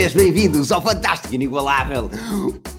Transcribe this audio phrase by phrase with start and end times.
[0.00, 2.08] vez bem-vindos ao fantástico, inigualável,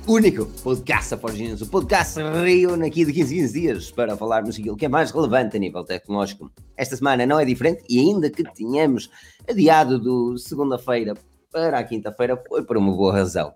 [0.08, 1.62] único podcast Aforginos.
[1.62, 5.12] O podcast reúne aqui de 15 em 15 dias para falarmos aquilo que é mais
[5.12, 6.52] relevante a nível tecnológico.
[6.76, 9.08] Esta semana não é diferente e ainda que tenhamos
[9.48, 11.14] adiado do segunda-feira
[11.52, 13.54] para a quinta-feira, foi por uma boa razão.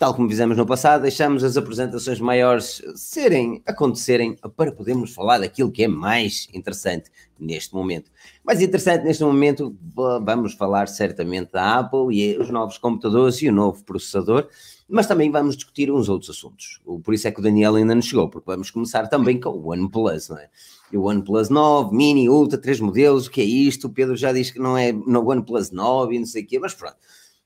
[0.00, 5.70] Tal como fizemos no passado, deixamos as apresentações maiores serem, acontecerem, para podermos falar daquilo
[5.70, 8.10] que é mais interessante neste momento.
[8.42, 9.76] Mais interessante neste momento,
[10.24, 14.48] vamos falar certamente da Apple e os novos computadores e o novo processador,
[14.88, 16.80] mas também vamos discutir uns outros assuntos.
[17.04, 19.70] Por isso é que o Daniel ainda não chegou, porque vamos começar também com o
[19.70, 20.48] OnePlus, não é?
[20.90, 23.88] E o OnePlus 9, Mini, Ultra, três modelos, o que é isto?
[23.88, 26.58] O Pedro já disse que não é no OnePlus 9 e não sei o quê,
[26.58, 26.96] mas pronto.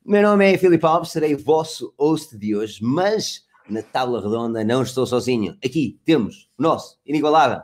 [0.07, 4.63] Meu nome é Filipe Alves, serei o vosso host de hoje, mas na tábua redonda
[4.63, 5.57] não estou sozinho.
[5.65, 7.63] Aqui temos o nosso inigualável.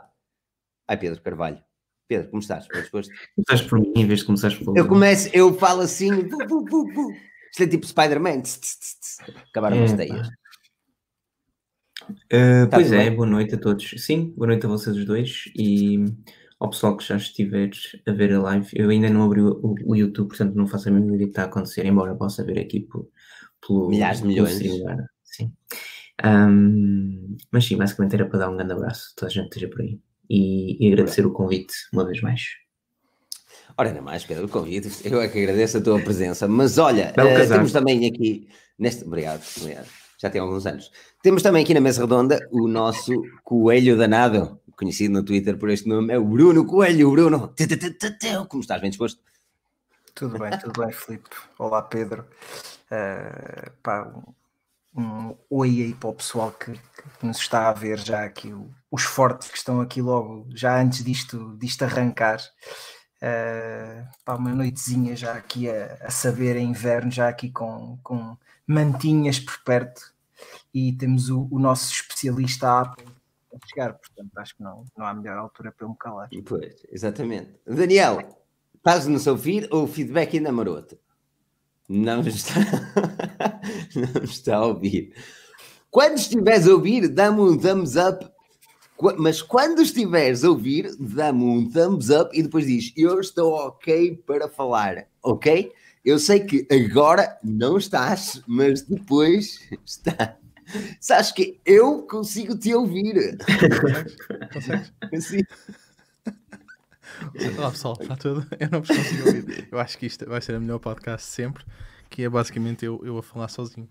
[0.87, 1.61] Ai, Pedro Carvalho.
[2.07, 2.67] Pedro, como estás?
[2.67, 3.13] Bem disposto?
[3.35, 6.09] Começaste por mim em vez de começares por Eu começo, eu falo assim,
[7.51, 8.41] isto é tipo Spider-Man.
[9.51, 10.27] Acabaram é, as teias.
[12.09, 13.15] Uh, pois é, bem?
[13.15, 13.87] boa noite a todos.
[13.99, 16.05] Sim, boa noite a vocês os dois e
[16.61, 17.71] ao pessoal que já estiver
[18.05, 18.67] a ver a live.
[18.75, 21.41] Eu ainda não abri o, o YouTube, portanto não faço a mínima ideia que está
[21.41, 23.09] a acontecer, embora possa ver aqui por,
[23.65, 24.59] pelo milhares de milhões.
[25.23, 25.51] Sim.
[26.23, 29.55] Um, mas sim, basicamente era para dar um grande abraço a toda a gente que
[29.55, 32.43] esteja por aí e, e agradecer o convite uma vez mais.
[33.75, 34.89] Ora, ainda mais, Pedro, o convite.
[35.03, 36.47] Eu é que agradeço a tua presença.
[36.47, 39.03] Mas olha, uh, temos também aqui, neste.
[39.03, 39.87] Obrigado, obrigado,
[40.21, 40.91] já tem alguns anos.
[41.23, 45.87] Temos também aqui na mesa redonda o nosso coelho danado, conhecido no Twitter por este
[45.87, 47.11] nome, é o Bruno Coelho.
[47.11, 47.53] Bruno,
[48.49, 48.81] como estás?
[48.81, 49.21] Bem disposto?
[50.15, 51.29] Tudo bem, tudo bem, Filipe.
[51.59, 52.25] Olá, Pedro.
[52.89, 54.11] Uh, pá,
[54.95, 58.51] um, um oi aí para o pessoal que, que, nos está a ver já aqui,
[58.51, 62.39] o, os fortes que estão aqui logo, já antes disto, disto arrancar.
[63.17, 68.35] Uh, pá, uma noitezinha já aqui a, a saber em inverno, já aqui com, com
[68.65, 70.11] mantinhas por perto.
[70.73, 73.20] E temos o, o nosso especialista Apple
[73.67, 76.29] chegar, portanto acho que não, não há melhor altura para eu me calar.
[76.45, 77.51] Pois, exatamente.
[77.65, 78.19] Daniel,
[78.75, 80.97] estás-nos a ouvir ou o feedback ainda maroto?
[81.87, 82.53] Não está,
[84.15, 85.13] não está a ouvir.
[85.89, 88.25] Quando estiveres a ouvir, dá-me um thumbs up.
[89.17, 94.15] Mas quando estiveres a ouvir, dá-me um thumbs up e depois diz: Eu estou ok
[94.25, 95.73] para falar, ok?
[96.05, 100.37] Eu sei que agora não estás, mas depois está.
[100.99, 103.37] Sabes que eu consigo te ouvir.
[104.53, 104.93] Consegues?
[105.09, 105.47] Consegues?
[107.57, 108.45] Olá pessoal, está tudo?
[108.59, 109.67] Eu não vos consigo ouvir.
[109.71, 111.63] Eu acho que isto vai ser o melhor podcast sempre,
[112.09, 113.87] que é basicamente eu, eu a falar sozinho.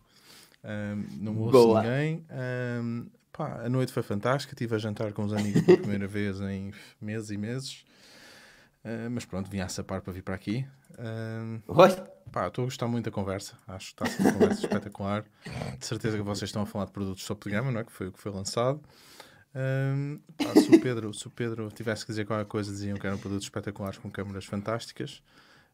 [0.65, 1.83] Um, não ouço Boa.
[1.83, 2.25] ninguém.
[2.31, 6.41] Um, pá, a noite foi fantástica, estive a jantar com os amigos pela primeira vez
[6.41, 7.85] em meses e meses.
[8.85, 10.67] Uh, mas pronto, vim a sapar para vir para aqui.
[10.99, 11.89] Uh, Oi?
[12.33, 13.55] Pá, estou a gostar muito da conversa.
[13.67, 15.25] Acho que está a ser uma conversa espetacular.
[15.79, 17.85] De certeza que vocês estão a falar de produtos sob de gama, não é?
[17.85, 18.81] Que foi o que foi lançado.
[19.53, 23.07] Um, pá, se, o Pedro, se o Pedro tivesse que dizer qualquer coisa, diziam que
[23.07, 25.23] eram produtos espetaculares com câmaras fantásticas.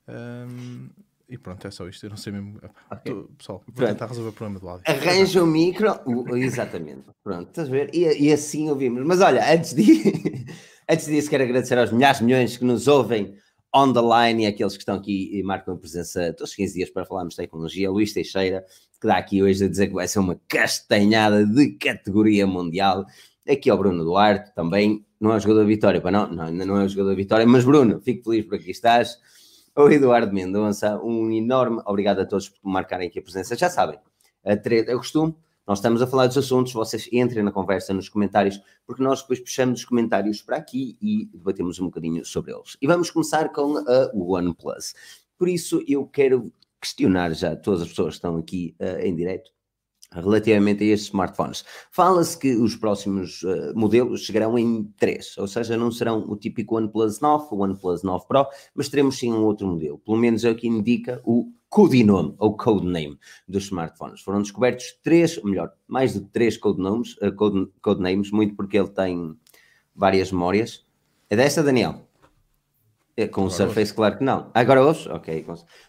[0.09, 0.89] Um,
[1.29, 2.07] e pronto, é só isto.
[2.07, 2.59] Eu não sei mesmo.
[2.91, 3.13] Okay.
[3.13, 3.89] Tô, pessoal, vou pronto.
[3.89, 4.85] tentar resolver o problema do áudio.
[4.87, 5.89] Arranja o micro.
[6.37, 7.11] Exatamente.
[7.23, 7.91] Pronto, estás a ver?
[7.95, 9.05] E, e assim ouvimos.
[9.05, 10.47] Mas olha, antes, de,
[10.89, 13.37] antes disso, quero agradecer aos milhares de milhões que nos ouvem
[13.77, 16.91] on the line e aqueles que estão aqui e marcam presença todos os 15 dias
[16.91, 17.91] para falarmos de tecnologia.
[17.91, 18.65] Luís Teixeira,
[18.99, 23.05] que dá aqui hoje a dizer que vai ser uma castanhada de categoria mundial.
[23.47, 26.81] Aqui ao Bruno Duarte também, não é o jogador da Vitória, para não, não, não
[26.81, 29.19] é o jogador da Vitória, mas Bruno, fico feliz por aqui estás.
[29.77, 33.55] O Eduardo Mendonça, um enorme obrigado a todos por marcarem aqui a presença.
[33.57, 33.99] Já sabem,
[34.43, 38.09] a treta, eu costumo nós estamos a falar dos assuntos, vocês entrem na conversa nos
[38.09, 42.77] comentários, porque nós depois puxamos os comentários para aqui e debatemos um bocadinho sobre eles.
[42.81, 44.95] E vamos começar com a OnePlus.
[45.37, 49.51] Por isso, eu quero questionar já todas as pessoas que estão aqui uh, em direto
[50.13, 51.65] relativamente a estes smartphones.
[51.91, 56.77] Fala-se que os próximos uh, modelos chegarão em três, ou seja, não serão o típico
[56.77, 59.99] OnePlus 9, o OnePlus 9 Pro, mas teremos sim um outro modelo.
[59.99, 64.21] Pelo menos é o que indica o codinome ou codename dos smartphones.
[64.23, 69.37] Foram descobertos três, melhor, mais de três codenames, uh, code, codenames, muito porque ele tem
[69.95, 70.85] várias memórias.
[71.29, 72.07] É desta, Daniel?
[73.17, 73.95] É, com o Surface, ouço.
[73.95, 74.51] claro que não.
[74.55, 75.07] Agora ouves?
[75.07, 75.47] Ok.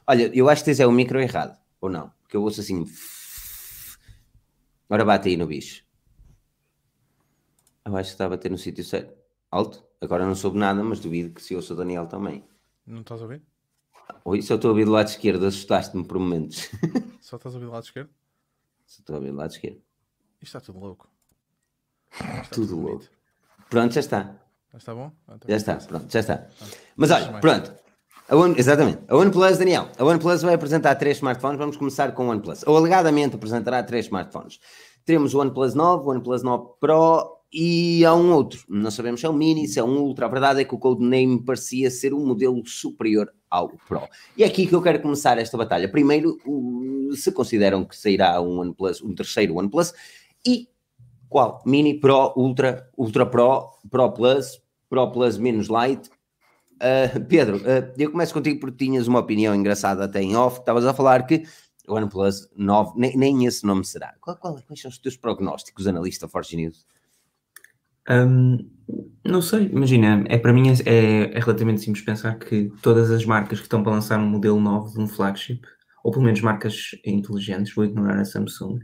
[0.07, 2.11] Olha, eu acho que tens é o micro errado, ou não?
[2.21, 2.85] Porque eu ouço assim.
[4.89, 5.83] Ora, bate aí no bicho.
[7.85, 9.13] Eu acho que está a bater no sítio certo.
[9.51, 9.85] Alto?
[9.99, 12.45] Agora não soube nada, mas duvido que se ouça o Daniel também.
[12.85, 13.41] Não estás a ouvir?
[14.25, 16.69] Oi, só estou a ouvir do lado esquerdo, assustaste-me por momentos.
[17.21, 18.09] Só estás a ouvir do lado esquerdo?
[18.85, 19.81] Só estou a ouvir do lado esquerdo.
[20.41, 21.09] Isto está tudo louco.
[22.11, 23.05] Está tudo, tudo louco.
[23.69, 24.35] Pronto, já está.
[24.71, 25.11] Já está bom?
[25.27, 26.47] Ah, então já está, pronto, já está.
[26.95, 27.73] Mas olha, pronto.
[28.29, 28.99] A One, exatamente.
[29.07, 29.89] A OnePlus, Daniel.
[29.97, 31.57] A OnePlus vai apresentar três smartphones.
[31.57, 32.63] Vamos começar com o OnePlus.
[32.67, 34.59] Ou alegadamente apresentará três smartphones.
[35.05, 38.63] Teremos o OnePlus 9, o OnePlus 9 Pro e há um outro.
[38.67, 40.25] Não sabemos se é um Mini, se é um Ultra.
[40.25, 44.07] A verdade é que o codename parecia ser um modelo superior ao Pro.
[44.35, 45.89] E é aqui que eu quero começar esta batalha.
[45.89, 46.37] Primeiro,
[47.15, 49.93] se consideram que sairá um OnePlus, um terceiro OnePlus
[50.45, 50.67] e
[51.29, 51.61] qual?
[51.65, 56.09] Mini, Pro, Ultra, Ultra Pro, Pro Plus, Pro Plus menos Light.
[56.75, 60.59] Uh, Pedro, uh, eu começo contigo porque tinhas uma opinião engraçada até em off.
[60.59, 61.43] Estavas a falar que
[61.87, 64.13] o OnePlus 9, nem, nem esse nome será.
[64.21, 66.85] Qual, qual, quais são os teus prognósticos, analista Forge News?
[68.09, 68.57] Um,
[69.23, 73.59] não sei, imagina, é para mim é, é, relativamente simples pensar que todas as marcas
[73.59, 75.61] que estão para lançar um modelo novo de um flagship,
[76.03, 78.79] ou pelo menos marcas inteligentes, vou ignorar a Samsung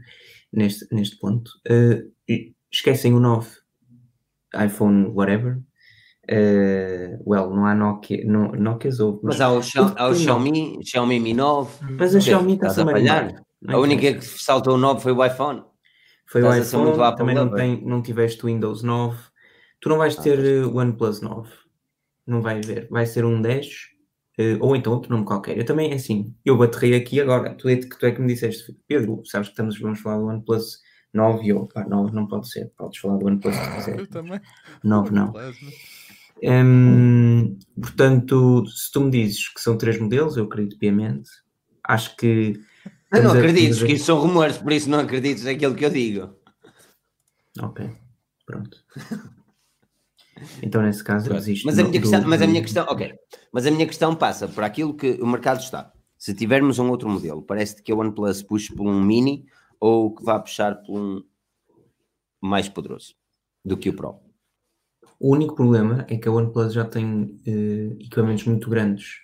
[0.52, 2.34] neste, neste ponto, uh,
[2.70, 3.48] esquecem o 9
[4.64, 5.58] iPhone, whatever.
[6.30, 9.20] Uh, well, não há Nokia, no, Nokia's ou.
[9.22, 9.60] Mas, mas há o,
[9.96, 11.84] há o Xiaomi, Xiaomi Mi 9.
[11.98, 13.34] Mas a Xiaomi está a falhar.
[13.68, 15.62] A única que saltou o 9 foi o iPhone.
[16.26, 19.16] Foi o iPhone, também não, tem, não tiveste Windows 9.
[19.80, 21.50] Tu não vais ah, ter ah, uh, OnePlus 9.
[22.26, 22.88] Não vai haver.
[22.90, 23.66] Vai ser um 10
[24.38, 25.58] uh, ou então outro nome qualquer.
[25.58, 27.54] Eu também, assim, eu baterei aqui agora.
[27.54, 30.80] Tu é, tu é que me disseste, Pedro, sabes que estamos, vamos falar do OnePlus
[31.12, 33.98] 9 e eu, pá, 9 não pode ser, podes falar do OnePlus se quiser.
[34.00, 34.40] Eu também.
[34.82, 35.32] 9 não.
[36.42, 41.30] Um, portanto, se tu me dizes que são três modelos, eu acredito piamente.
[41.82, 42.60] Acho que.
[43.16, 46.36] Eu não acredito, que isto são rumores, por isso não acredites naquilo que eu digo.
[47.60, 47.90] Ok,
[48.46, 48.78] pronto.
[50.62, 51.64] Então, nesse caso, existe.
[51.64, 53.14] Mas a, minha questão, mas a minha questão, ok.
[53.52, 55.92] Mas a minha questão passa por aquilo que o mercado está.
[56.18, 59.46] Se tivermos um outro modelo, parece que a OnePlus puxa por um mini
[59.78, 61.22] ou que vá puxar por um
[62.40, 63.14] mais poderoso
[63.64, 64.20] do que o Pro?
[65.20, 69.20] O único problema é que a OnePlus já tem uh, equipamentos muito grandes.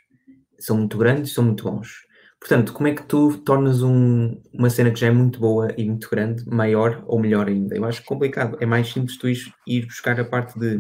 [0.59, 2.07] São muito grandes, são muito bons.
[2.41, 5.85] Portanto, como é que tu tornas um, uma cena que já é muito boa e
[5.85, 7.77] muito grande, maior ou melhor ainda?
[7.77, 8.57] Eu acho complicado.
[8.61, 10.79] É mais simples tu ir, ir buscar a parte de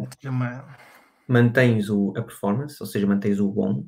[1.28, 3.84] mantens o, a performance, ou seja, mantens o bom,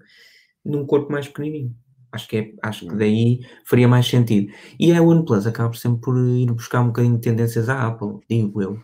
[0.65, 1.75] num corpo mais pequenininho.
[2.13, 4.53] Acho que, é, acho que daí faria mais sentido.
[4.79, 8.63] E a OnePlus acaba sempre por ir buscar um bocadinho de tendências à Apple, digo
[8.63, 8.79] eu.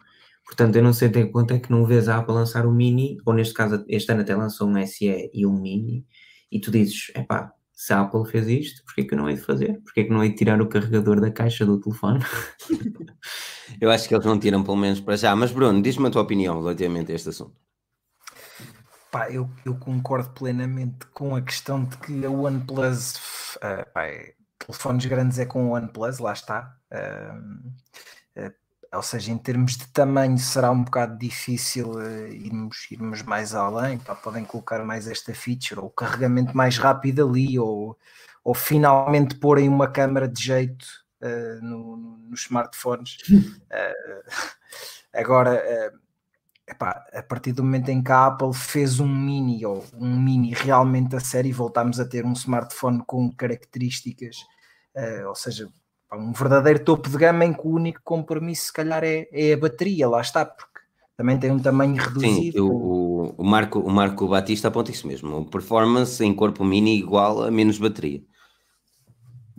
[0.46, 3.18] Portanto, eu não sei até quanto é que não vês a Apple lançar o Mini,
[3.26, 6.06] ou neste caso, este ano até lançou um SE e um Mini,
[6.50, 9.40] e tu dizes, epá, se a Apple fez isto, porquê que eu não hei de
[9.40, 9.80] fazer?
[9.84, 12.18] Porquê que não hei de tirar o carregador da caixa do telefone?
[13.80, 15.36] eu acho que eles não tiram, pelo menos para já.
[15.36, 17.54] Mas Bruno, diz-me a tua opinião relativamente a este assunto.
[19.12, 23.14] Pá, eu, eu concordo plenamente com a questão de que a OnePlus,
[23.58, 26.76] uh, pá, é, telefones grandes é com a OnePlus, lá está.
[26.90, 27.72] Uh,
[28.92, 32.00] ou seja, em termos de tamanho será um bocado difícil
[32.30, 37.58] irmos, irmos mais além, pá, podem colocar mais esta feature, ou carregamento mais rápido ali,
[37.58, 37.98] ou,
[38.42, 40.86] ou finalmente porem uma câmera de jeito
[41.60, 43.18] no, nos smartphones.
[45.12, 45.62] agora
[46.68, 50.52] epá, a partir do momento em que a Apple fez um mini ou um mini
[50.52, 54.36] realmente a sério, voltámos a ter um smartphone com características,
[54.94, 55.68] uh, ou seja,
[56.12, 59.56] um verdadeiro topo de gama em que o único compromisso se calhar é, é a
[59.58, 60.80] bateria, lá está, porque
[61.16, 62.58] também tem um tamanho reduzido.
[62.58, 67.42] Sim, o, o, Marco, o Marco Batista aponta isso mesmo, performance em corpo mini igual
[67.42, 68.22] a menos bateria.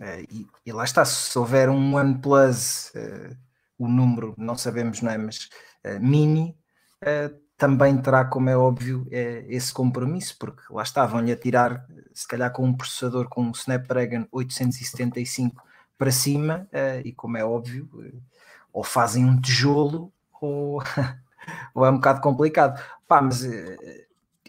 [0.00, 3.36] Uh, e, e, lá está, se houver um OnePlus, uh,
[3.78, 5.48] o número não sabemos, não é, mas
[6.00, 6.56] mini,
[7.02, 11.86] uh, também terá, como é óbvio, uh, esse compromisso, porque lá está, vão-lhe a tirar,
[12.14, 15.62] se calhar com um processador com um Snapdragon 875
[16.00, 17.86] para cima, uh, e como é óbvio,
[18.72, 20.82] ou fazem um tijolo, ou,
[21.74, 22.82] ou é um bocado complicado.
[23.06, 23.42] Pá, mas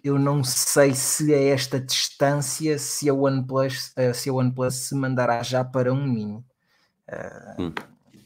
[0.01, 5.43] eu não sei se a esta distância se a OnePlus, se a OnePlus se mandará
[5.43, 6.41] já para um mini.
[7.59, 7.73] Hum.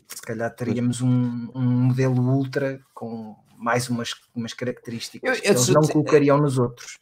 [0.08, 5.48] Se calhar teríamos um, um modelo ultra com mais umas, umas características eu, eu que
[5.48, 7.00] eles não colocariam nos outros.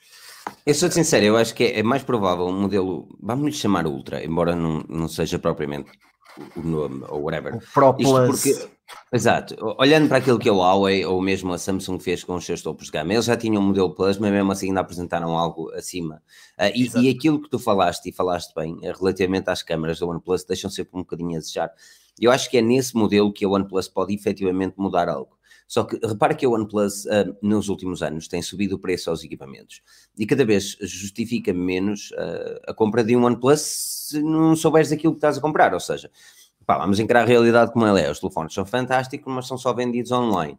[0.66, 3.86] Eu sou sincero, eu acho que é, é mais provável um modelo, vamos lhe chamar
[3.86, 5.92] Ultra, embora não, não seja propriamente
[6.56, 7.56] o nome ou whatever.
[7.56, 8.42] O Pro Plus.
[8.42, 8.70] Porque,
[9.12, 12.62] exato, olhando para aquilo que a Huawei ou mesmo a Samsung fez com os seus
[12.62, 15.72] topos de gama, eles já tinham um modelo Plus, mas mesmo assim ainda apresentaram algo
[15.72, 16.22] acima.
[16.58, 20.06] Uh, e, e, aquilo que tu falaste, e falaste bem, eh, relativamente às câmaras da
[20.06, 21.72] OnePlus, deixam sempre um bocadinho a desejar.
[22.20, 25.38] Eu acho que é nesse modelo que a OnePlus pode efetivamente mudar algo.
[25.68, 29.24] Só que repara que a OnePlus uh, nos últimos anos tem subido o preço aos
[29.24, 29.82] equipamentos
[30.16, 35.14] e cada vez justifica menos uh, a compra de um OnePlus se não souberes aquilo
[35.14, 35.74] que estás a comprar.
[35.74, 36.10] Ou seja,
[36.66, 38.10] pá, vamos encarar a realidade como ela é.
[38.10, 40.58] Os telefones são fantásticos, mas são só vendidos online.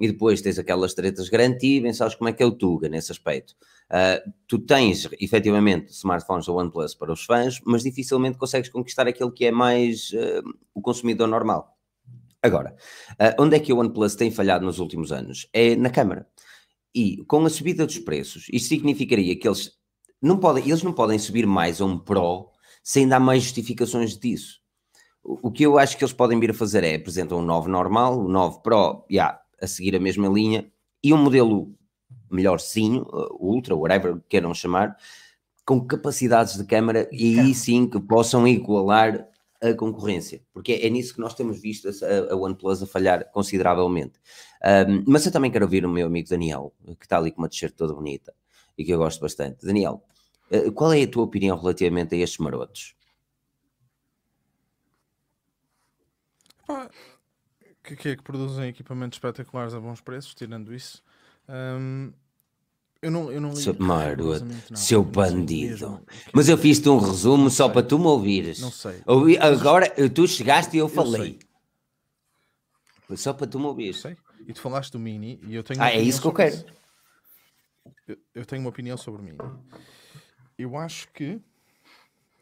[0.00, 3.10] e depois tens aquelas tretas garantia, bem sabes como é que é o Tuga nesse
[3.10, 3.54] aspecto.
[3.90, 9.32] Uh, tu tens efetivamente smartphones da OnePlus para os fãs, mas dificilmente consegues conquistar aquele
[9.32, 11.76] que é mais uh, o consumidor normal.
[12.40, 12.76] Agora,
[13.12, 15.48] uh, onde é que a OnePlus tem falhado nos últimos anos?
[15.52, 16.28] É na câmara.
[16.94, 19.72] E com a subida dos preços, isto significaria que eles
[20.22, 22.50] não podem, eles não podem subir mais a um Pro
[22.88, 24.62] sem dar mais justificações disso.
[25.22, 27.68] O, o que eu acho que eles podem vir a fazer é apresentar um 9
[27.68, 30.72] normal, o 9 Pro, yeah, a seguir a mesma linha,
[31.04, 31.70] e um modelo
[32.30, 34.96] melhorzinho, uh, ultra, whatever queiram chamar,
[35.66, 39.28] com capacidades de câmara e aí sim que possam igualar
[39.60, 44.14] a concorrência, porque é nisso que nós temos visto a, a OnePlus a falhar consideravelmente.
[44.88, 47.50] Um, mas eu também quero ouvir o meu amigo Daniel, que está ali com uma
[47.50, 48.32] t-shirt toda bonita
[48.78, 49.66] e que eu gosto bastante.
[49.66, 50.02] Daniel,
[50.74, 52.94] qual é a tua opinião relativamente a estes marotos?
[57.82, 61.02] Que, que é que produzem equipamentos espetaculares a bons preços, tirando isso.
[61.48, 62.12] Um,
[63.00, 66.04] eu não, eu não seu maroto, seu bandido.
[66.32, 68.60] Mas eu fiz-te um resumo só para tu me ouvires.
[68.60, 69.00] Não sei.
[69.06, 71.38] Ouvi, agora tu chegaste e eu falei.
[73.08, 74.00] Eu só para tu me ouvires.
[74.00, 74.16] Sei.
[74.46, 75.80] E tu falaste do Mini e eu tenho.
[75.80, 76.64] Ah, é isso que eu quero.
[78.06, 79.38] Eu, eu, tenho uma opinião sobre o Mini.
[80.58, 81.40] Eu acho que.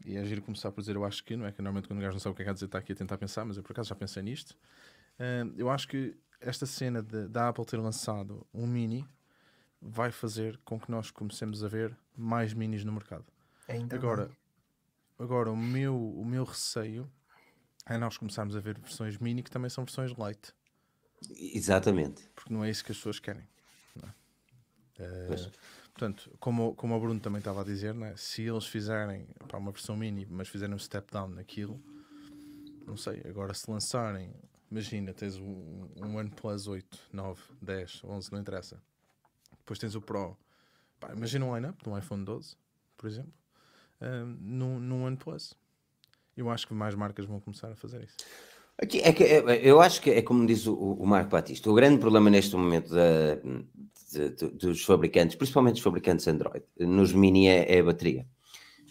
[0.05, 2.03] E é giro começar por dizer eu acho que, não é que normalmente quando o
[2.03, 3.63] gajo não sabe o que é que dizer está aqui a tentar pensar, mas eu
[3.63, 4.57] por acaso já pensei nisto.
[5.19, 9.07] Uh, eu acho que esta cena da Apple ter lançado um Mini
[9.81, 13.25] vai fazer com que nós comecemos a ver mais minis no mercado.
[13.69, 14.31] Ainda agora,
[15.19, 17.11] agora o, meu, o meu receio
[17.85, 20.53] é nós começarmos a ver versões mini que também são versões light.
[21.31, 22.29] Exatamente.
[22.35, 23.47] Porque não é isso que as pessoas querem.
[24.99, 25.03] É?
[25.03, 25.53] Uh,
[25.97, 28.17] portanto, como, como o Bruno também estava a dizer, é?
[28.17, 31.83] se eles fizerem pá, uma versão mini, mas fizerem um step down naquilo,
[32.87, 33.23] não sei.
[33.29, 34.33] Agora, se lançarem,
[34.71, 38.81] imagina, tens um, um OnePlus 8, 9, 10, 11, não interessa
[39.67, 40.39] depois tens o Pro.
[41.01, 42.57] Pá, imagina um line-up de um iPhone 12,
[42.97, 43.33] por exemplo,
[44.01, 45.55] um, num, num OnePlus.
[46.37, 48.17] Eu acho que mais marcas vão começar a fazer isso.
[48.79, 51.75] Aqui, é que, é, eu acho que é como diz o, o Marco Batista, o
[51.75, 53.37] grande problema neste momento da,
[54.13, 58.27] de, de, dos fabricantes, principalmente os fabricantes Android, nos mini é, é a bateria.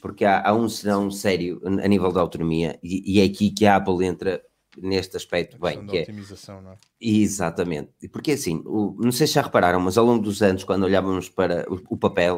[0.01, 3.65] Porque há, há um senão sério a nível da autonomia e, e é aqui que
[3.65, 4.41] a Apple entra
[4.77, 6.75] neste aspecto bem, que é otimização, não é?
[6.99, 10.83] Exatamente, porque assim, o, não sei se já repararam, mas ao longo dos anos, quando
[10.83, 12.37] olhávamos para o, o papel,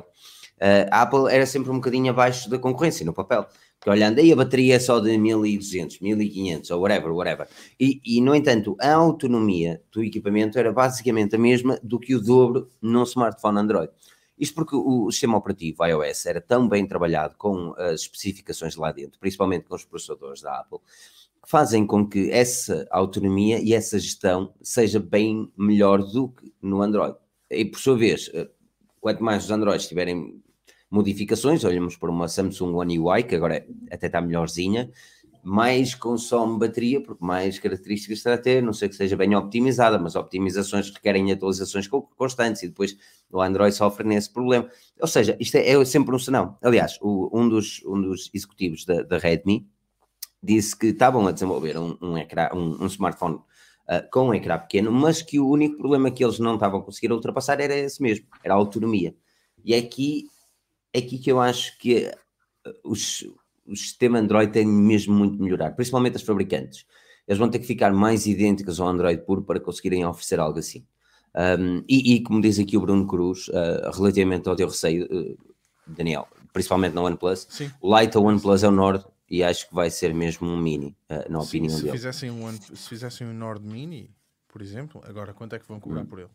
[0.58, 3.48] uh, a Apple era sempre um bocadinho abaixo da concorrência no papel.
[3.80, 7.48] Que olhando aí a bateria é só de 1200, 1500 ou whatever, whatever.
[7.80, 12.22] E, e, no entanto, a autonomia do equipamento era basicamente a mesma do que o
[12.22, 13.92] dobro num smartphone Android.
[14.38, 19.20] Isto porque o sistema operativo iOS era tão bem trabalhado com as especificações lá dentro,
[19.20, 20.80] principalmente com os processadores da Apple,
[21.46, 27.16] fazem com que essa autonomia e essa gestão seja bem melhor do que no Android.
[27.50, 28.48] E por sua vez, eh,
[29.00, 30.44] quanto mais os Androids tiverem
[30.90, 34.90] modificações, olhamos para uma Samsung One UI, que agora até está melhorzinha,
[35.44, 39.98] mais consome bateria, porque mais características está a ter, não sei que seja bem optimizada,
[39.98, 42.98] mas optimizações requerem atualizações constantes e depois
[43.32, 44.70] o Android sofre nesse problema.
[45.00, 46.58] Ou seja, isto é, é sempre um senão.
[46.62, 49.68] Aliás, o, um, dos, um dos executivos da, da Redmi,
[50.42, 54.58] disse que estavam a desenvolver um, um, ecrã, um, um smartphone uh, com um ecrã
[54.58, 58.02] pequeno, mas que o único problema que eles não estavam a conseguir ultrapassar era esse
[58.02, 59.16] mesmo, era a autonomia.
[59.64, 60.26] E é aqui,
[60.94, 62.12] é aqui que eu acho que
[62.66, 63.22] uh, os,
[63.66, 66.86] o sistema Android tem mesmo muito melhorar, principalmente as fabricantes.
[67.28, 70.86] Eles vão ter que ficar mais idênticos ao Android puro para conseguirem oferecer algo assim.
[71.36, 75.38] Um, e, e, como diz aqui o Bruno Cruz, uh, relativamente ao teu receio, uh,
[75.86, 77.70] Daniel, principalmente na OnePlus, Sim.
[77.82, 80.98] o Lite ou OnePlus é o Nord e acho que vai ser mesmo um mini,
[81.10, 81.92] uh, na Sim, opinião se dele.
[81.92, 84.10] Fizessem um, se fizessem um Nord Mini,
[84.48, 86.06] por exemplo, agora quanto é que vão cobrar hum.
[86.06, 86.30] por ele?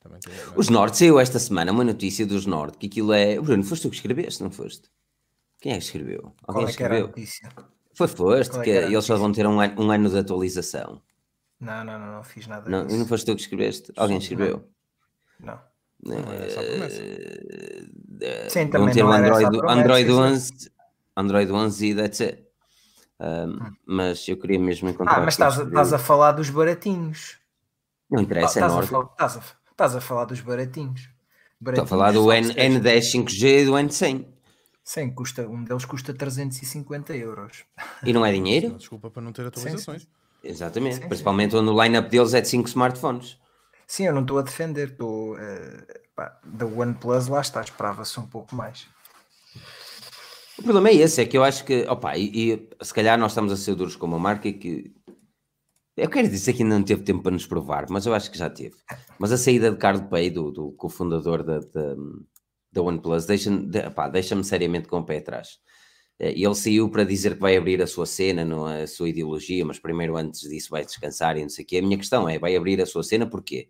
[0.00, 0.12] Tem,
[0.56, 3.38] Os Nord saiu esta semana uma notícia dos Nord que aquilo é.
[3.38, 4.90] Bruno, foste tu que escreveste, não foste?
[5.60, 6.34] Quem é que escreveu?
[6.42, 7.08] Alguém Qual é escreveu?
[7.08, 7.48] Que notícia?
[7.94, 11.02] Foi, foste, é que, que eles só vão ter um ano, um ano de atualização.
[11.60, 12.98] Não, não, não, não fiz nada não, disso.
[12.98, 13.92] Não foste tu que escreveste?
[13.94, 14.66] Alguém escreveu?
[15.38, 15.60] Não.
[16.02, 16.32] não.
[16.32, 17.02] É só promessa.
[18.48, 20.70] Sim, vão ter um Android, Android 11
[21.16, 22.46] Android 11 e that's it.
[23.18, 23.72] Um, hum.
[23.86, 25.18] Mas eu queria mesmo encontrar.
[25.18, 27.38] Ah, mas estás, estás a falar dos baratinhos.
[28.10, 31.08] Não interessa, ah, é estás, a estás, a, estás a falar dos baratinhos.
[31.58, 34.26] baratinhos Estou a falar do N, N10 5G e do N100.
[34.84, 37.64] Sim, custa, um deles custa 350 euros.
[38.04, 38.70] E não é dinheiro?
[38.74, 40.02] Desculpa para não ter atualizações.
[40.02, 40.48] Sim, sim.
[40.48, 43.38] Exatamente, sim, principalmente quando o line-up deles é de 5 smartphones.
[43.86, 45.34] Sim, eu não estou a defender, estou.
[45.34, 46.00] Uh,
[46.44, 48.86] da OnePlus lá está, esperava-se um pouco mais.
[50.58, 53.30] O problema é esse, é que eu acho que, opa, e, e se calhar nós
[53.30, 54.94] estamos a ser duros com uma marca que
[55.96, 58.38] Eu quero dizer que ainda não teve tempo para nos provar, mas eu acho que
[58.38, 58.76] já teve.
[59.18, 61.96] Mas a saída de Carlos Pay, do, do cofundador da, da,
[62.72, 63.82] da OnePlus, deixa-me de,
[64.12, 65.58] deixa seriamente com o pé atrás.
[66.18, 69.64] Eh, ele saiu para dizer que vai abrir a sua cena, não a sua ideologia,
[69.64, 71.78] mas primeiro antes disso vai descansar e não sei o quê.
[71.78, 73.68] A minha questão é, vai abrir a sua cena porquê?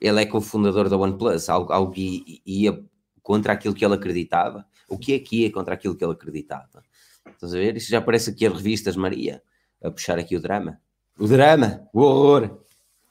[0.00, 2.84] Ele é cofundador da OnePlus, algo, algo ia
[3.22, 4.64] contra aquilo que ele acreditava.
[4.88, 6.82] O que é que ia contra aquilo que ele acreditava?
[7.26, 7.76] Estás a ver?
[7.76, 9.42] Isso já parece aqui as revistas Maria,
[9.82, 10.80] a puxar aqui o drama.
[11.18, 12.60] O drama, o horror,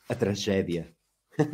[0.07, 0.95] a tragédia.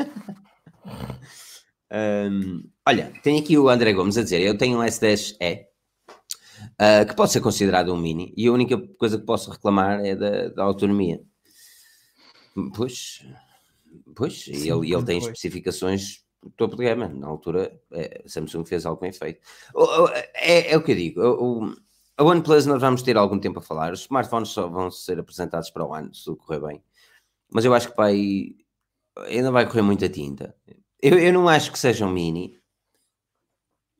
[1.91, 5.65] um, olha, tem aqui o André Gomes a dizer: eu tenho um S10E.
[6.73, 10.15] Uh, que pode ser considerado um mini, e a única coisa que posso reclamar é
[10.15, 11.19] da, da autonomia.
[12.75, 13.25] Pois,
[14.15, 15.31] pois, Sim, ele, ele tem foi.
[15.31, 16.23] especificações
[16.55, 17.09] topo de gama.
[17.09, 19.41] Na altura, é, a Samsung fez algo bem feito.
[20.35, 21.21] É, é o que eu digo.
[21.21, 21.75] O,
[22.17, 23.93] a OnePlus nós vamos ter algum tempo a falar.
[23.93, 26.83] Os smartphones só vão ser apresentados para o ano, se tudo correr bem.
[27.51, 28.55] Mas eu acho que vai,
[29.27, 30.55] ainda vai correr muita tinta.
[31.01, 32.59] Eu, eu não acho que seja um mini,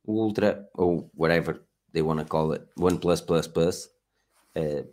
[0.05, 3.89] Ultra, ou whatever they wanna call it, OnePlus Plus Plus,
[4.55, 4.85] é,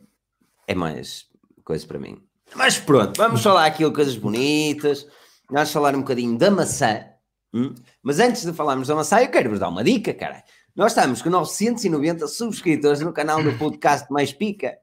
[0.66, 1.26] é mais
[1.64, 2.22] coisa para mim.
[2.54, 5.06] Mas pronto, vamos falar aqui de coisas bonitas.
[5.48, 7.04] Vamos falar um bocadinho da maçã.
[7.52, 7.74] Hum?
[8.02, 10.44] Mas antes de falarmos da maçã, eu quero vos dar uma dica, cara.
[10.74, 14.78] Nós estamos com 990 subscritores no canal do podcast Mais Pica.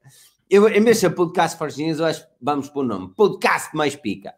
[0.48, 3.96] Eu, em vez de ser podcast Forginhas, eu acho vamos pôr o nome Podcast Mais
[3.96, 4.34] Pica.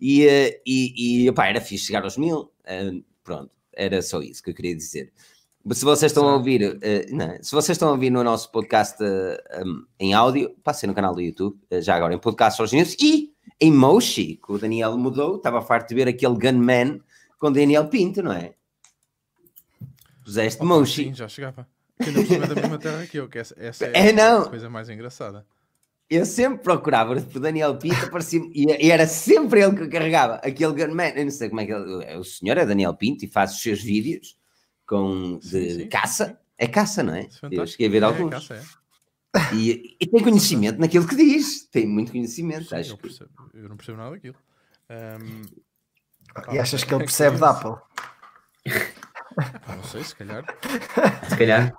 [0.00, 2.50] E, eh, e, e pá, era fixe chegar aos mil.
[2.64, 5.12] Uh, pronto, era só isso que eu queria dizer.
[5.72, 8.96] Se vocês estão a ouvir, uh, não, se vocês estão a ouvir no nosso podcast
[10.00, 13.30] em áudio, passem no canal do YouTube, já agora em podcast Forginhas e
[13.60, 17.00] em Moshi, que o Daniel mudou, estava farto de ver aquele Gunman
[17.38, 18.54] com Daniel Pinto, não é?
[20.24, 21.04] Puseste Opa, Moshi.
[21.04, 21.68] Sim, já chegava.
[22.02, 24.42] Que por cima da mesma terra que eu, que essa, essa é, é não.
[24.42, 25.46] a coisa mais engraçada.
[26.08, 31.12] Eu sempre procurava por Daniel Pinto aparecia, e, era sempre ele que carregava aquele gunman.
[31.14, 32.16] Eu não sei como é que ele.
[32.16, 34.36] O senhor é Daniel Pinto e faz os seus vídeos
[34.86, 36.26] com, de sim, sim, caça.
[36.26, 36.36] Sim.
[36.56, 37.22] É caça, não é?
[37.22, 38.28] é eu cheguei a ver é, alguns.
[38.28, 38.84] É caça, é.
[39.54, 42.68] E, e, tem conhecimento naquilo que diz, tem muito conhecimento.
[42.68, 44.36] Sim, acho eu, percebo, eu não percebo nada daquilo.
[44.88, 47.74] Um, e achas que ele percebe da Apple?
[49.68, 50.44] não sei, se calhar.
[51.28, 51.76] Se calhar.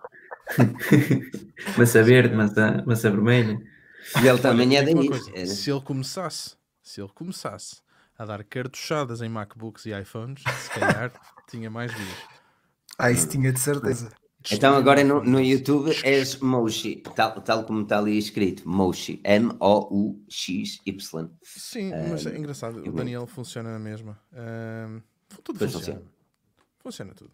[1.77, 3.59] massa verde, massa, massa vermelha.
[4.21, 5.09] E ele também é daí.
[5.33, 5.45] É.
[5.45, 7.81] Se ele começasse, se ele começasse
[8.17, 11.11] a dar cartuchadas em MacBooks e iPhones, se calhar
[11.49, 12.17] tinha mais views.
[12.97, 14.09] Ah, isso tinha de certeza.
[14.51, 21.29] Então agora no, no YouTube és Moshi, tal, tal como está ali escrito, Moshi, M-O-U-X-Y.
[21.41, 24.21] Sim, mas é engraçado, o Daniel funciona na mesma.
[25.43, 25.71] tudo funciona.
[25.71, 26.01] funciona.
[26.77, 27.31] Funciona tudo.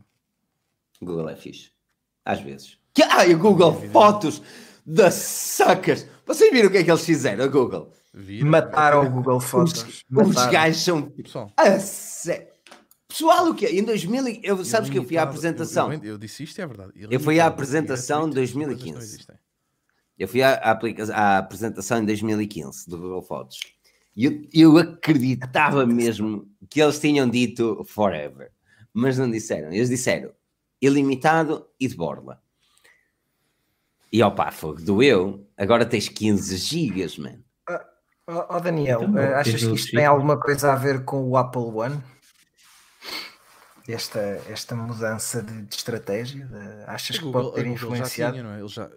[1.02, 1.72] Google é fixe.
[2.26, 2.78] Às vezes.
[2.94, 4.42] Que, ah, e o Google Fotos
[4.86, 6.06] da suckers.
[6.26, 7.92] Vocês viram o que é que eles fizeram, a Google?
[8.14, 8.50] Viram?
[8.50, 10.04] Mataram o Google Fotos.
[10.12, 11.02] Os, os gajos são...
[11.04, 11.52] Pessoal.
[11.58, 12.48] A sério.
[13.08, 15.92] Pessoal, o que Em 2000, eu, sabes que eu fui à apresentação.
[15.92, 16.94] Eu, eu, eu disse isto, é verdade.
[16.96, 19.28] Eu fui à apresentação em 2015.
[20.18, 23.60] Eu fui à, à, apresentação em 2015 do Google Fotos.
[24.16, 28.52] E eu, eu acreditava mesmo que eles tinham dito forever,
[28.94, 29.74] mas não disseram.
[29.74, 30.32] Eles disseram
[30.82, 32.41] ilimitado e de borla.
[34.12, 35.48] E opa, fogo, doeu.
[35.56, 37.39] Agora tens 15 gigas, man.
[38.28, 41.38] Oh, oh Daniel, então, uh, achas que isto tem alguma coisa a ver com o
[41.38, 42.02] Apple One?
[43.88, 46.46] esta, esta mudança de, de estratégia?
[46.46, 48.38] De, achas que Google, pode ter influenciado?
[48.38, 48.60] Já tinha, não é?
[48.60, 48.89] Ele já,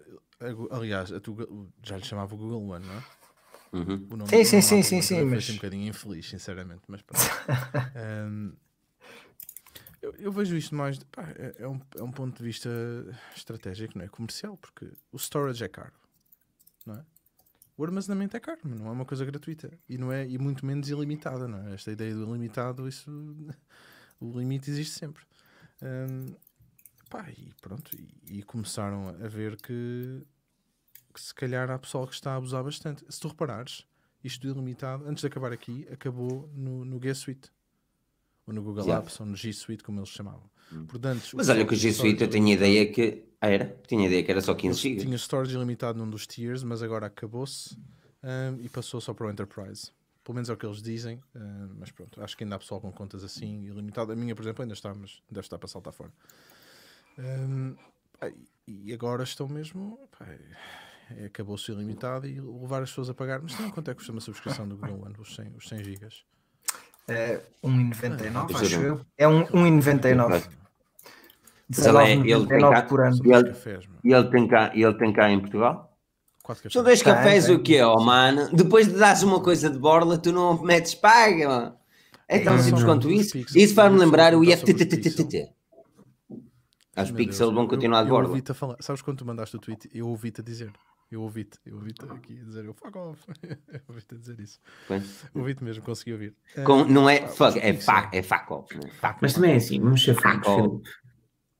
[0.71, 3.03] aliás, a tu, já lhe chamava o Google One, não é?
[3.73, 4.25] Uhum.
[4.27, 5.23] sim, sim, sim, sim, sim.
[5.25, 5.49] Mas...
[5.49, 7.01] um bocadinho infeliz, sinceramente, mas
[8.29, 8.53] um,
[10.05, 10.99] eu, eu, vejo isto mais.
[10.99, 12.69] Pá, é, é, um, é um ponto de vista
[13.35, 14.07] estratégico, não é?
[14.07, 15.93] Comercial, porque o storage é caro,
[16.85, 17.05] não é?
[17.77, 20.87] O armazenamento é caro, não é uma coisa gratuita e não é e muito menos
[20.89, 21.73] ilimitada, não é?
[21.73, 23.11] Esta ideia do ilimitado, isso
[24.19, 25.23] o limite existe sempre.
[25.81, 26.35] Um,
[27.09, 30.25] pá, e pronto, e, e, começaram a ver que,
[31.13, 33.03] que se calhar há pessoal que está a abusar bastante.
[33.09, 33.85] Se tu reparares,
[34.23, 37.51] isto do ilimitado, antes de acabar aqui, acabou no, no G Suite.
[38.47, 39.03] Ou no Google yeah.
[39.03, 40.49] Apps, ou no G Suite, como eles chamavam.
[40.71, 40.85] Hum.
[40.85, 44.23] Portanto, Mas olha que o G Suite eu tinha ideia que ah, era, tinha ideia
[44.23, 45.01] que era só 15 GB.
[45.01, 47.77] Tinha storage ilimitado num dos tiers, mas agora acabou-se
[48.23, 49.91] um, e passou só para o Enterprise.
[50.23, 52.81] Pelo menos é o que eles dizem, uh, mas pronto, acho que ainda há pessoal
[52.81, 54.11] com contas assim ilimitado.
[54.11, 56.11] A minha, por exemplo, ainda está, mas deve estar para saltar fora.
[57.19, 57.75] Um,
[58.67, 59.99] e agora estão mesmo.
[61.11, 63.39] É, Acabou-se ilimitado e levar as pessoas a pagar.
[63.39, 65.15] Mas não, quanto é que custa uma subscrição do Google One?
[65.19, 66.25] Os 100, os 100 gigas?
[67.07, 69.01] É 1,99, acho eu.
[69.17, 70.43] É 1,99.
[71.77, 73.17] Ele, é, ele, tem cá, por ano.
[73.23, 73.53] Ele,
[74.03, 75.91] e ele, tem cá, ele tem cá em Portugal?
[76.69, 77.55] São dois cafés tem.
[77.55, 78.49] o quê, ó mano?
[78.53, 81.75] Depois de dares uma coisa de borla, tu não metes paga, mano.
[82.27, 83.33] É tão É, simples quanto isso.
[83.33, 83.55] pixels.
[83.55, 84.73] Isso sou lembrar o sobre
[86.97, 88.37] os pixels vão continuar de borla.
[88.79, 89.89] Sabes quando tu mandaste o tweet?
[89.93, 90.71] Eu ouvi-te a dizer.
[91.11, 91.59] Eu ouvi-te.
[91.65, 92.65] Eu ouvi-te aqui a dizer.
[92.65, 93.23] Eu fuck off.
[93.71, 94.59] Eu ouvi-te a dizer isso.
[95.33, 96.35] Ouvi-te mesmo, consegui ouvir.
[96.65, 98.75] Com- não é fuck, é fuck, é fuck off.
[98.77, 98.89] né?
[98.99, 100.81] Fuck Mas também é assim, vamos ser francos.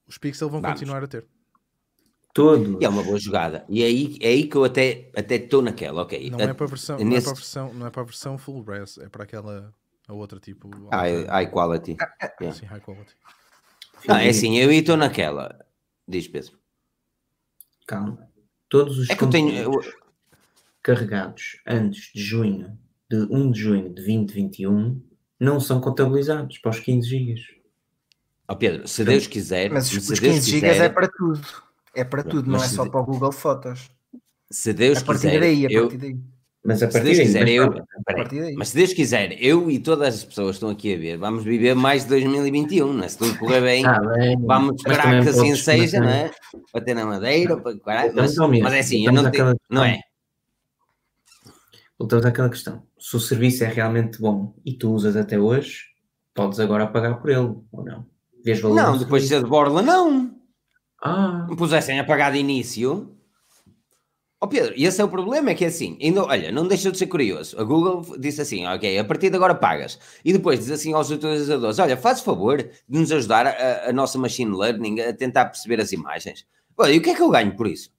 [0.07, 0.79] Os pixels vão Vamos.
[0.79, 1.25] continuar a ter.
[2.33, 2.81] Todos.
[2.81, 3.65] E é uma boa jogada.
[3.69, 6.29] E é aí, é aí que eu até até estou naquela, ok.
[6.29, 8.01] Não A- é para a versão, não é nesse- para a versão, não é para
[8.01, 9.73] a versão full res, é para aquela
[10.07, 11.91] a outra tipo high, high quality.
[12.41, 12.49] yeah.
[12.49, 13.15] assim, high quality.
[14.07, 15.65] Não, é assim, eu estou naquela.
[16.07, 16.59] Diz Pedro.
[17.87, 18.27] Calma.
[18.69, 19.71] Todos os É que eu tenho.
[20.81, 22.77] carregados antes de junho,
[23.09, 25.01] de 1 de junho de 2021,
[25.39, 27.41] não são contabilizados para os 15 gigas.
[28.47, 31.41] Ó Pedro, se Deus quiser, Mas se os Deus 15 GB quiser, é para tudo.
[31.95, 33.89] É para tudo, não é só de- para o Google Fotos.
[34.51, 36.19] se Deus A partir quiser, daí, a eu, partir daí.
[36.65, 39.77] Mas a se partir Deus daí, quiser, mas eu, peraí, se Deus quiser, eu e
[39.77, 43.07] todas as pessoas que estão aqui a ver, vamos viver mais de 2021, não é?
[43.07, 46.31] Se tudo correr bem, Ah, bem, vamos esperar que assim seja, não é?
[46.71, 50.01] Para ter na madeira, para, mas, mas é assim, não tenho, não é?
[51.99, 52.81] Voltamos àquela questão.
[52.97, 55.83] Se o serviço é realmente bom e tu usas até hoje,
[56.33, 58.07] podes agora pagar por ele, ou não?
[58.43, 60.35] Vês valor Não, depois de ser de borla, não.
[61.01, 63.14] Ah, me pusessem a pagar de início.
[64.41, 66.91] Ó Pedro, e esse é o problema, é que é assim, ainda, olha, não deixa
[66.91, 67.59] de ser curioso.
[67.59, 69.97] A Google disse assim, ok, a partir de agora pagas.
[70.25, 74.17] E depois diz assim aos utilizadores, olha, faz favor de nos ajudar a, a nossa
[74.19, 76.45] machine learning a tentar perceber as imagens.
[76.77, 77.89] Olha, e o que é que eu ganho por isso?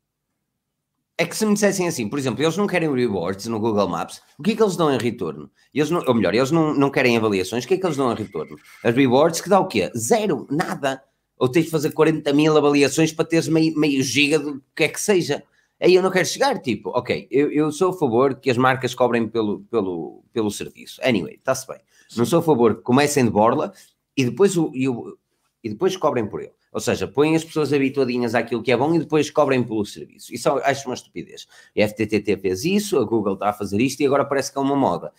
[1.18, 4.20] É que se me dissessem assim, por exemplo, eles não querem rewards no Google Maps,
[4.38, 5.51] o que é que eles dão em retorno?
[5.72, 8.12] Eles não, ou melhor, eles não, não querem avaliações, o que é que eles dão
[8.12, 8.59] em retorno?
[8.85, 9.90] As rewards que dá o quê?
[9.96, 11.03] Zero, nada.
[11.38, 14.88] Ou tens de fazer 40 mil avaliações para teres meio, meio giga do que é
[14.88, 15.42] que seja.
[15.81, 18.95] Aí eu não quero chegar, tipo, ok, eu, eu sou a favor que as marcas
[18.95, 21.01] cobrem pelo, pelo, pelo serviço.
[21.03, 21.79] Anyway, está-se bem.
[22.17, 23.73] Não sou a favor que comecem de borla
[24.17, 25.19] e depois, o, e, o-
[25.62, 26.53] e depois cobrem por ele.
[26.73, 30.33] Ou seja, põem as pessoas habituadinhas àquilo que é bom e depois cobrem pelo serviço.
[30.35, 31.47] Isso acho uma estupidez.
[31.77, 34.61] A FTTT fez isso, a Google está a fazer isto e agora parece que é
[34.61, 35.12] uma moda.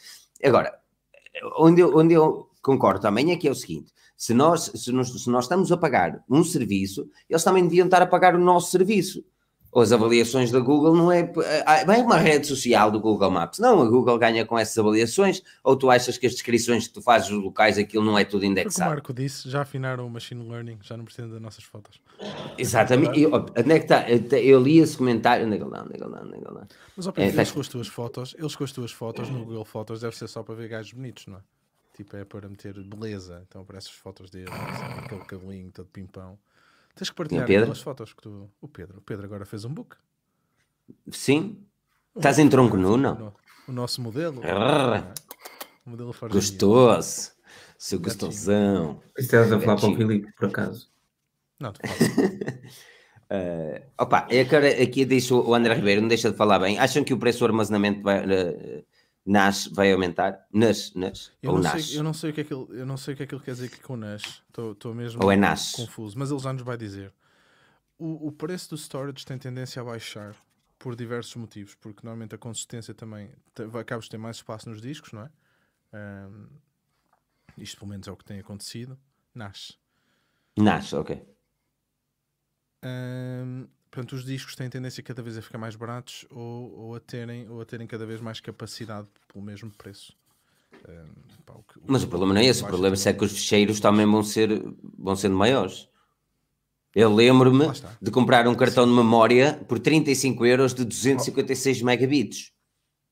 [0.44, 0.78] Agora,
[1.58, 5.10] onde eu, onde eu concordo também é que é o seguinte: se nós, se, nós,
[5.10, 8.72] se nós estamos a pagar um serviço, eles também deviam estar a pagar o nosso
[8.72, 9.24] serviço.
[9.72, 13.60] Ou as avaliações da Google não é, é uma rede social do Google Maps.
[13.60, 17.02] Não, a Google ganha com essas avaliações, ou tu achas que as descrições que tu
[17.02, 18.90] fazes dos locais, aquilo não é tudo Foi o que o indexado?
[18.90, 22.00] Marco disse, já afinaram o machine learning, já não precisam das nossas fotos.
[22.58, 23.20] Exatamente.
[23.20, 24.10] E, ó, onde é que está?
[24.10, 25.46] Eu, eu li esse comentário.
[25.46, 25.82] Onde é que está?
[25.84, 26.22] Onde é que está?
[26.22, 26.76] Onde é que?
[26.96, 29.30] Mas ao É, Pedro, tá- eles com as tuas fotos, eles com as tuas fotos
[29.30, 31.42] no Google Fotos deve ser só para ver gajos bonitos, não é?
[31.96, 33.44] Tipo, é para meter beleza.
[33.48, 36.38] Então aparecem as fotos dele, assim, aquele cabelinho todo pimpão.
[36.98, 37.64] Tens que partilhar Pedro?
[37.64, 38.50] aquelas fotos que tu.
[38.60, 39.96] O Pedro, o Pedro agora fez um book.
[41.12, 41.64] Sim?
[42.16, 43.34] Estás em tronco nu, não?
[43.68, 44.42] O nosso modelo.
[44.44, 45.14] É?
[45.86, 47.32] O modelo Gostoso.
[47.78, 49.00] Seu gostosão.
[49.16, 49.96] Estavas a falar para o.
[49.96, 50.90] Filipe, por acaso.
[51.60, 51.80] Não, tu.
[53.30, 56.80] Eh, opa, agora aqui deixo o André Ribeiro, não deixa de falar bem.
[56.80, 58.86] Acham que o preço do armazenamento vai, eh,
[59.28, 60.48] nas vai aumentar?
[60.52, 61.88] Nas, nas Eu ou não, nas?
[61.88, 63.28] sei, eu, não sei o que é que ele, eu não sei o que é
[63.28, 64.44] que ele quer dizer aqui com o NAS.
[64.50, 65.74] Estou mesmo Ou é NAS?
[65.76, 66.18] confuso.
[66.18, 67.14] Mas ele já nos vai dizer.
[67.98, 70.36] O, o preço do storage tem tendência a baixar
[70.80, 71.76] por diversos motivos.
[71.76, 73.32] Porque normalmente a consistência também
[73.80, 75.30] acabas de ter mais espaço nos discos, não é?
[75.94, 76.48] Ahm,
[77.58, 78.98] isto pelo menos é o que tem acontecido.
[79.36, 79.78] NAS.
[80.58, 81.12] Nas, ok.
[82.84, 87.00] Ahm, portanto, os discos têm tendência cada vez a ficar mais baratos ou, ou, a,
[87.00, 90.14] terem, ou a terem cada vez mais capacidade pelo mesmo preço.
[90.88, 91.08] Ahm,
[91.46, 93.14] pá, o que- Mas o problema não é esse, o problema também.
[93.14, 94.50] é que os ficheiros também vão ser
[94.98, 95.88] vão sendo maiores.
[96.96, 97.66] Eu lembro-me
[98.02, 102.52] de comprar um cartão de memória por 35 euros de 256 megabits.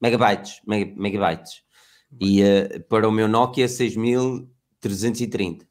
[0.01, 1.63] Megabytes, mega- megabytes.
[2.19, 5.65] E eh, para o meu Nokia 6330.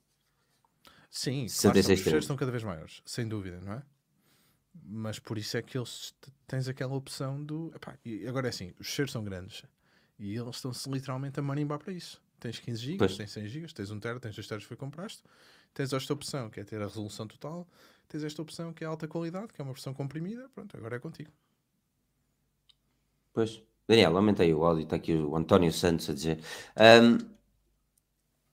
[1.11, 3.83] Sim, claro, 66 estão, os fecheiros estão cada vez maiores, sem dúvida, não é?
[4.83, 6.15] Mas por isso é que eles
[6.47, 7.73] tens aquela opção do.
[7.75, 7.97] epá,
[8.29, 9.63] agora é assim, os fecheiros são grandes
[10.19, 12.23] e eles estão-se literalmente a marimbar para isso.
[12.41, 15.23] Tens 15 GB, tens 100 GB, tens 1 TB, tens 2 TB que foi compraste,
[15.73, 17.67] tens esta opção que é ter a resolução total,
[18.09, 20.99] tens esta opção que é alta qualidade, que é uma versão comprimida, pronto, agora é
[20.99, 21.31] contigo.
[23.33, 23.63] Pois.
[23.87, 26.41] Daniel, aumentei o áudio, está aqui o António Santos a dizer.
[26.75, 27.19] Ahm,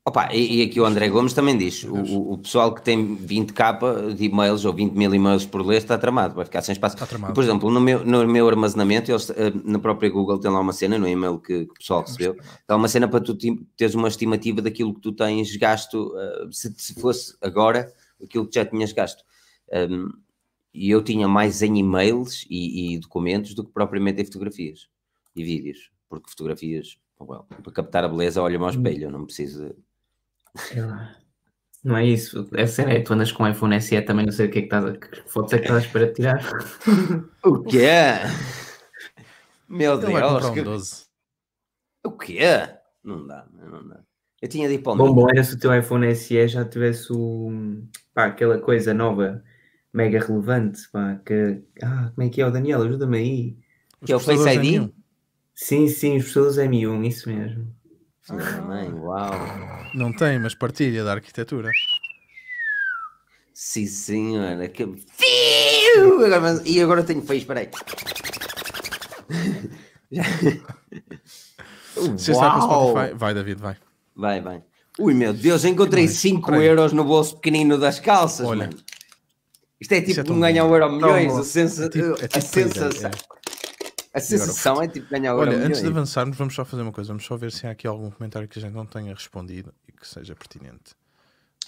[0.05, 1.93] opa, e, e aqui o André Gomes também diz: o,
[2.33, 6.35] o- pessoal que tem 20k de e-mails ou 20 mil e-mails por ler está tramado,
[6.35, 6.95] vai ficar sem espaço.
[6.95, 7.33] Está tramado.
[7.33, 10.59] E, por exemplo, no meu, no meu armazenamento, eles, eh, na própria Google tem lá
[10.59, 12.35] uma cena, no e-mail que, que o pessoal recebeu,
[12.67, 13.35] dá uma cena para tu
[13.77, 17.91] teres uma estimativa daquilo que tu tens gasto, eh, se, se fosse agora
[18.23, 19.23] aquilo que já tinhas gasto.
[19.73, 20.09] Ahm,
[20.73, 24.87] e eu tinha mais em e-mails e, e, documentos do que propriamente em fotografias
[25.35, 29.75] e vídeos, porque fotografias, well, para captar a beleza, olha-me ao espelho, não preciso.
[31.83, 34.47] Não é isso, é sério, é tu andas com um iPhone SE também, não sei
[34.47, 34.97] o que é que estás a.
[34.97, 36.39] Que fotos é que estás para tirar?
[37.43, 37.87] o quê?
[39.67, 40.45] Meu Deus!
[40.45, 41.05] um que- 12.
[42.03, 42.39] O quê?
[43.03, 43.99] Não dá, não dá.
[44.41, 46.65] Eu tinha de ir para o Bom, bom era se o teu iPhone SE já
[46.65, 47.51] tivesse o,
[48.13, 49.43] pá, aquela coisa nova,
[49.93, 53.57] mega relevante, pá, que, ah, como é que é o Daniel, ajuda-me aí.
[54.01, 54.81] Os Que é o Face ID?
[54.81, 54.93] M1.
[55.53, 57.80] Sim, sim, os pessoas M1, isso mesmo.
[58.31, 59.31] Filha da mãe, uau!
[59.93, 61.69] Não tem, mas partilha da arquitetura.
[63.53, 64.67] Sim, senhora.
[64.69, 64.85] Que...
[64.85, 66.15] Fiu!
[66.15, 67.69] Agora, mas- E agora tenho feio, espera aí.
[70.11, 70.23] Já-
[72.17, 72.91] Se está com!
[72.91, 73.77] Spotify, vai David, vai.
[74.15, 74.63] Vai, vai.
[74.99, 76.65] Ui, meu Deus, encontrei Mais, 5 peraí.
[76.65, 78.65] euros no bolso pequenino das calças, Olha.
[78.67, 78.77] mano.
[79.79, 81.31] Isto é tipo é um ganhar um euro milhões.
[81.31, 81.39] bom.
[81.39, 81.85] A, sensa...
[81.85, 83.40] É tipo- é a tipo sensação, é.
[84.13, 87.10] A sensação é tipo ganhar um Olha, antes de avançarmos, vamos só fazer uma coisa.
[87.10, 89.91] Vamos só ver se há aqui algum comentário que a gente não tenha respondido e
[89.91, 90.95] que seja pertinente.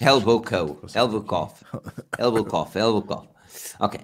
[0.00, 0.80] Elbow Co.
[0.94, 1.52] Elbow Cough.
[2.18, 2.76] Elbow Cough.
[2.76, 3.28] Elbow Cough.
[3.78, 4.00] Ok.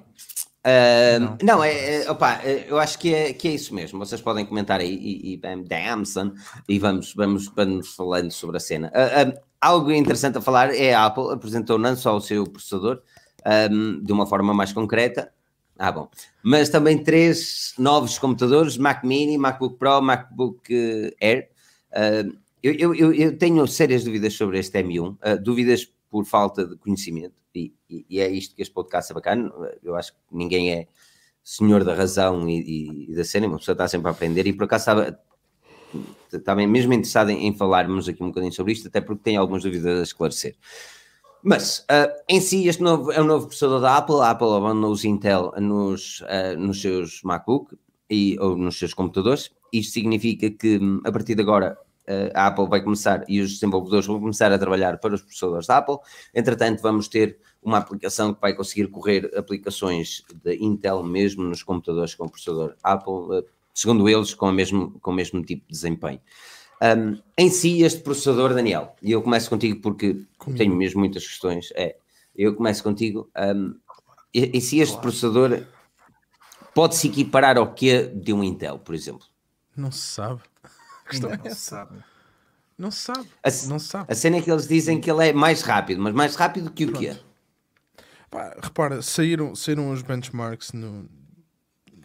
[0.63, 3.99] Ahm, não, é, é, opa, é, eu acho que é, que é isso mesmo.
[3.99, 6.33] Vocês podem comentar aí e, e bam, damn, son,
[6.69, 8.93] e vamos, vamos, vamos falando sobre a cena.
[8.95, 13.03] Ah, algo interessante a falar é a Apple apresentou não só o seu processador
[13.45, 15.33] ahm, de uma forma mais concreta,
[15.83, 16.11] ah, bom,
[16.43, 21.49] mas também três novos computadores: Mac Mini, MacBook Pro, MacBook eh, Air.
[21.93, 22.23] Ah,
[22.63, 27.35] eu, eu, eu, tenho sérias dúvidas sobre este M1, ah, dúvidas por falta de conhecimento,
[27.55, 29.51] e, e- e é isto que este podcast é bacana.
[29.83, 30.87] Eu acho que ninguém é
[31.43, 34.65] senhor da razão e, e- da cena, uma pessoa está sempre a aprender, e por
[34.65, 35.19] acaso estava,
[36.33, 39.63] estava mesmo interessado em, em falarmos aqui um bocadinho sobre isto, até porque tenho algumas
[39.63, 40.55] dúvidas a esclarecer.
[41.43, 44.21] Mas, ah, em si, este novo, é um novo processador da Apple.
[44.21, 47.77] A Apple abandonou os Intel nos, ah, nos seus MacBook
[48.09, 49.51] e, ou nos seus computadores.
[49.73, 53.55] Isto significa que, hum, a partir de agora, ah, a Apple vai começar e os
[53.55, 55.97] desenvolvedores vão começar a trabalhar para os processadores da Apple.
[56.35, 62.15] Entretanto, vamos ter uma aplicação que vai conseguir correr aplicações de Intel mesmo nos computadores
[62.15, 66.21] com processador Apple, segundo eles, com, mesmo, com o mesmo tipo de desempenho.
[66.83, 70.59] Um, em si, este processador, Daniel, e eu começo contigo porque Comigo.
[70.59, 71.71] tenho mesmo muitas questões.
[71.75, 71.97] É,
[72.35, 73.31] eu começo contigo.
[73.37, 73.75] Um,
[74.33, 75.63] e, e se este processador
[76.75, 79.27] pode se equiparar ao que de um Intel, por exemplo?
[79.77, 80.41] Não se sabe.
[81.05, 82.05] A questão Ainda é não se sabe.
[82.79, 83.29] Não se sabe.
[83.43, 84.07] A, Não se sabe.
[84.11, 86.87] a cena é que eles dizem que ele é mais rápido, mas mais rápido que
[86.87, 87.15] o quê?
[88.31, 91.07] Pá, repara, saíram, saíram os benchmarks no.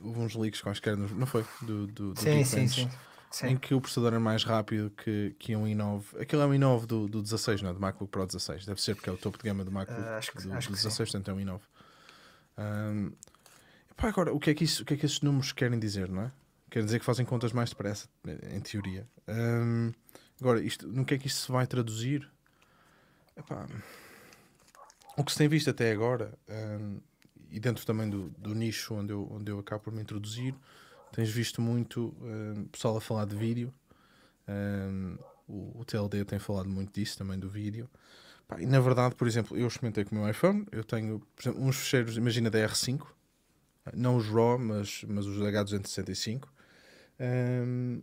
[0.03, 1.45] Houve uns leaks quaisquer, não foi?
[1.61, 2.89] Do, do, do Sim, sim, Geekbench, sim.
[3.35, 3.47] Sim.
[3.47, 6.21] Em que o processador é mais rápido que, que um i9.
[6.21, 7.73] Aquilo é um i9 do, do 16, não é?
[7.73, 8.65] Do MacBook Pro 16.
[8.65, 10.69] Deve ser porque é o topo de gama do MacBook Ah, acho que- do, acho
[10.69, 10.87] do que sim.
[10.87, 11.59] 16, portanto é um i9.
[12.57, 13.11] Ahm,
[13.97, 16.07] pá, agora, o que, é que isso, o que é que esses números querem dizer,
[16.07, 16.31] não é?
[16.69, 18.07] Querem dizer que fazem contas mais depressa,
[18.53, 19.05] em teoria.
[19.27, 19.91] Ahm,
[20.39, 22.31] agora, isto, no que é que isto se vai traduzir?
[23.35, 23.67] Epá,
[25.17, 26.99] o que se tem visto até agora, ahm,
[27.51, 30.55] e dentro também do, do nicho onde eu, onde eu acabo por me introduzir,
[31.15, 33.73] tens visto muito ahm, pessoal a falar de vídeo.
[34.47, 37.89] Ahm, o, o TLD tem falado muito disso também do vídeo.
[38.45, 41.63] Pá, e na verdade, por exemplo, eu experimentei com o meu iPhone, eu tenho exemplo,
[41.63, 43.07] uns fecheiros, imagina da R5,
[43.93, 46.49] não os RAW, mas, mas os H265.
[47.17, 48.01] Ahm,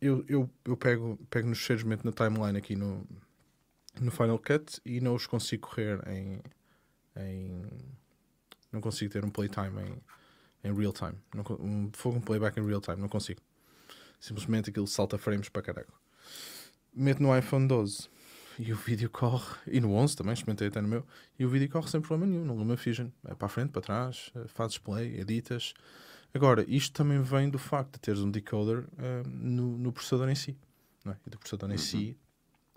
[0.00, 3.06] eu, eu, eu pego, pego nos fecheiros, meto na timeline aqui no,
[4.00, 6.42] no Final Cut e não os consigo correr em,
[7.16, 7.62] em
[8.72, 10.02] não consigo ter um playtime em,
[10.62, 11.14] em real time.
[11.34, 13.40] Não, um, fogo um playback em real time, não consigo.
[14.20, 15.92] Simplesmente aquilo salta frames para caralho.
[16.94, 18.08] Meto no iPhone 12
[18.58, 21.04] e o vídeo corre, e no 11 também, experimentei até no meu,
[21.38, 23.08] e o vídeo corre sem problema nenhum, no LumaFusion.
[23.26, 25.74] É para a frente, para trás, eh, fazes play, editas.
[26.32, 30.34] Agora, isto também vem do facto de teres um decoder eh, no, no processador em
[30.34, 30.56] si.
[31.04, 31.16] Não é?
[31.26, 32.16] E do processador em si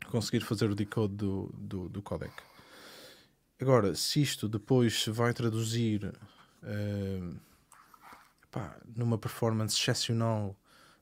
[0.08, 2.34] conseguir fazer o decode do, do, do codec.
[3.60, 6.14] Agora, se isto depois vai traduzir
[6.64, 7.20] eh,
[8.52, 10.56] pá, numa performance excepcional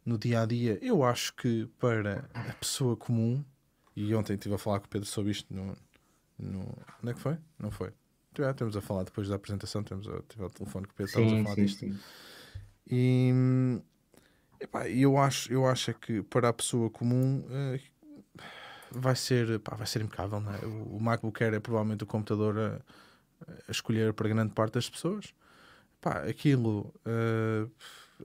[0.05, 3.43] no dia a dia, eu acho que para a pessoa comum,
[3.95, 5.75] e ontem estive a falar com o Pedro sobre isto no.
[6.37, 6.61] no
[7.01, 7.37] onde é que foi?
[7.59, 7.91] Não foi?
[8.37, 11.09] Já Temos a falar depois da apresentação, temos a, tive ao telefone com o Pedro,
[11.09, 11.79] estávamos a falar sim, disto.
[11.79, 11.99] sim.
[12.89, 13.81] E
[14.59, 17.81] epá, eu acho, eu acho é que para a pessoa comum eh,
[18.91, 20.39] vai ser, pá, vai ser impecável.
[20.39, 20.59] Não é?
[20.65, 22.81] o, o MacBook Air é provavelmente o computador a,
[23.67, 25.33] a escolher para grande parte das pessoas.
[26.01, 27.67] Pá, aquilo, eh,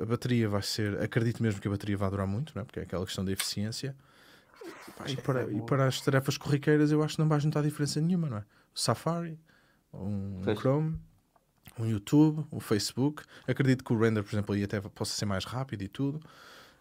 [0.00, 2.64] a bateria vai ser, acredito mesmo que a bateria vai durar muito, não é?
[2.64, 3.96] porque é aquela questão da eficiência.
[4.96, 8.00] Pá, e, para, e para as tarefas corriqueiras eu acho que não vais notar diferença
[8.00, 8.44] nenhuma, não é?
[8.74, 9.38] O Safari,
[9.92, 10.42] um.
[10.56, 10.98] Chrome,
[11.78, 13.24] um YouTube, um Facebook.
[13.46, 16.20] Acredito que o render, por exemplo, aí até possa ser mais rápido e tudo.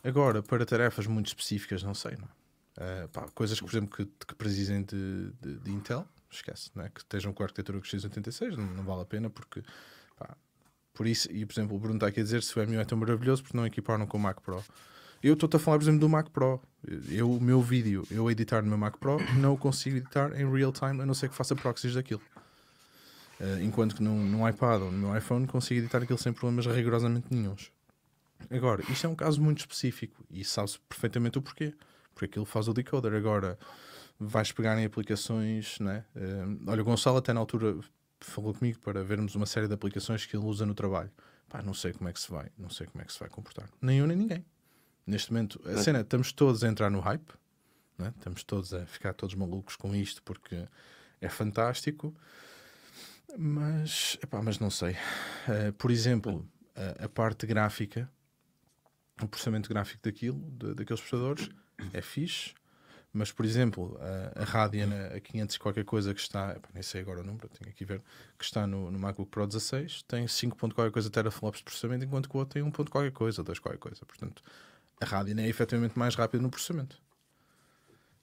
[0.04, 2.42] Agora, para tarefas muito específicas, não sei, não é?
[2.72, 6.86] Uh, pá, coisas que, por exemplo, que, que precisem de, de, de, Intel, esquece, não
[6.86, 6.90] é?
[6.90, 9.62] que estejam com a arquitetura x86, não, não vale a pena, porque
[10.18, 10.36] pá,
[10.94, 12.86] por isso, e por exemplo, o Bruno está aqui a dizer se o M1 é
[12.86, 14.64] tão maravilhoso porque não equiparam com o Mac Pro.
[15.24, 16.60] Eu estou-te a falar, por exemplo, do Mac Pro.
[17.10, 20.72] Eu, o meu vídeo, eu editar no meu Mac Pro, não consigo editar em real
[20.72, 22.22] time, a não ser que faça proxies daquilo.
[23.40, 27.28] Uh, enquanto que num iPad ou no meu iPhone consigo editar aquilo sem problemas rigorosamente
[27.32, 27.72] nenhums.
[28.52, 31.74] Agora, isto é um caso muito específico e sabe-se perfeitamente o porquê.
[32.14, 33.14] Porque aquilo faz o decoder.
[33.14, 33.58] Agora,
[34.20, 36.04] vais pegar em aplicações, né?
[36.16, 37.78] Uh, olha, o Gonçalo até na altura
[38.26, 41.12] falou comigo para vermos uma série de aplicações que ele usa no trabalho.
[41.50, 43.30] Pá, não sei como é que se vai, não sei como é que se vai
[43.30, 43.70] comportar.
[43.82, 44.46] Nem eu nem ninguém.
[45.06, 47.34] Neste momento, a cena, estamos todos a entrar no hype,
[47.98, 48.14] né?
[48.16, 50.68] estamos todos a ficar todos malucos com isto porque
[51.20, 52.16] é fantástico,
[53.38, 54.92] mas, epá, mas não sei.
[55.48, 58.10] Uh, por exemplo, a, a, parte gráfica,
[59.22, 61.50] o processamento gráfico daquilo, de, daqueles processadores,
[61.94, 62.54] é fixe,
[63.14, 67.22] mas por exemplo, a, a Radeon a 500 qualquer coisa que está, nem sei agora
[67.22, 68.02] o número, tenho aqui ver,
[68.38, 72.06] que está no, no MacBook Pro 16, tem 5 ponto qualquer coisa teraflops de processamento,
[72.06, 74.06] enquanto que o outro tem 1 ponto qualquer coisa, 2 qualquer coisa.
[74.06, 74.42] Portanto,
[75.00, 77.02] a rádio é efetivamente mais rápida no processamento.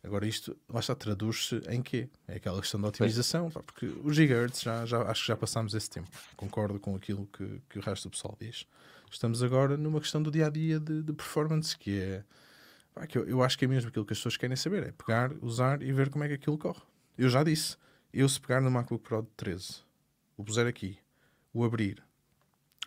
[0.02, 2.08] Agora, isto, lá está, traduz-se em quê?
[2.26, 5.74] É aquela questão da otimização, pá, porque os gigahertz, já, já, acho que já passámos
[5.74, 6.08] esse tempo.
[6.36, 8.64] Concordo com aquilo que, que o resto do pessoal diz.
[9.10, 12.24] Estamos agora numa questão do dia a dia de, de performance, que é.
[13.14, 15.82] Eu, eu, acho que é mesmo aquilo que as pessoas querem saber: é pegar, usar
[15.82, 16.80] e ver como é que aquilo corre.
[17.16, 17.76] Eu já disse,
[18.12, 19.82] eu se pegar no MacBook Pro de 13,
[20.36, 20.98] o puser aqui,
[21.52, 22.02] o abrir,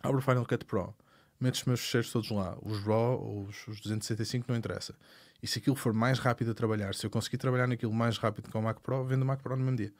[0.01, 0.93] abro o Final Cut Pro,
[1.39, 4.95] meto os meus fecheiros todos lá, os RAW ou os, os 265 não interessa.
[5.43, 8.49] E se aquilo for mais rápido a trabalhar, se eu conseguir trabalhar naquilo mais rápido
[8.49, 9.93] que o Mac Pro, vendo o Mac Pro no mesmo dia.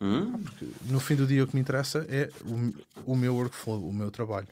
[0.00, 0.44] Hum?
[0.84, 4.10] No fim do dia o que me interessa é o, o meu workflow, o meu
[4.10, 4.48] trabalho.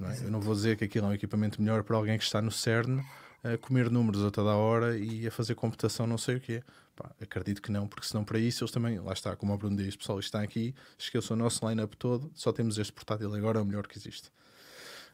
[0.00, 0.18] Não é?
[0.24, 2.50] Eu não vou dizer que aquilo é um equipamento melhor para alguém que está no
[2.50, 3.04] CERN
[3.44, 6.62] a comer números a toda a hora e a fazer computação não sei o quê.
[6.96, 9.76] Pá, acredito que não, porque senão para isso eles também, lá está, como o Bruno
[9.76, 13.62] diz, pessoal, está aqui, esqueçam o nosso line-up todo, só temos este portátil agora, é
[13.62, 14.30] o melhor que existe.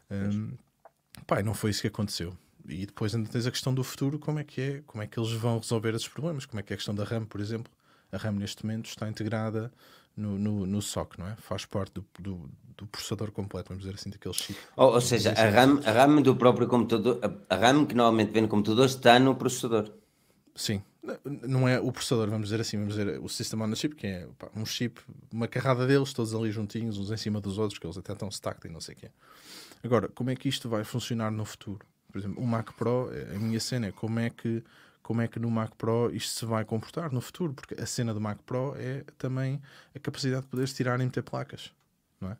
[0.09, 0.57] Um,
[1.25, 2.35] pá, não foi isso que aconteceu.
[2.67, 5.17] E depois ainda tens a questão do futuro, como é que é, como é que
[5.17, 7.71] eles vão resolver esses problemas, como é que é a questão da RAM, por exemplo.
[8.11, 9.71] A RAM neste momento está integrada
[10.17, 11.35] no, no, no SOC, não é?
[11.37, 14.59] Faz parte do, do, do, processador completo, vamos dizer assim, daquele chip.
[14.75, 18.31] Ou, ou seja, a RAM, a RAM do próprio computador, a, a RAM que normalmente
[18.31, 19.91] vem no computador está no processador.
[20.55, 20.81] Sim,
[21.25, 24.07] não é o processador, vamos dizer assim, vamos dizer o System on a Chip, que
[24.07, 24.99] é pá, um chip,
[25.31, 28.29] uma carrada deles, todos ali juntinhos, uns em cima dos outros, que eles até estão
[28.29, 29.11] stacked e não sei o quê.
[29.83, 31.85] Agora, como é que isto vai funcionar no futuro?
[32.11, 34.63] Por exemplo, o Mac Pro, a minha cena é como é que
[35.07, 38.13] como é que no Mac Pro isto se vai comportar no futuro, porque a cena
[38.13, 39.61] do Mac Pro é também
[39.95, 41.71] a capacidade de poderes tirar e meter placas,
[42.19, 42.37] não é?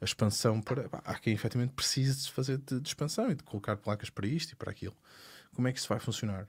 [0.00, 0.88] A expansão para.
[0.88, 4.26] Pá, há quem efetivamente precise de fazer de, de, expansão e de colocar placas para
[4.26, 4.96] isto e para aquilo.
[5.54, 6.48] Como é que isso vai funcionar?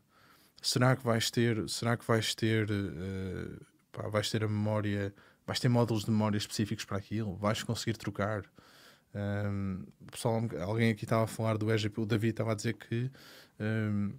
[0.62, 1.68] Será que vais ter.
[1.68, 2.72] Será que vais ter.
[2.72, 3.60] Uh,
[3.92, 5.14] pá, vais ter a memória.
[5.46, 7.36] Vais ter módulos de memória específicos para aquilo?
[7.36, 8.46] Vais conseguir trocar?
[9.14, 13.12] Um, pessoal, alguém aqui estava a falar do EGP, o David estava a dizer que
[13.60, 14.14] um,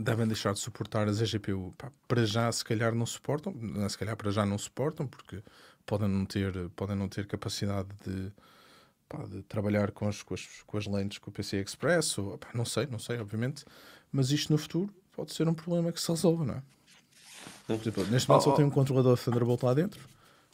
[0.00, 1.74] devem deixar de suportar as EGPU.
[1.76, 3.54] Pá, para já, se calhar, não suportam,
[3.88, 5.42] se calhar para já não suportam, porque
[5.86, 8.32] podem não ter, podem não ter capacidade de,
[9.08, 12.38] pá, de trabalhar com as, com, as, com as lentes com o PC Express, ou,
[12.38, 13.64] pá, não sei, não sei, obviamente,
[14.12, 16.62] mas isto no futuro pode ser um problema que se resolve, não é?
[17.66, 20.00] Por exemplo, neste momento oh, só tem um controlador Thunderbolt lá dentro,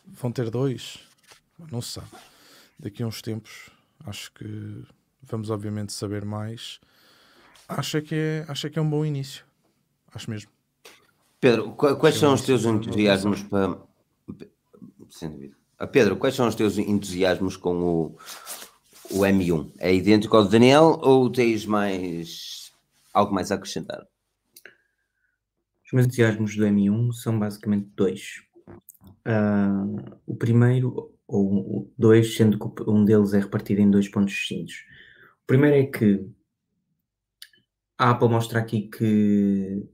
[0.07, 0.99] vão ter dois,
[1.71, 2.09] não se sabe.
[2.79, 3.71] Daqui a uns tempos,
[4.07, 4.85] acho que
[5.23, 6.81] vamos obviamente saber mais
[7.71, 9.45] acha que é, acha que é um bom início.
[10.13, 10.51] Acho mesmo.
[11.41, 13.79] Pedro, quais são os teus entusiasmos para.
[15.09, 15.57] Sem dúvida.
[15.79, 18.19] Ah, Pedro, quais são os teus entusiasmos com o,
[19.11, 19.73] o M1?
[19.79, 22.71] É idêntico ao do Daniel ou tens mais
[23.15, 24.07] algo mais a acrescentar?
[25.87, 28.43] Os meus entusiasmos do M1 são basicamente dois.
[29.27, 34.85] Uh, o primeiro, ou dois, sendo que um deles é repartido em dois pontos distintos.
[35.43, 36.25] O primeiro é que
[38.01, 39.87] a Apple mostra aqui que,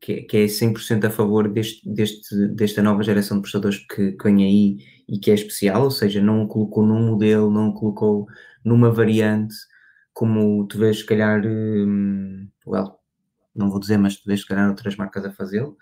[0.00, 4.24] que, que é 100% a favor deste, deste, desta nova geração de processadores que, que
[4.24, 4.76] vem aí
[5.08, 8.28] e que é especial, ou seja, não colocou num modelo, não colocou
[8.64, 9.56] numa variante,
[10.14, 13.00] como tu vês, se calhar, um, well,
[13.56, 15.76] não vou dizer, mas tu vês, se calhar, outras marcas a fazê-lo.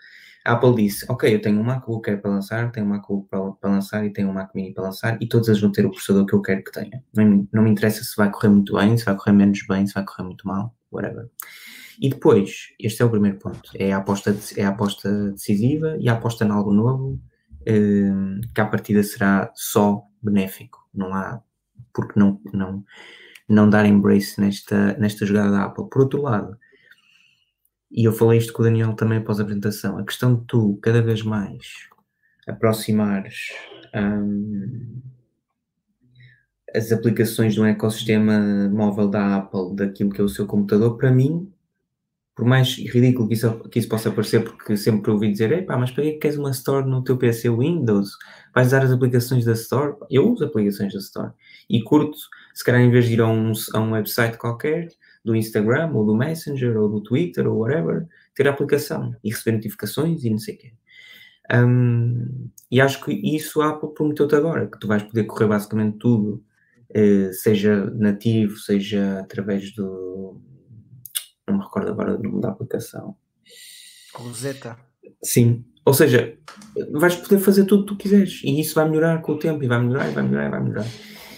[0.47, 3.53] A Apple disse, ok, eu tenho um MacBook Air para lançar, tenho um MacBook para,
[3.53, 5.91] para lançar e tenho um Mac Mini para lançar e todos eles vão ter o
[5.91, 7.05] processador que eu quero que tenha.
[7.14, 9.93] Não, não me interessa se vai correr muito bem, se vai correr menos bem, se
[9.93, 11.28] vai correr muito mal whatever.
[12.01, 16.09] E depois, este é o primeiro ponto, é a aposta, é a aposta decisiva e
[16.09, 17.20] a aposta em algo novo
[17.62, 20.87] uh, que à partida será só benéfico.
[20.93, 21.41] Não há
[21.93, 22.84] porque não, não,
[23.49, 25.89] não dar embrace nesta, nesta jogada da Apple.
[25.89, 26.59] Por outro lado,
[27.91, 30.78] e eu falei isto com o Daniel também após a apresentação, a questão de tu
[30.82, 31.89] cada vez mais
[32.47, 33.49] aproximares
[33.95, 35.01] um,
[36.75, 41.11] as aplicações de um ecossistema móvel da Apple daquilo que é o seu computador, para
[41.11, 41.51] mim,
[42.35, 45.91] por mais ridículo que isso, que isso possa parecer, porque sempre ouvi dizer, Epá, mas
[45.91, 48.11] para que queres uma Store no teu PC Windows?
[48.55, 49.95] Vais usar as aplicações da Store?
[50.11, 51.33] Eu uso aplicações da Store
[51.71, 52.19] e curto,
[52.53, 54.89] se calhar em vez de ir a um, a um website qualquer,
[55.25, 59.57] do Instagram, ou do Messenger, ou do Twitter, ou whatever, ter a aplicação e receber
[59.57, 60.73] notificações e não sei o quê.
[61.53, 65.99] Um, e acho que isso a Apple prometeu-te agora, que tu vais poder correr basicamente
[65.99, 66.45] tudo,
[67.32, 70.41] seja nativo, seja através do.
[71.47, 73.16] Não me recordo agora do nome da aplicação.
[74.14, 74.76] Rosetta.
[75.22, 75.64] Sim.
[75.84, 76.37] Ou seja,
[76.93, 79.62] vais poder fazer tudo o que tu quiseres e isso vai melhorar com o tempo
[79.62, 80.87] e vai melhorar e vai melhorar e vai melhorar.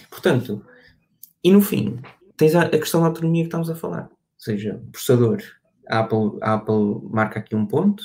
[0.09, 0.65] Portanto,
[1.43, 1.99] e no fim,
[2.35, 4.09] tens a, a questão da autonomia que estamos a falar.
[4.09, 5.43] Ou seja, processador.
[5.87, 8.03] A Apple, a Apple marca aqui um ponto,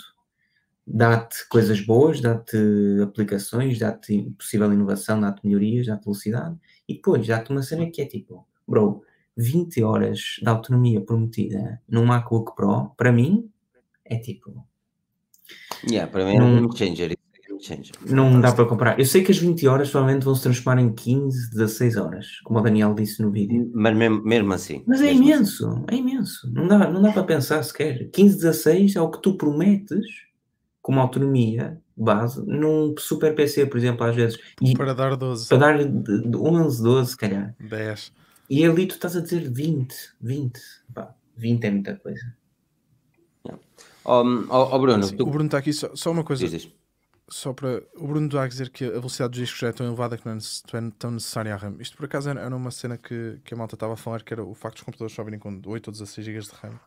[0.87, 2.57] dá-te coisas boas, dá-te
[3.03, 6.57] aplicações, dá-te possível inovação, dá-te melhorias, dá-te velocidade,
[6.89, 9.03] e depois dá-te uma cena que é tipo, bro,
[9.37, 13.51] 20 horas de autonomia prometida num MacBook Pro, para mim,
[14.05, 14.65] é tipo.
[15.89, 17.17] Yeah, para mim é um changer.
[18.07, 18.99] Não dá para comprar.
[18.99, 22.59] Eu sei que as 20 horas provavelmente vão se transformar em 15, 16 horas, como
[22.59, 23.71] o Daniel disse no vídeo.
[23.75, 24.83] Mas mesmo, mesmo assim.
[24.87, 25.85] Mas é mesmo imenso, assim.
[25.89, 26.53] é imenso.
[26.53, 28.11] Não dá, não dá para pensar sequer.
[28.11, 30.05] 15, 16 é o que tu prometes
[30.85, 34.39] como autonomia base num super PC, por exemplo, às vezes.
[34.61, 35.49] E para dar 12.
[35.49, 37.55] Para dar 11, 12, se calhar.
[37.59, 38.13] 10.
[38.51, 40.61] E ali tu estás a dizer 20, 20.
[40.93, 42.37] Pá, 20 é muita coisa.
[44.05, 45.23] Oh, oh, oh Bruno, tu...
[45.23, 46.47] o Bruno está aqui só, só uma coisa.
[46.47, 46.75] Diz, diz
[47.29, 47.83] só para.
[47.97, 50.27] O Bruno está a dizer que a velocidade dos discos já é tão elevada que
[50.27, 51.77] não é tão necessária a RAM.
[51.81, 54.45] Isto por acaso era uma cena que, que a malta estava a falar, que era
[54.45, 56.79] o facto dos computadores só virem com 8 ou 16 GB de RAM.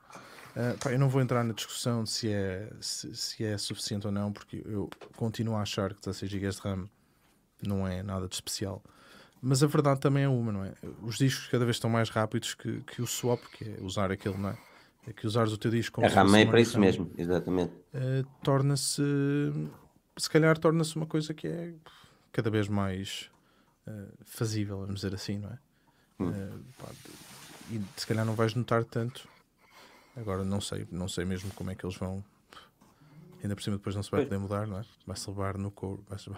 [0.57, 4.11] Uh, pá, eu não vou entrar na discussão se é, se, se, é suficiente ou
[4.11, 6.89] não, porque eu continuo a achar que 16 GB de RAM
[7.61, 8.81] não é nada de especial.
[9.39, 10.73] Mas a verdade também é uma, não é?
[11.03, 14.35] Os discos cada vez estão mais rápidos que, que o swap, que é usar aquele,
[14.35, 14.57] não é?
[15.05, 17.71] é que usares o teu disco como A RAM é para isso mesmo, exatamente.
[17.93, 19.03] Uh, Torna-se
[20.17, 21.73] se calhar torna-se uma coisa que é
[22.31, 23.29] cada vez mais
[23.87, 25.59] uh, fazível, vamos dizer assim, não é?
[26.19, 26.29] Hum.
[26.29, 26.89] Uh, pá,
[27.71, 29.27] e se calhar não vais notar tanto.
[30.17, 32.23] Agora não sei, não sei mesmo como é que eles vão.
[33.41, 34.85] Ainda por cima depois não se vai poder mudar, não é?
[35.05, 36.29] Vai-se levar no couro, vai-se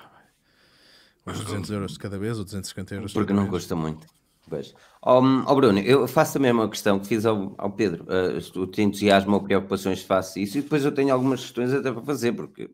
[1.26, 4.06] uns 200 euros de cada vez ou 250 euros Porque não custa muito.
[4.50, 4.74] Pois.
[5.02, 8.04] Oh, oh, Bruno, eu faço também uma questão que fiz ao, ao Pedro.
[8.06, 11.92] Uh, o teu entusiasmo ou preocupações faço isso e depois eu tenho algumas questões até
[11.92, 12.70] para fazer, porque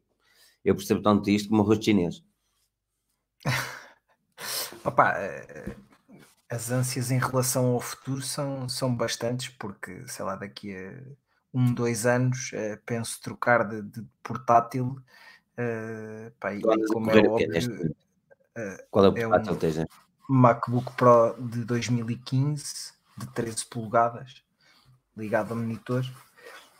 [0.63, 2.23] eu percebo tanto isto como arroz chinês.
[4.85, 5.75] Opa, eh,
[6.55, 10.93] as ânsias em relação ao futuro são, são bastantes, porque, sei lá, daqui a
[11.53, 14.97] um, dois anos uh, penso trocar de, de portátil.
[15.57, 17.95] Uh, pá, e como é óbvio,
[18.57, 19.85] uh, Qual é o portátil é um tens, né?
[20.29, 24.43] MacBook Pro de 2015, de 13 polegadas,
[25.15, 26.03] ligado a monitor.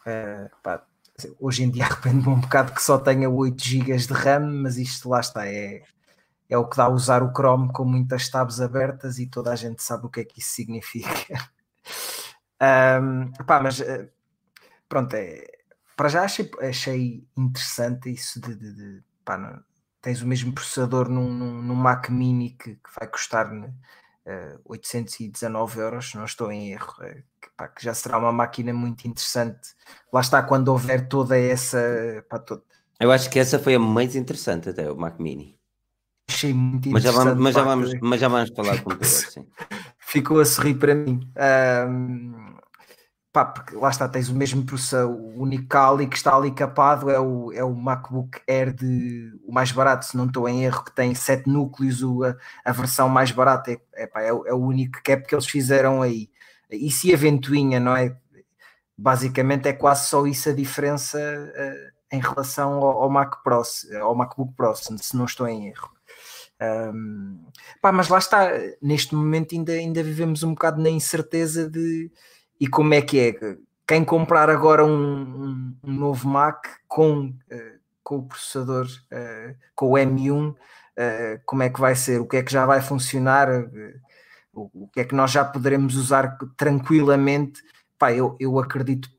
[0.01, 0.85] Uh, pá,
[1.39, 5.09] Hoje em dia arrependo-me um bocado que só tenha 8 GB de RAM, mas isto
[5.09, 5.83] lá está, é,
[6.49, 9.55] é o que dá a usar o Chrome com muitas tabs abertas e toda a
[9.55, 11.49] gente sabe o que é que isso significa.
[13.01, 14.09] um, pá, mas eh,
[14.87, 15.45] pronto, é,
[15.95, 19.63] para já achei, achei interessante isso de, de, de pá, não,
[20.01, 23.51] tens o mesmo processador num, num, num Mac Mini que, que vai custar
[24.25, 26.93] eh, 819 euros, não estou em erro.
[26.99, 27.23] Uh,
[27.55, 29.75] pá, que já será uma máquina muito interessante.
[30.11, 31.79] Lá está, quando houver toda essa.
[32.29, 32.63] Pá, todo...
[32.99, 35.59] Eu acho que essa foi a mais interessante até, o Mac Mini.
[36.45, 39.45] Achei muito mas já vamos, mas, já vamos, mas já vamos falar com o sim.
[39.97, 41.19] Ficou a sorrir para mim.
[41.89, 42.55] Um,
[43.33, 47.09] pá, porque lá está, tens o mesmo processador, o único que que está ali capado
[47.09, 50.85] é o, é o MacBook Air de o mais barato, se não estou em erro,
[50.85, 54.53] que tem 7 núcleos, o, a, a versão mais barata é, é, pá, é, é,
[54.53, 56.29] o único cap que eles fizeram aí.
[56.71, 58.15] E se a ventoinha, não é?
[58.97, 63.61] Basicamente é quase só isso a diferença uh, em relação ao, ao, Mac Pro,
[64.01, 65.94] ao MacBook Pro, se não estou em erro.
[66.61, 67.45] Um,
[67.81, 68.49] pá, mas lá está,
[68.81, 72.09] neste momento ainda, ainda vivemos um bocado na incerteza de
[72.59, 73.57] e como é que é.
[73.87, 79.93] Quem comprar agora um, um, novo Mac com, uh, com o processador, uh, com o
[79.93, 80.55] M1, uh,
[81.45, 82.19] como é que vai ser?
[82.19, 83.47] O que é que já vai funcionar?
[84.53, 87.61] o, que é que nós já poderemos usar tranquilamente.
[87.99, 89.09] Pá, eu, eu acredito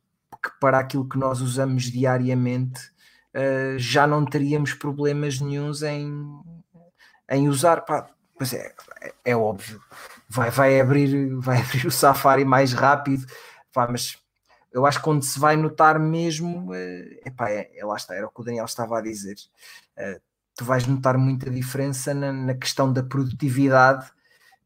[0.43, 2.81] que para aquilo que nós usamos diariamente,
[3.77, 6.41] já não teríamos problemas nenhums em,
[7.31, 7.83] em usar.
[7.83, 9.81] Pá, pois é, é, é, óbvio,
[10.29, 13.27] vai, vai, abrir, vai abrir o Safari mais rápido,
[13.73, 14.19] pá, mas
[14.73, 18.27] eu acho que onde se vai notar mesmo, uh, epá, é, é, lá está, era
[18.27, 19.37] o que o Daniel estava a dizer.
[19.97, 20.21] Uh,
[20.55, 24.11] tu vais notar muita diferença na, na questão da produtividade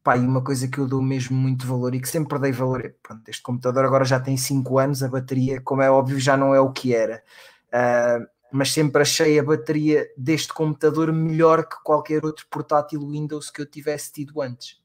[0.03, 2.95] Pá, e uma coisa que eu dou mesmo muito valor e que sempre dei valor,
[3.03, 6.55] pronto, este computador agora já tem 5 anos, a bateria, como é óbvio, já não
[6.55, 7.23] é o que era.
[7.67, 13.61] Uh, mas sempre achei a bateria deste computador melhor que qualquer outro portátil Windows que
[13.61, 14.79] eu tivesse tido antes.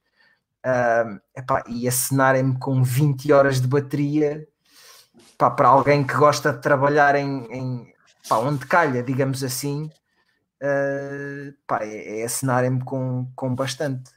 [0.64, 4.46] Uh, epá, e acenarem-me com 20 horas de bateria
[5.38, 7.94] pá, para alguém que gosta de trabalhar em, em
[8.28, 9.90] pá, onde calha, digamos assim,
[10.62, 14.10] uh, pá, é, é acenarem-me com, com bastante.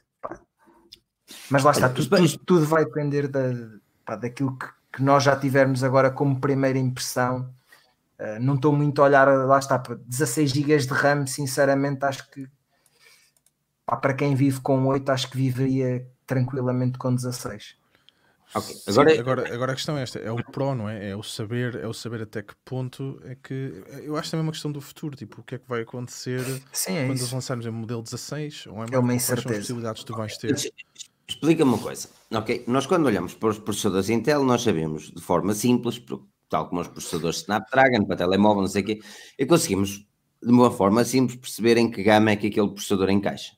[1.48, 5.84] Mas lá está, tudo, tudo, tudo vai depender da, daquilo que, que, nós já tivermos
[5.84, 7.52] agora como primeira impressão.
[8.20, 12.30] Uh, não estou muito a olhar, lá está, para 16 GB de RAM, sinceramente, acho
[12.30, 12.46] que
[13.86, 17.80] pá, para quem vive com 8, acho que viveria tranquilamente com 16.
[18.52, 18.76] Okay.
[18.88, 21.10] Agora, Sim, agora, agora a questão é esta: é o Pro, não é?
[21.10, 23.84] É o saber, é o saber até que ponto é que.
[24.02, 26.40] Eu acho também uma questão do futuro, tipo, o que é que vai acontecer
[26.72, 29.48] Sim, é quando lançarmos em modelo 16 ou é, é uma incerteza.
[29.48, 30.72] Quais possibilidades tu vais ter?
[31.28, 32.64] Explica-me uma coisa, ok?
[32.66, 36.02] Nós quando olhamos para os processadores Intel, nós sabemos de forma simples,
[36.50, 39.00] tal como os processadores Snapdragon para telemóvel, não sei o quê,
[39.38, 40.04] e conseguimos
[40.42, 43.52] de uma forma simples perceber em que gama é que aquele processador encaixa.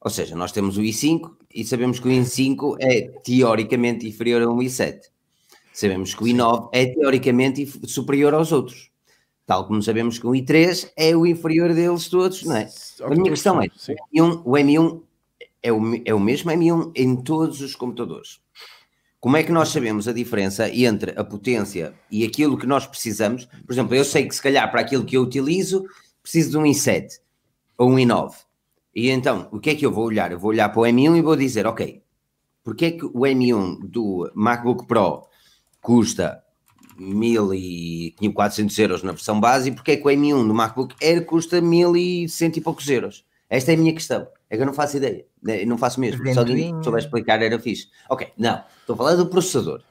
[0.00, 4.50] Ou seja, nós temos o i5 e sabemos que o i5 é teoricamente inferior a
[4.50, 5.00] um i7.
[5.72, 8.90] Sabemos que o i9 é teoricamente superior aos outros.
[9.46, 12.68] Tal como sabemos que o i3 é o inferior deles todos, não é?
[13.02, 13.66] A minha questão é,
[14.18, 15.02] o M1
[15.62, 18.41] é o, é o mesmo M1 em todos os computadores.
[19.22, 23.44] Como é que nós sabemos a diferença entre a potência e aquilo que nós precisamos?
[23.64, 25.86] Por exemplo, eu sei que se calhar para aquilo que eu utilizo
[26.20, 27.20] preciso de um i7
[27.78, 28.32] ou um i9.
[28.92, 30.32] E então, o que é que eu vou olhar?
[30.32, 32.02] Eu vou olhar para o M1 e vou dizer, ok,
[32.64, 35.22] porque é que o M1 do MacBook Pro
[35.80, 36.42] custa
[36.98, 41.62] 1.400 euros na versão base e porque é que o M1 do MacBook Air custa
[41.62, 43.24] 1.100 e poucos euros?
[43.48, 44.26] Esta é a minha questão.
[44.52, 45.24] É que eu não faço ideia.
[45.42, 46.22] Eu não faço mesmo.
[46.34, 47.88] Só de souber explicar era fixe.
[48.10, 48.62] Ok, não.
[48.80, 49.82] Estou a falar do processador.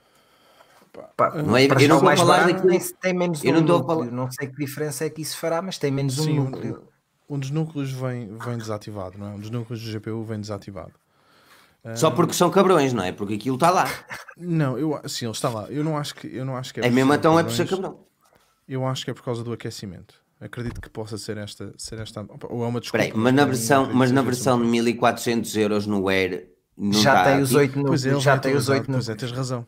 [1.18, 2.80] Pá, não é, eu não estou a falar daquilo.
[3.02, 4.12] Tem menos eu um não, núcleo.
[4.12, 6.84] não sei que diferença é que isso fará, mas tem menos Sim, um núcleo.
[7.28, 9.32] Um, um dos núcleos vem, vem desativado, não é?
[9.32, 10.94] Um dos núcleos do GPU vem desativado.
[11.96, 13.12] Só porque são cabrões, não é?
[13.12, 13.86] Porque aquilo está lá.
[14.38, 15.66] Não, eu sim, ele está lá.
[15.72, 17.68] Eu não acho que, eu não acho que é, é mesmo então é por ser
[17.68, 18.06] cabrão.
[18.70, 20.21] Eu acho que é por causa do aquecimento.
[20.42, 23.06] Acredito que possa ser esta, ser esta ou é uma desculpa.
[23.06, 26.50] Peraí, mas na versão, mas na versão de 1400 euros no Air
[26.94, 28.98] já tá tem os 8 no, pois é, já tem os 8 no...
[28.98, 29.68] Pois é, tens razão.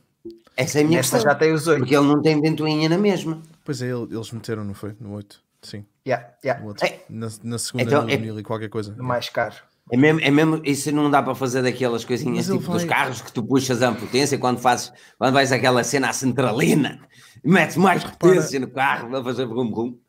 [0.58, 1.32] Essa é a minha Esta questão.
[1.32, 1.80] já tem os 8.
[1.80, 3.40] Porque ele não tem ventoinha na mesma.
[3.64, 4.96] Pois é, eles meteram, não foi?
[5.00, 5.86] No 8, sim.
[6.08, 6.64] Yeah, yeah.
[6.82, 7.02] É.
[7.08, 8.96] Na, na, segunda então, no é, mil e qualquer coisa.
[8.98, 9.56] Mais caro.
[9.92, 12.78] É mesmo, é mesmo, isso não dá para fazer daquelas coisinhas tipo vai...
[12.78, 17.02] dos carros que tu puxas a potência quando fazes, quando vais aquela cena à centralina
[17.44, 20.00] e metes mais potência no carro para fazer brum brum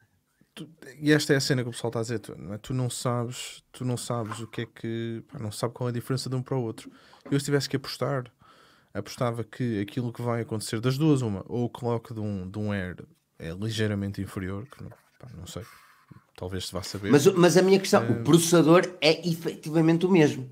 [0.54, 0.68] tu,
[1.00, 2.58] e esta é a cena que o pessoal está a dizer, tu não, é?
[2.58, 5.90] tu não sabes, tu não sabes o que é que, pá, não sabe qual é
[5.90, 6.90] a diferença de um para o outro.
[7.30, 8.30] Eu se tivesse que apostar,
[8.92, 12.58] apostava que aquilo que vai acontecer das duas, uma, ou o clock de um, de
[12.58, 13.04] um Air
[13.38, 15.64] é ligeiramente inferior, que não, pá, não sei,
[16.36, 17.10] talvez se vá saber.
[17.10, 18.10] Mas, mas a minha questão, é...
[18.10, 20.48] o processador é efetivamente o mesmo.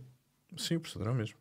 [0.57, 1.37] Sim, o processador é o mesmo.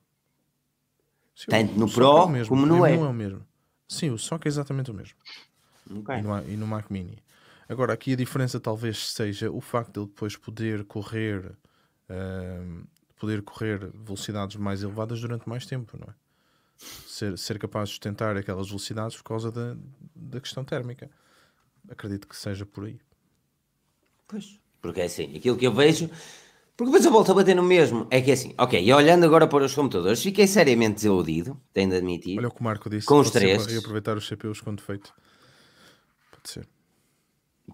[1.36, 2.98] Sim, Tanto o, no Pro é como no Air.
[2.98, 3.46] Não é o mesmo.
[3.88, 5.18] Sim, o SOC é exatamente o mesmo.
[5.90, 6.18] Okay.
[6.18, 7.22] E, no, e no Mac Mini.
[7.72, 11.54] Agora, aqui a diferença talvez seja o facto de ele depois poder correr,
[12.10, 12.86] uh,
[13.18, 16.14] poder correr velocidades mais elevadas durante mais tempo, não é?
[17.08, 19.78] Ser, ser capaz de sustentar aquelas velocidades por causa da,
[20.14, 21.10] da questão térmica.
[21.90, 23.00] Acredito que seja por aí.
[24.28, 26.10] Pois, porque é assim, aquilo que eu vejo,
[26.76, 29.24] porque depois eu volto a bater no mesmo, é que é assim, ok, e olhando
[29.24, 32.38] agora para os computadores, fiquei seriamente desiludido, tenho de admitir.
[32.38, 33.78] Olha o que o Marco disse, com os três.
[33.78, 35.14] aproveitar os CPUs com defeito.
[36.32, 36.81] Pode ser.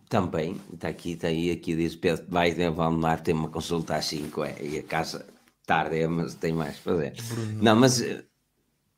[0.09, 4.05] Também, está aqui, está aí, aqui diz Pedro vai vamos lá, tem uma consulta às
[4.05, 5.25] 5, é, e a casa
[5.65, 7.13] tarde é, mas tem mais para fazer.
[7.29, 8.01] Bruno, não, mas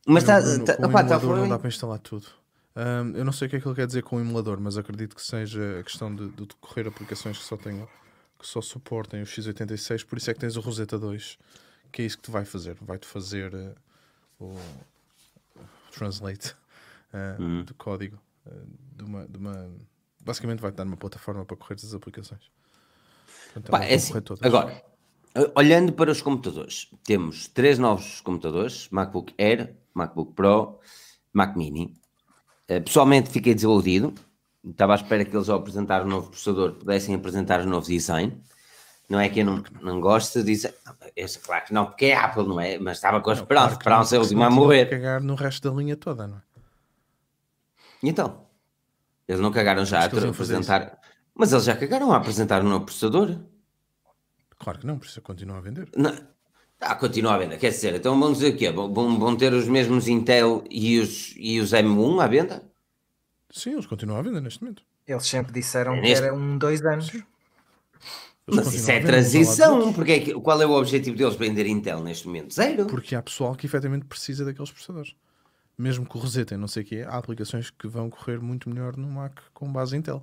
[0.06, 0.42] mas está,
[0.78, 2.28] tá, opa, tá não dá para instalar tudo.
[2.76, 4.78] Um, eu não sei o que é que ele quer dizer com o emulador, mas
[4.78, 7.88] acredito que seja a questão de, de decorrer aplicações que só tenham
[8.40, 11.38] que só suportem o x86, por isso é que tens o Rosetta 2,
[11.92, 13.76] que é isso que te vai fazer, vai-te fazer uh,
[14.40, 14.58] o
[15.92, 16.56] translate
[17.14, 17.64] uh, hum.
[17.66, 19.70] do código uh, de uma, de uma
[20.30, 22.52] basicamente vai-te dar uma plataforma para correr as aplicações.
[23.46, 24.84] Portanto, Pá, é assim, agora,
[25.56, 30.80] olhando para os computadores, temos três novos computadores: MacBook Air, MacBook Pro,
[31.34, 31.96] Mac Mini.
[32.70, 34.14] Uh, pessoalmente fiquei desiludido.
[34.64, 38.40] estava à espera que eles, ao apresentar o novo processador, pudessem apresentar o novo design.
[39.10, 40.76] Não é que eu não, não gosto de dizer,
[41.16, 42.78] eu claro que não, porque é Apple, não é?
[42.78, 44.86] Mas estava com a esperança, Claro não, esperança é a última morrer.
[44.86, 46.42] cagar no resto da linha toda, não é?
[48.04, 48.49] Então?
[49.30, 51.00] Eles não cagaram já Acho a apresentar.
[51.36, 53.38] Mas eles já cagaram a apresentar o novo processador.
[54.58, 55.88] Claro que não, por isso continua a vender.
[55.96, 56.18] Não.
[56.82, 58.72] Ah, continua a venda, quer dizer, então vão dizer o quê?
[58.72, 62.64] Vão, ter os mesmos Intel e os, e os M1 à venda?
[63.52, 64.82] Sim, eles continuam a vender neste momento.
[65.06, 67.12] Eles sempre disseram É que era um, dois anos.
[68.48, 72.26] Mas isso é transição, porque é que, qual é o objetivo deles vender Intel neste
[72.26, 72.54] momento?
[72.54, 72.86] Zero.
[72.86, 75.14] Porque há pessoal que efetivamente precisa daqueles processadores.
[75.80, 78.98] Mesmo que o resetem, não sei o que há aplicações que vão correr muito melhor
[78.98, 80.22] no Mac com base Intel.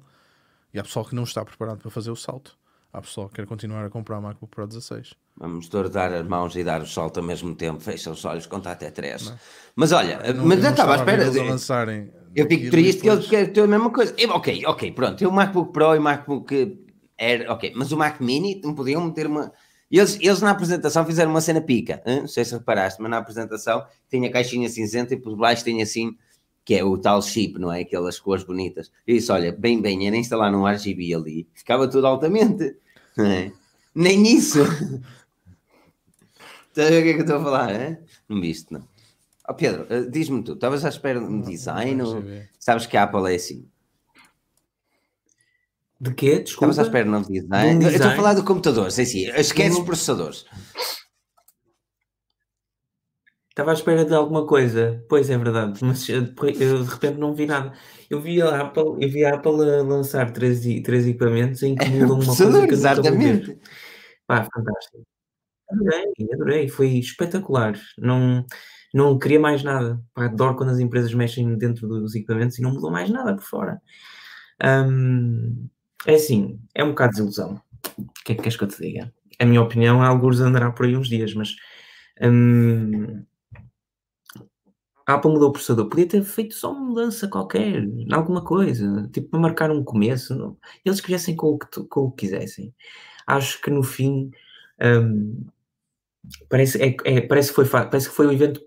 [0.75, 2.59] E há pessoal que não está preparado para fazer o salto.
[2.93, 5.15] Há pessoal que quer continuar a comprar MacBook Pro 16.
[5.39, 8.71] Vamos dar as mãos e dar o salto ao mesmo tempo, fecha os olhos, conta
[8.71, 9.33] até três.
[9.75, 11.31] Mas olha, Não- mas não estava à espera.
[11.31, 14.15] de- lançarem Eu fico triste que eles depois- querem ter a mesma coisa.
[14.19, 15.23] Eu, ok, ok, pronto.
[15.25, 16.85] Eu MacBook Pro e MacBook
[17.19, 17.73] Air, ok.
[17.75, 19.51] Mas o Mac Mini não podiam meter uma.
[19.91, 22.03] Eles, eles na apresentação fizeram uma cena pica.
[22.05, 22.21] hein?
[22.21, 25.83] Não sei se reparaste, mas na apresentação tinha a caixinha cinzenta e por baixo tinha
[25.85, 26.17] assim,
[26.65, 27.83] que é o tal chip, não é?
[27.83, 28.91] Aquelas cores bonitas.
[29.07, 32.77] Eu disse: olha, bem, bem, era instalar um RGB ali, ficava tudo altamente.
[33.19, 33.53] é?
[33.95, 34.59] Nem isso.
[36.69, 37.75] Estás a ver o que é que eu estou a falar?
[37.75, 37.99] hein?
[38.29, 38.87] Não viste, não.
[39.49, 42.03] Ó Pedro, eh, diz-me tu, estavas à espera de um design?
[42.03, 42.23] ou-.
[42.59, 43.65] Sabes que a Apple é assim.
[46.01, 46.41] De quê?
[46.41, 46.73] Desculpa.
[46.73, 47.79] Estavas à espera um novo design?
[47.79, 49.31] De um Eu estou a falar do computador, sei sim.
[49.31, 49.85] Esquece os Não.
[49.85, 50.45] processadores.
[53.49, 55.03] Estava à espera de alguma coisa.
[55.09, 57.73] Pois é verdade, mas eu, de repente não vi nada.
[58.11, 61.89] Eu vi a Apple, eu vi a Apple a lançar três, três equipamentos em que
[61.89, 63.59] mudam uma coisa que exatamente.
[64.27, 65.03] Pá, fantástico.
[65.71, 67.81] Adorei, adorei, foi espetacular.
[67.97, 68.45] Não,
[68.93, 69.99] não queria mais nada.
[70.13, 73.43] Pá, adoro quando as empresas mexem dentro dos equipamentos e não mudam mais nada por
[73.45, 73.81] fora.
[74.63, 75.67] Hum,
[76.07, 77.61] é assim, é um bocado de desilusão.
[77.99, 79.13] O que é que queres que eu te diga?
[79.39, 81.57] A minha opinião, alguns andará por aí uns dias, mas
[82.23, 83.25] hum,
[85.07, 85.89] a Apple mudou o processador.
[85.89, 90.35] Podia ter feito só uma mudança qualquer, em alguma coisa, tipo para marcar um começo.
[90.35, 92.75] não- Eles que viessem com o que, com o que quisessem.
[93.27, 94.31] Acho que no fim
[94.83, 95.47] hum,
[96.49, 98.61] parece, é, é- parece, que foi, parece que foi o evento.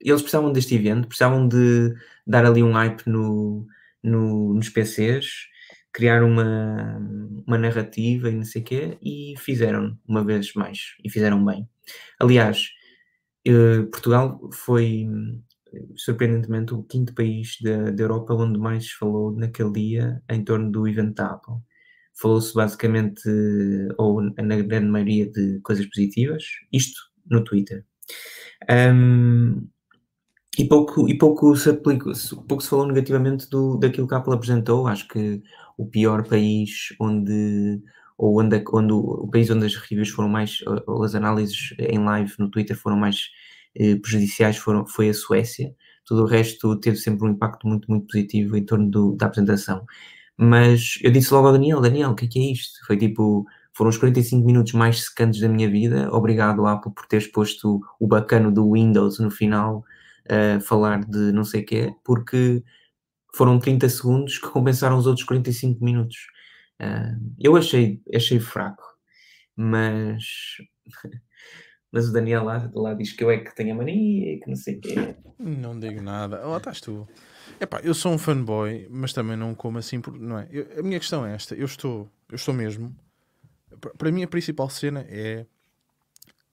[0.00, 1.94] Eles precisavam deste evento, precisavam de
[2.26, 3.66] dar ali um hype no,
[4.02, 5.26] no- nos PCs,
[5.96, 6.98] criar uma,
[7.46, 11.66] uma narrativa e não sei o quê, e fizeram uma vez mais, e fizeram bem.
[12.20, 12.68] Aliás,
[13.46, 15.08] eh, Portugal foi
[15.96, 20.86] surpreendentemente o quinto país da, da Europa onde mais falou naquele dia em torno do
[20.86, 21.54] evento da Apple.
[22.14, 23.22] Falou-se basicamente,
[23.96, 27.86] ou na grande maioria, de coisas positivas, isto no Twitter.
[28.68, 29.66] Ahm,
[30.58, 32.12] e pouco, e pouco, se aplicou,
[32.48, 34.86] pouco se falou negativamente do, daquilo que a Apple apresentou.
[34.86, 35.42] Acho que
[35.76, 37.80] o pior país onde,
[38.16, 42.32] ou onde, onde o, país onde as reviews foram mais, ou as análises em live
[42.38, 43.28] no Twitter foram mais
[43.74, 45.74] eh, prejudiciais foram, foi a Suécia.
[46.04, 49.84] Tudo o resto teve sempre um impacto muito, muito positivo em torno do, da apresentação.
[50.36, 52.86] Mas eu disse logo ao Daniel, Daniel, o que é que é isto?
[52.86, 56.08] Foi tipo, foram os 45 minutos mais secantes da minha vida.
[56.12, 59.84] Obrigado, Apple, por teres posto o bacano do Windows no final
[60.28, 62.62] a falar de não sei o quê, porque
[63.36, 66.16] foram 30 segundos que compensaram os outros 45 minutos.
[66.78, 68.82] Ah, eu achei, achei fraco,
[69.54, 70.24] mas,
[71.92, 74.56] mas o Daniel lá, lá diz que eu é que tenho a mania que não
[74.56, 75.16] sei o quê.
[75.38, 76.44] Não digo nada.
[76.46, 77.06] Lá estás tu.
[77.60, 80.48] Epá, eu sou um fanboy, mas também não como assim, por- não é?
[80.50, 81.54] Eu- a minha questão é esta.
[81.54, 82.94] Eu estou, eu estou mesmo.
[83.80, 85.46] pa- Para mim a principal cena é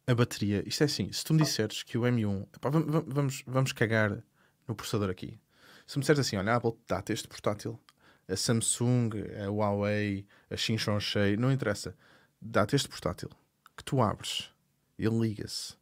[0.06, 0.64] a bateria.
[0.68, 3.72] Isto é assim, se tu me disseres que o M1, epá, vam- vam- vamos, vamos
[3.72, 4.22] cagar
[4.68, 5.40] no processador aqui.
[5.86, 7.80] Se me disseres assim, olha, a Apple dá-te este portátil,
[8.28, 9.10] a Samsung,
[9.46, 11.96] a Huawei, a Xinjiang, não interessa,
[12.42, 13.30] dá-te este portátil
[13.76, 14.50] que tu abres,
[14.98, 15.76] ele liga-se,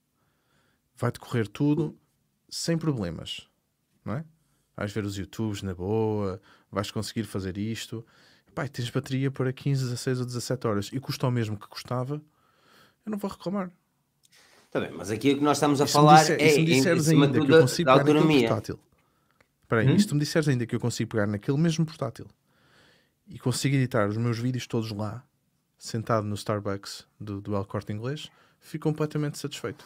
[0.95, 1.97] vai-te correr tudo
[2.49, 3.47] sem problemas,
[4.03, 4.25] não é?
[4.75, 6.41] Vais ver os YouTubes na boa,
[6.71, 8.05] vais conseguir fazer isto.
[8.55, 12.15] Pai, tens bateria para 15, 16 ou 17 horas e custa o mesmo que custava,
[13.05, 13.71] eu não vou reclamar.
[14.71, 16.71] Tá bem, mas aqui o que nós estamos a E falar disser- é, se me
[16.73, 18.47] em, cima ainda da, da autonomia.
[18.47, 18.79] portátil.
[19.71, 19.95] Espera aí, Hum?
[19.95, 22.27] e se tu me disseres ainda que eu consigo pegar naquele mesmo portátil
[23.25, 25.23] e consigo editar os meus vídeos todos lá,
[25.77, 29.85] sentado no Starbucks do, do El Corte Inglês, fico completamente satisfeito.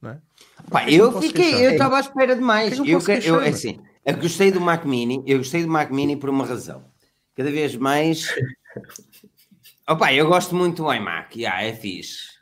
[0.00, 0.20] Não é?
[0.70, 1.62] Pá, que eu não fiquei, queixar?
[1.64, 2.76] eu estava à espera de mais.
[2.76, 3.42] Porquê que não Eu, posso que- eu, queixar?
[3.44, 6.84] é assim, eu gostei do Mac Mini, eu gostei do Mac Mini por uma razão.
[7.34, 8.28] Cada vez mais.
[9.88, 12.35] Opa, eu gosto muito do iMac, yeah, é fixe.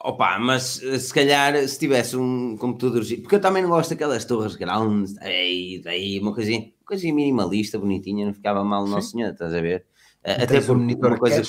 [0.00, 4.24] Opa, mas eh, se calhar se tivesse um computador, porque eu também não gosto daquelas
[4.24, 9.10] torres grandes, aí, daí uma coisinha, uma coisinha minimalista, bonitinha, não ficava mal o nosso
[9.10, 9.84] senhor, estás a ver?
[10.22, 11.42] Eh, Até por uma coisa.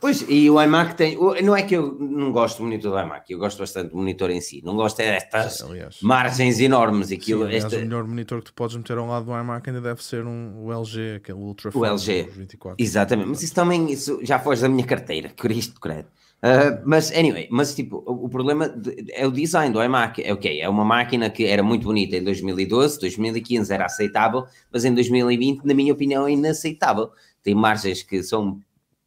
[0.00, 1.18] Pois, e o iMac tem.
[1.42, 4.30] Não é que eu não gosto do monitor do iMac, eu gosto bastante do monitor
[4.30, 4.62] em si.
[4.64, 7.10] Não gosto é destas aliás, margens enormes.
[7.10, 9.80] Aquilo, sim, aliás, O melhor monitor que tu podes meter ao lado do iMac ainda
[9.80, 12.28] deve ser um, o LG, aquele Ultra O LG.
[12.32, 12.76] 24.
[12.82, 16.06] Exatamente, mas isso também isso já foge da minha carteira, Cristo, credo.
[16.38, 20.22] Uh, mas, anyway, mas tipo, o, o problema de, é o design do iMac.
[20.22, 24.84] É ok, é uma máquina que era muito bonita em 2012, 2015 era aceitável, mas
[24.84, 27.10] em 2020, na minha opinião, é inaceitável.
[27.42, 28.60] Tem margens que são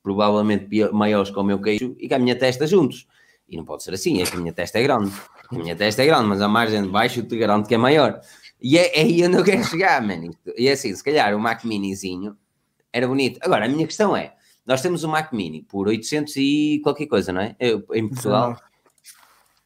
[0.03, 3.07] provavelmente maiores que o meu queixo e com a minha testa juntos.
[3.47, 5.11] E não pode ser assim, é que a minha testa é grande.
[5.49, 8.19] A minha testa é grande, mas a margem de baixo te garanto que é maior.
[8.61, 10.31] E é, é aí onde eu quero chegar, mano.
[10.57, 12.37] E é assim, se calhar o Mac Minizinho
[12.93, 13.39] era bonito.
[13.41, 14.33] Agora, a minha questão é,
[14.65, 17.55] nós temos o Mac Mini por 800 e qualquer coisa, não é?
[17.59, 18.57] Eu, em Portugal,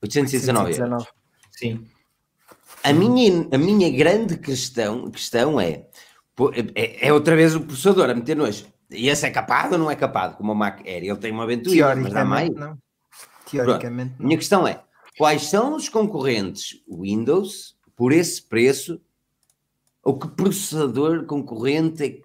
[0.01, 1.05] 819 euros.
[1.51, 1.87] Sim.
[2.83, 5.87] A minha, a minha grande questão, questão é,
[6.75, 8.65] é, é outra vez o processador a meter nojo.
[8.91, 10.37] E esse é capado ou não é capado?
[10.37, 11.03] Como o Mac Air?
[11.03, 12.49] Ele tem uma aventura, mas dá mais?
[12.51, 12.77] Não.
[13.49, 14.19] Teoricamente Pronto.
[14.19, 14.27] não.
[14.27, 14.83] Minha questão é,
[15.17, 19.01] quais são os concorrentes Windows por esse preço?
[20.03, 22.23] Ou que processador concorrente é que...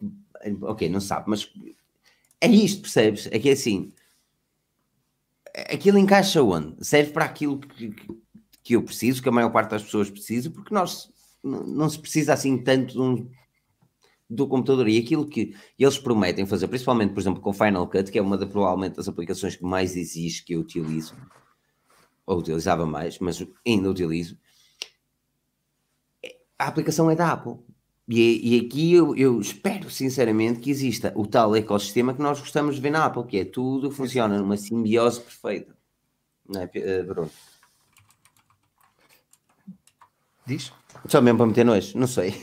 [0.63, 1.51] Ok, não sabe, mas
[2.41, 3.29] é isto, percebes?
[3.31, 3.93] É que é assim,
[5.55, 6.85] aquilo encaixa onde?
[6.85, 7.95] Serve para aquilo que,
[8.63, 11.11] que eu preciso, que a maior parte das pessoas precisa, porque nós
[11.43, 13.31] não, se precisa assim tanto de um
[14.29, 18.19] do computador e aquilo que eles prometem fazer, principalmente, por exemplo, com Final Cut, que
[18.19, 21.17] é uma de provavelmente das aplicações que mais exige que eu utilizo,
[22.25, 24.39] ou utilizava mais, mas ainda utilizo,
[26.57, 27.59] a aplicação é da Apple.
[28.13, 32.75] E, e aqui eu, eu, espero sinceramente que exista o tal ecossistema que nós gostamos
[32.75, 35.77] de ver na Apple, que é tudo funciona numa simbiose perfeita.
[36.49, 37.31] Não é, eh, Bruno?
[40.45, 40.73] Diz?
[41.07, 42.35] Só mesmo para meter nojo, não sei.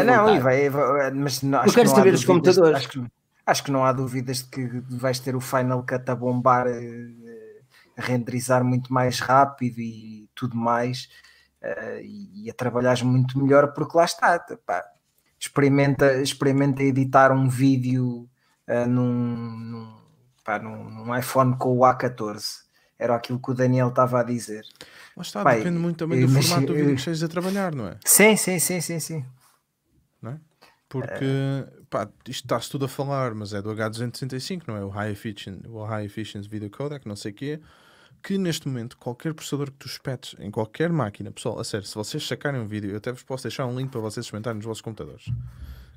[0.00, 0.70] ah, não, e vai,
[1.10, 2.78] mas não, acho, que não ver os computadores.
[2.78, 3.04] Acho que,
[3.44, 7.60] acho que não há dúvidas de que vais ter o Final Cut a bombar, eh,
[7.98, 11.10] a renderizar muito mais rápido e tudo mais,
[11.62, 14.38] uh, e a trabalhar muito melhor, porque lá está.
[14.66, 14.84] Pá,
[15.38, 18.28] experimenta, experimenta editar um vídeo
[18.68, 19.96] uh, num, num,
[20.44, 24.64] pá, num, num iPhone com o A14 era aquilo que o Daniel estava a dizer.
[25.16, 27.86] Mas está, Pai, depende muito também do formato do vídeo que estejas a trabalhar, não
[27.86, 27.96] é?
[28.04, 29.24] Sim, sim, sim, sim, sim.
[30.20, 30.40] Não é?
[30.88, 31.84] Porque, uh...
[31.88, 34.84] pá, isto está-se tudo a falar, mas é do H265, não é?
[34.84, 37.60] O High Efficiency, o High Efficiency Video Codec, não sei o quê,
[38.22, 41.94] que neste momento qualquer processador que tu espetes em qualquer máquina, pessoal, a sério, se
[41.94, 44.66] vocês sacarem um vídeo, eu até vos posso deixar um link para vocês experimentarem nos
[44.66, 45.26] vossos computadores.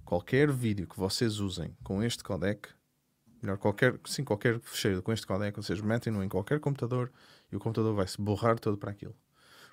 [0.05, 2.70] Qualquer vídeo que vocês usem com este codec,
[3.41, 7.12] melhor, qualquer, sim, qualquer fecheiro com este codec, vocês metem-no em qualquer computador
[7.51, 9.16] e o computador vai se borrar todo para aquilo.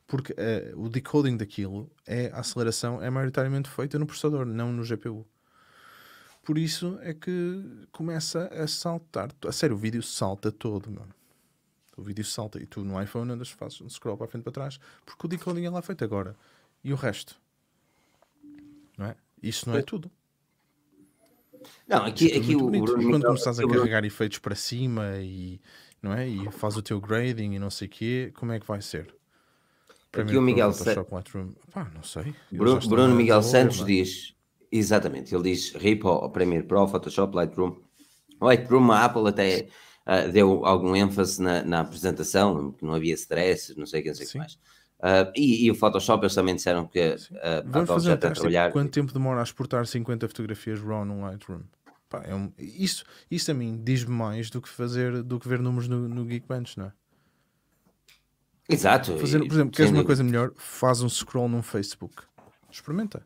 [0.06, 4.82] Porque uh, o decoding daquilo, é, a aceleração é maioritariamente feita no processador, não no
[4.82, 5.26] GPU.
[6.42, 9.30] Por isso é que começa a saltar.
[9.46, 11.17] A sério, o vídeo salta todo, mano.
[11.98, 14.52] O vídeo salta e tu no iPhone andas, fazes um scroll para a frente para
[14.52, 16.36] trás, porque o decoding é lá feito agora.
[16.84, 17.36] E o resto?
[18.96, 19.16] Não é?
[19.42, 20.08] Isso não é tudo.
[21.88, 25.60] Não, aqui, aqui o, Bruno quando começas a carregar efeitos para cima e,
[26.00, 26.28] não é?
[26.28, 29.12] e faz o teu grading e não sei o quê, como é que vai ser?
[30.12, 31.12] Aqui o Miguel Santos.
[31.94, 32.34] não sei.
[32.50, 34.34] Bruno, Bruno Miguel Santos diz
[34.70, 37.76] exatamente, ele diz RIP ao Premiere Pro, Photoshop, Lightroom.
[38.40, 39.68] Lightroom, a Apple até
[40.08, 44.08] uh, deu algum ênfase na, na, apresentação, que não havia stress, não sei o que,
[44.08, 44.54] não sei o que mais.
[44.98, 48.72] Uh, e, e, o Photoshop eles também disseram que uh, Apple já está a trabalhar.
[48.72, 51.60] Quanto tempo demora a exportar 50 fotografias RAW num Lightroom?
[52.08, 55.60] Pá, é um, isso, isso a mim diz-me mais do que fazer do que ver
[55.60, 56.92] números no, no Geekbench, não é?
[58.68, 59.16] Exato.
[59.18, 60.52] Fazer, por exemplo, queres uma coisa melhor?
[60.56, 62.22] Faz um scroll num Facebook.
[62.70, 63.24] Experimenta.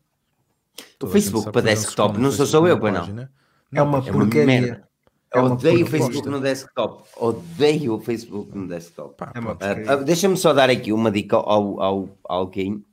[1.03, 3.07] O Facebook para desktop, não sou só eu, pois não.
[3.07, 3.28] não.
[3.74, 4.89] É uma é porcaria.
[5.35, 7.09] É odeio o Facebook no desktop.
[7.16, 9.16] Odeio o Facebook no desktop.
[9.16, 12.85] Pá, é uh, Deixa-me só dar aqui uma dica ao, ao, ao alguém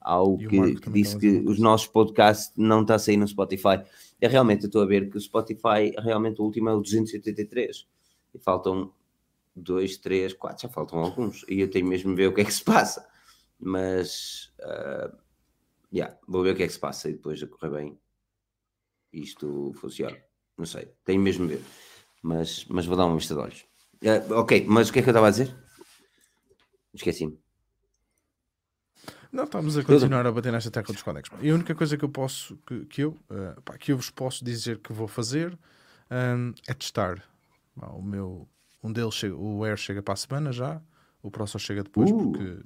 [0.00, 3.82] ao que, que disse que os nossos podcasts não está a sair no Spotify.
[4.20, 7.86] É realmente, eu estou a ver que o Spotify, realmente o último é o 283.
[8.34, 8.92] E faltam
[9.54, 11.44] dois, três, quatro, já faltam alguns.
[11.48, 13.06] E eu tenho mesmo de ver o que é que se passa.
[13.58, 15.14] Mas, uh,
[15.92, 17.98] yeah, vou ver o que é que se passa e depois a correr bem
[19.12, 20.16] isto funciona.
[20.56, 21.64] Não sei, tenho mesmo de ver.
[22.22, 23.64] Mas, mas vou dar uma vista de olhos.
[24.02, 25.54] Uh, ok, mas o que é que eu estava a dizer?
[26.94, 27.38] Esqueci-me.
[29.30, 31.30] Não, estamos a continuar a bater nesta tecla dos codecs.
[31.42, 34.10] E a única coisa que eu posso, que, que eu, uh, pá, que eu vos
[34.10, 35.56] posso dizer que vou fazer
[36.10, 37.22] um, é testar
[37.76, 38.48] o meu
[38.82, 40.80] Um deles, chega, o Air chega para a semana já,
[41.22, 42.16] o só chega depois Uh.
[42.16, 42.58] porque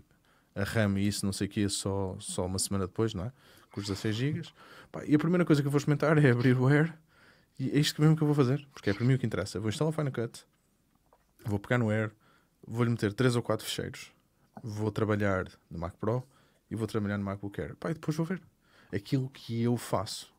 [0.55, 3.33] a RAM e isso, não sei o que, só, só uma semana depois, não é?
[3.71, 4.43] Com os 16 GB.
[5.07, 6.95] E a primeira coisa que eu vou experimentar é abrir o Air
[7.59, 9.61] e é isto mesmo que eu vou fazer, porque é para mim o que interessa.
[9.61, 10.45] Vou instalar o Final Cut,
[11.45, 12.13] vou pegar no Air,
[12.67, 14.13] vou-lhe meter 3 ou 4 fecheiros,
[14.63, 16.23] vou trabalhar no Mac Pro
[16.71, 17.77] e vou trabalhar no MacBook Air.
[17.77, 18.41] Pá, e depois vou ver
[18.91, 20.33] aquilo que eu faço.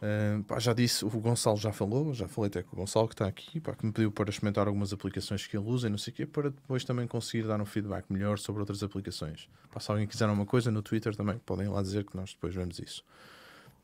[0.00, 3.14] Ah, pá, já disse, o Gonçalo já falou, já falei até com o Gonçalo que
[3.14, 5.98] está aqui, pá, que me pediu para experimentar algumas aplicações que ele usa e não
[5.98, 9.48] sei o quê, para depois também conseguir dar um feedback melhor sobre outras aplicações.
[9.72, 12.54] Pá, se alguém quiser alguma coisa no Twitter também, podem lá dizer que nós depois
[12.54, 13.04] vemos isso.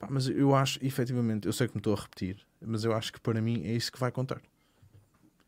[0.05, 3.13] Pá, mas eu acho, efetivamente, eu sei que me estou a repetir, mas eu acho
[3.13, 4.41] que para mim é isso que vai contar.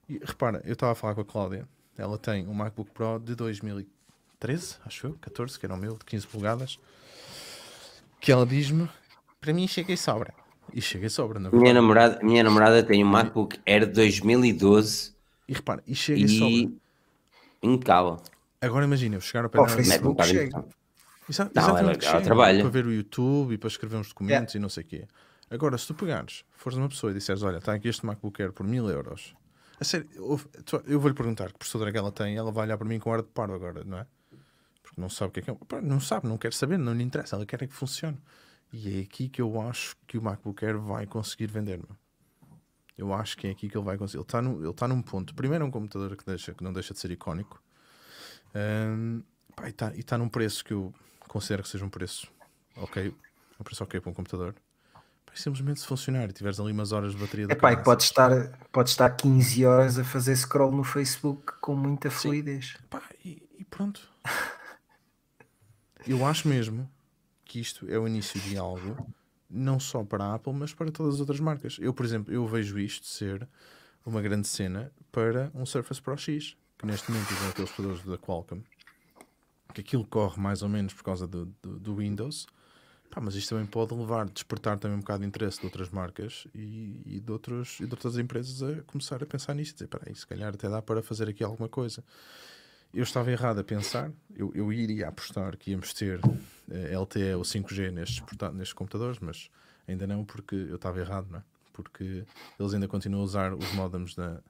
[0.09, 3.35] E repara, eu estava a falar com a Cláudia, ela tem um MacBook Pro de
[3.35, 6.79] 2013, acho eu, 14, que era o meu, de 15 polegadas,
[8.21, 8.89] que ela diz-me,
[9.41, 10.33] para mim chega e sobra.
[10.73, 15.15] E chega e sobra, na Minha namorada, minha namorada tem um MacBook Air 2012
[15.49, 16.49] E repara, e chega e sobra.
[16.51, 16.79] e
[17.63, 18.21] impecável.
[18.61, 20.65] Agora imagina, eu chegar ao pé dela- Mete um Facebook de chega.
[21.29, 22.61] Exa- Não, exatamente ela- trabalha.
[22.61, 25.09] Para ver o YouTube e para escrever uns documentos e não sei o quê.
[25.51, 28.53] Agora, se tu pegares, fores uma pessoa e disseres, olha, está aqui este MacBook Air
[28.53, 29.35] por mil euros.
[29.81, 30.09] A sério,
[30.87, 33.13] eu, vou-lhe perguntar que processador é que ela tem ela vai olhar para mim com
[33.13, 34.07] ar de parvo agora, não é?
[34.83, 35.81] Porque não sabe o que é que é.
[35.83, 38.19] Não sabe, não quer saber, não lhe interessa, ela quer é que funcione.
[38.73, 41.97] E é aqui que eu acho que o MacBook Air vai conseguir vender, meu.
[42.99, 44.19] Eu acho que é aqui que ele vai conseguir.
[44.19, 45.35] Ele está num, ele está num ponto.
[45.35, 47.63] Primeiro é um computador que, deixa, que não deixa de ser icónico.
[48.55, 49.21] Ahm,
[49.55, 50.93] pá, e está e tá num preço que eu
[51.37, 52.27] considero que seja um preço
[52.77, 53.15] ok.
[53.61, 54.55] Um preço ok para um computador.
[55.35, 58.59] Simplesmente se funcionar e tiveres ali umas horas de bateria Epá, e caraças, pode estar,
[58.73, 62.79] pode estar 15 horas a fazer scroll no Facebook com muita fluidez.
[62.89, 64.01] pá, e, e pronto.
[66.09, 66.91] Eu acho mesmo
[67.45, 68.97] que isto é o início de algo
[69.51, 71.77] não só para a Apple, mas para todas as outras marcas.
[71.79, 73.47] Eu, por exemplo, eu vejo isto ser
[74.07, 78.17] uma grande cena para um Surface Pro X, que neste momento usam aqueles produtos da
[78.17, 78.63] Qualcomm,
[79.77, 82.47] que aquilo corre mais ou menos por causa do, do, do Windows,
[83.11, 86.49] Pá, mas isto também pode levar, despertar também um bocado de interesse de outras marcas
[86.55, 90.15] e, e, de, outros, e de outras empresas a começar a pensar nisto, dizer, peraí,
[90.15, 92.03] se calhar até dá para fazer aqui alguma coisa.
[92.93, 96.21] Eu estava errado a pensar, eu, eu iria apostar que íamos ter
[96.71, 98.23] eh, LTE ou 5G nestes,
[98.55, 99.51] nestes computadores, mas
[99.87, 101.43] ainda não, porque eu estava errado, não é?
[101.73, 102.25] Porque
[102.59, 104.41] eles ainda continuam a usar os modems da,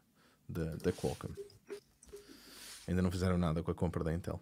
[0.48, 1.34] da, da Qualcomm.
[2.88, 4.40] Ainda não fizeram nada com a compra da Intel.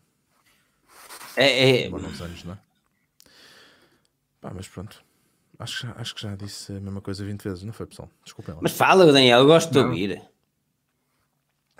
[1.36, 2.58] É, é, uns anos, não é?
[4.40, 5.02] Pá, mas pronto.
[5.58, 8.10] Acho, que já- acho que já disse a mesma coisa 20 vezes, não foi, pessoal?
[8.24, 8.60] Desculpem lá.
[8.62, 9.86] mas fala, Daniel, eu gosto de Não.
[9.88, 10.22] ouvir.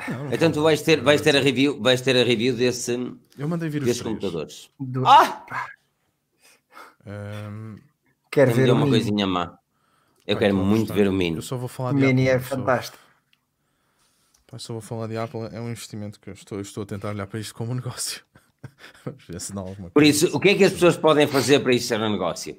[0.08, 2.92] Não, não Então tu vais ter, vais ter a review, vais ter a review desse,
[3.38, 4.70] Eu mandei vir desses computadores.
[4.78, 5.44] Do- Ah!
[7.06, 7.76] Ahm,
[8.30, 9.56] Quero Tem-me ver uma coisinha má.
[10.26, 11.36] Eu pá, quero então, muito ver o Mini.
[11.36, 12.48] Eu só vou O falar de Mini é Apple.
[12.48, 12.98] só- fantástico.
[14.46, 15.40] pá, só vou falar de Apple.
[15.52, 17.74] É um investimento que eu estou, eu estou a tentar olhar para isto como um
[17.74, 18.24] negócio.
[19.92, 22.56] Por isso, o que é que as pessoas podem fazer para isto ser um negócio?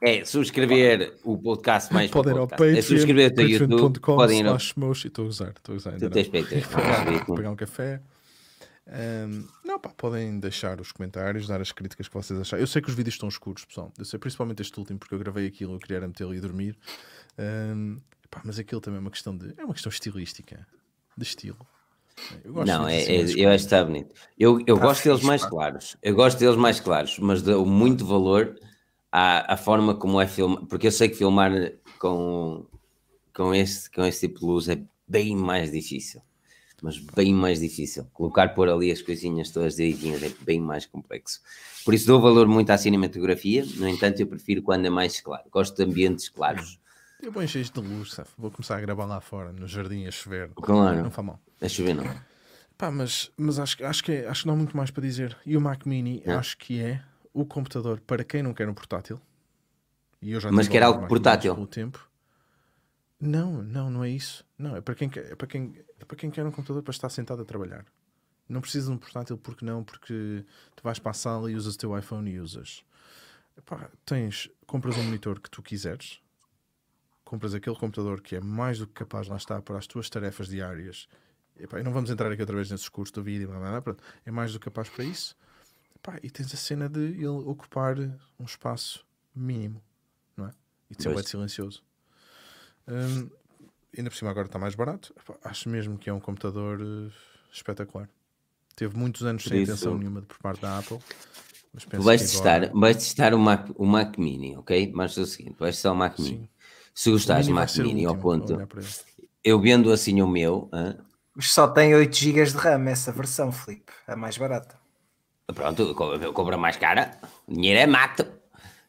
[0.00, 2.72] É subscrever o podcast mais Podem ir ao podcast.
[2.72, 4.00] É Patreon, subscrever o teu YouTube.
[4.00, 4.58] Podem ir ao...
[4.76, 5.06] moshi.
[5.06, 5.90] Estou a usar, estou a usar.
[5.92, 6.60] ainda Tu tens Patreon.
[7.26, 8.02] Vou pegar, um café.
[8.88, 12.62] Ahm, não, pá, podem deixar os comentários, dar as críticas que vocês acharem.
[12.62, 13.90] Eu sei que os vídeos estão escuros, pessoal.
[13.98, 16.76] Eu sei principalmente este último, porque eu gravei aquilo, eu queria metê-lo e dormir.
[17.38, 17.96] Ahm,
[18.30, 19.54] pá, mas aquilo também é uma questão de.
[19.56, 20.66] É uma questão estilística.
[21.16, 21.66] De estilo.
[22.44, 24.14] Eu gosto Não, é, assim é- eu acho que está bonito.
[24.38, 25.96] Eu, eu Tá gosto deles mais claros.
[26.02, 28.58] Eu gosto deles mais claros, mas dou muito valor
[29.12, 31.50] à, à forma como é filmar, porque eu sei que filmar
[31.98, 32.64] com,
[33.34, 36.20] com, este, com este tipo de luz é bem mais difícil.
[36.82, 38.06] Mas bem mais difícil.
[38.12, 41.40] Colocar por ali as coisinhas todas direitinhas é bem mais complexo.
[41.84, 45.44] Por isso dou valor muito à cinematografia, no entanto, eu prefiro quando é mais claro.
[45.50, 46.78] Gosto de ambientes claros.
[47.22, 48.28] Eu vou encher isto de luz, sabe?
[48.36, 50.50] Vou começar a gravar lá fora, no jardim, a chover.
[50.54, 51.02] Claro.
[51.02, 51.40] Não faz mal.
[51.60, 52.04] A chover não.
[52.76, 55.02] Pá, mas, mas acho, que- acho, que é- acho que não há muito mais para
[55.02, 55.36] dizer.
[55.46, 56.38] E o Mac Mini Não.
[56.38, 57.02] acho que é
[57.32, 59.20] o computador para quem não quer um portátil.
[60.20, 61.54] E eu já Mas quer algo portátil?
[61.54, 62.06] pelo tempo.
[63.18, 64.44] Não, não, não é isso.
[64.58, 66.90] Não, é para quem quer, é para quem, é para quem quer um computador para
[66.92, 67.84] estar sentado a trabalhar.
[68.46, 70.44] Não precisa de um portátil porque não, porque
[70.76, 72.84] tu vais para a sala e usas o teu iPhone e usas.
[73.56, 76.20] Epá, tens, compras um monitor que tu quiseres,
[77.26, 80.48] compras aquele computador que é mais do que capaz, lá está, para as tuas tarefas
[80.48, 81.06] diárias.
[81.58, 83.82] Epá, e não vamos entrar aqui outra vez nesses cursos do vídeo, blá, blá, blá,
[83.82, 84.02] pronto.
[84.24, 85.36] é mais do que capaz para isso.
[85.96, 89.04] Epá, e tens a cena de ele ocupar um espaço
[89.34, 89.82] mínimo,
[90.36, 90.50] não é?
[90.90, 91.82] E de ser de silencioso.
[92.88, 93.28] Hum,
[93.96, 95.12] ainda por cima agora está mais barato.
[95.18, 97.10] Epá, acho mesmo que é um computador eh,
[97.52, 98.08] espetacular.
[98.76, 100.98] Teve muitos anos Por sem isso- atenção nenhuma por parte da Apple.
[101.72, 104.92] Mas Tu penso vais que testar, agora- vais testar o Mac, o Mac Mini, ok?
[104.94, 106.48] Mas é o seguinte, vais testar o Mac Mini.
[106.96, 108.30] Se O gostares vai Mac o Mini ao último
[108.60, 108.80] a ponto,
[109.44, 110.96] eu vendo assim o meu, hã,
[111.38, 113.92] Só tem 8 GB de RAM essa versão, Felipe.
[114.08, 114.74] A mais barata.
[115.54, 117.18] Pronto, co- compra mais cara.
[117.46, 118.26] O dinheiro é mato.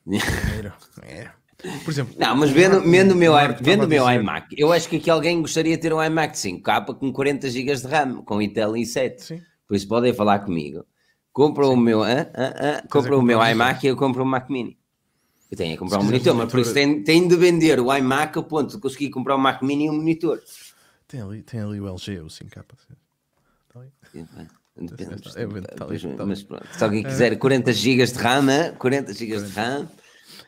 [0.07, 0.71] Dinheiro.
[1.03, 1.29] É.
[1.83, 4.95] Por exemplo, Não, mas vendo, vendo o meu, vendo o meu iMac, eu acho que
[4.97, 8.41] aqui alguém gostaria de ter um iMac de 5K com 40 GB de RAM, com
[8.41, 9.17] Intel i7.
[9.19, 9.41] Sim.
[9.67, 10.85] Por isso podem falar comigo.
[11.33, 12.03] Compra o meu?
[12.03, 12.27] Hã?
[12.33, 12.81] Hã?
[12.89, 14.77] compra o meu iMac e eu compro um Mac Mini.
[15.49, 17.93] Eu tenho que comprar um monitor, um mas por isso tenho, tenho de vender o
[17.95, 20.41] iMac a ponto de conseguir comprar um Mac Mini e um monitor.
[21.07, 22.63] Tem ali, tem ali o LG, o 5K.
[23.67, 23.91] Está ali.
[24.79, 26.25] Depende, É, é, tá ali, Pois, tá ali.
[26.25, 28.73] mas pronto, se alguém quiser 40 GB de RAM, hã?
[28.73, 29.89] 40 GB de RAM,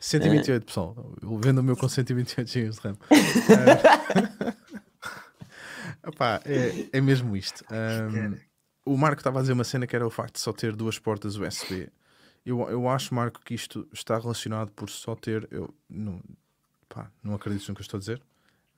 [0.00, 1.14] 128, pessoal.
[1.20, 2.96] Eu vendo o meu com 128 GB de RAM.
[6.06, 7.64] Epá, é, é mesmo isto.
[7.70, 8.36] Ahm,
[8.84, 10.98] o Marco estava a dizer uma cena que era o facto de só ter duas
[10.98, 11.88] portas USB.
[12.44, 15.46] Eu, eu acho, Marco, que isto está relacionado por só ter.
[15.50, 16.22] Eu não,
[16.88, 18.22] pá, não acredito no que eu estou a dizer.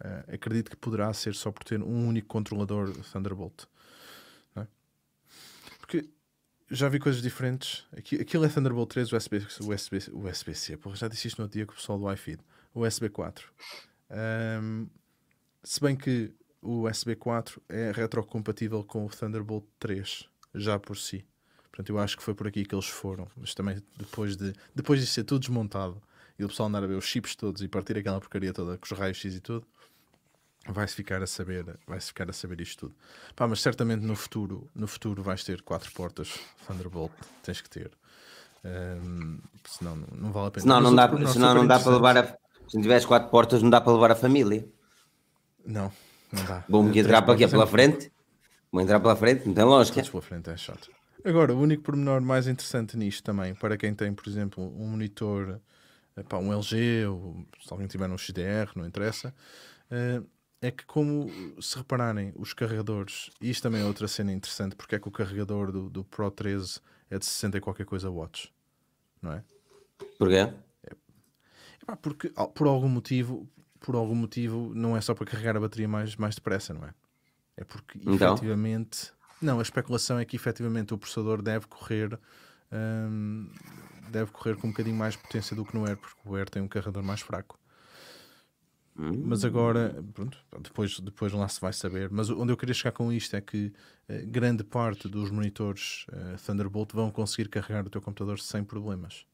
[0.00, 3.64] Ah, acredito que poderá ser só por ter um único controlador Thunderbolt.
[4.56, 4.66] é?
[5.78, 6.08] Porque
[6.70, 7.86] já vi coisas diferentes.
[7.96, 10.76] Aqui- Aquilo é Thunderbolt 3, USB, USB, USB-C.
[10.76, 12.40] Porra, já disse isto no dia com o pessoal do iFeed.
[12.74, 13.48] USB 4.
[14.10, 14.86] Ahm,
[15.62, 21.24] se bem que o USB 4 é retrocompatível com o Thunderbolt 3, já por si.
[21.72, 23.26] Portanto, eu acho que foi por aqui que eles foram.
[23.34, 26.00] Mas também depois de depois de ser tudo desmontado
[26.38, 28.84] e o pessoal andar a ver os chips todos e partir aquela porcaria toda com
[28.84, 29.66] os raios X e tudo,
[30.68, 32.94] vai-se ficar a saber, vai-se ficar a saber isto tudo.
[33.34, 37.12] Pá, mas certamente no futuro, no futuro vais ter quatro portas Thunderbolt,
[37.42, 37.90] tens que ter.
[38.64, 40.62] Ahm, senão não, não vale a pena.
[40.62, 42.26] senão Mas não dá, outro senão não dá para levar a.
[42.68, 44.68] Se não tiveres quatro portas, não dá para levar a família.
[45.64, 45.90] Não,
[46.30, 46.64] não dá.
[46.68, 48.12] Vou-me entrar para portas Pela é- frente?
[48.70, 49.46] Vou entrar pela frente?
[49.46, 49.96] Não tem lógica.
[49.96, 50.90] Todos pela frente é chato.
[51.24, 55.60] Agora, o único pormenor mais interessante nisto também, para quem tem, por exemplo, um monitor,
[56.16, 59.32] epá, um LG, ou se alguém tiver um XDR, não interessa,
[59.90, 60.22] eh,
[60.60, 64.96] é que como se repararem os carregadores, e isto também é outra cena interessante, porque
[64.96, 68.50] é que o carregador do, do Pro 13 é de 60 e qualquer coisa watts,
[69.20, 69.44] não é?
[70.18, 70.52] Porquê?
[71.82, 73.48] Epá, porque por algum motivo,
[73.80, 76.94] por algum motivo, não é só para carregar a bateria mais, mais depressa, não é?
[77.56, 78.34] É porque Então?
[78.34, 79.12] efetivamente.
[79.42, 82.18] Não, a especulação é que efetivamente o processador deve correr.
[82.72, 83.50] hum,
[84.10, 86.62] deve correr com um bocadinho mais potência do que no Air, porque o Air tem
[86.62, 87.58] um carregador mais fraco.
[88.94, 92.10] Mas agora, pronto, depois, depois lá se vai saber.
[92.10, 93.72] Mas onde eu queria chegar com isto é que
[94.06, 99.24] eh, grande parte dos monitores eh, Thunderbolt vão conseguir carregar o teu computador sem problemas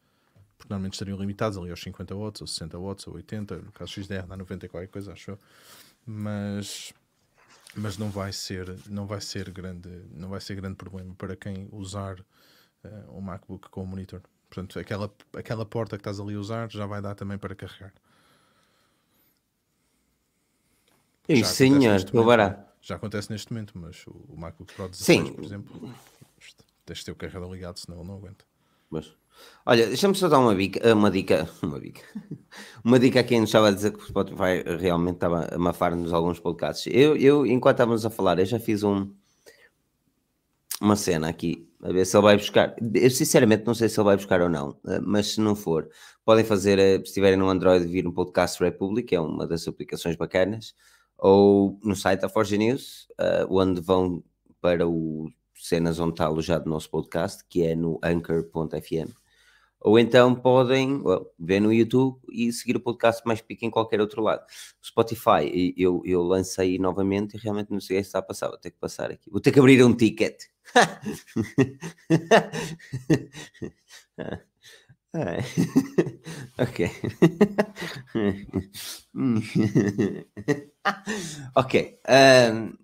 [0.59, 3.93] porque normalmente estariam limitados ali aos 50 watts, ou 60 watts, ou 80, no caso
[3.93, 5.39] XDR dá 90 e qualquer coisa, acho eu.
[6.05, 6.93] Mas,
[7.75, 11.69] mas não vai ser, não vai ser grande, não vai ser grande problema para quem
[11.73, 12.19] usar
[12.85, 14.23] eh, um MacBook com o monitor.
[14.49, 17.93] Portanto, aquela, aquela porta que estás ali a usar já vai dar também para carregar.
[21.27, 22.69] Sim, Já acontece senhor, neste estou momento, barato.
[22.81, 25.35] Já acontece neste momento, mas o, o MacBook Pro 16, Sim.
[25.35, 25.95] por exemplo,
[26.87, 28.45] tens de ter o carregador ligado, senão ele não aguenta.
[28.89, 29.15] Mas,
[29.67, 32.03] olha, deixa-me só dar uma dica, uma dica, uma dica,
[32.85, 36.13] uma dica a quem nos estava a dizer que o Spotify realmente estava a mafar-nos
[36.13, 36.93] alguns podcasts.
[36.95, 39.13] Eu, eu, enquanto estávamos a falar, eu já fiz um,
[40.81, 42.75] uma cena aqui, a ver se ele vai buscar.
[42.95, 45.89] Eu sinceramente não sei se ele vai buscar ou não, eh, mas se não for,
[46.25, 50.17] podem fazer, eh, se estiverem no Android, vir um podcast Republic, é uma das aplicações
[50.17, 50.75] bacanas,
[51.19, 54.23] ou no site da Forge News, eh, onde vão
[54.61, 59.11] para o cenas onde está alojado o nosso podcast, que é no anchor.fm.
[59.81, 64.01] Ou então podem well, ver no YouTube e seguir o podcast mais pique em qualquer
[64.01, 64.45] outro lado.
[64.85, 68.49] Spotify, eu, eu lancei novamente e realmente não sei se está a passar.
[68.49, 69.31] Vou ter que passar aqui.
[69.31, 70.43] Vou ter que abrir um ticket.
[76.59, 76.79] Ok.
[81.55, 82.01] ok.
[82.05, 82.77] ahm,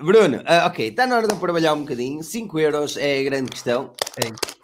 [0.00, 2.22] Bruno, ah, ok, está na hora de trabalhar um bocadinho.
[2.22, 3.92] 5 euros é a grande questão.
[4.16, 4.63] É.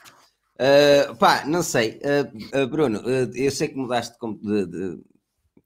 [0.60, 1.98] Uh, pá, não sei.
[2.04, 5.02] Uh, uh, Bruno, uh, eu sei que mudaste de, de, de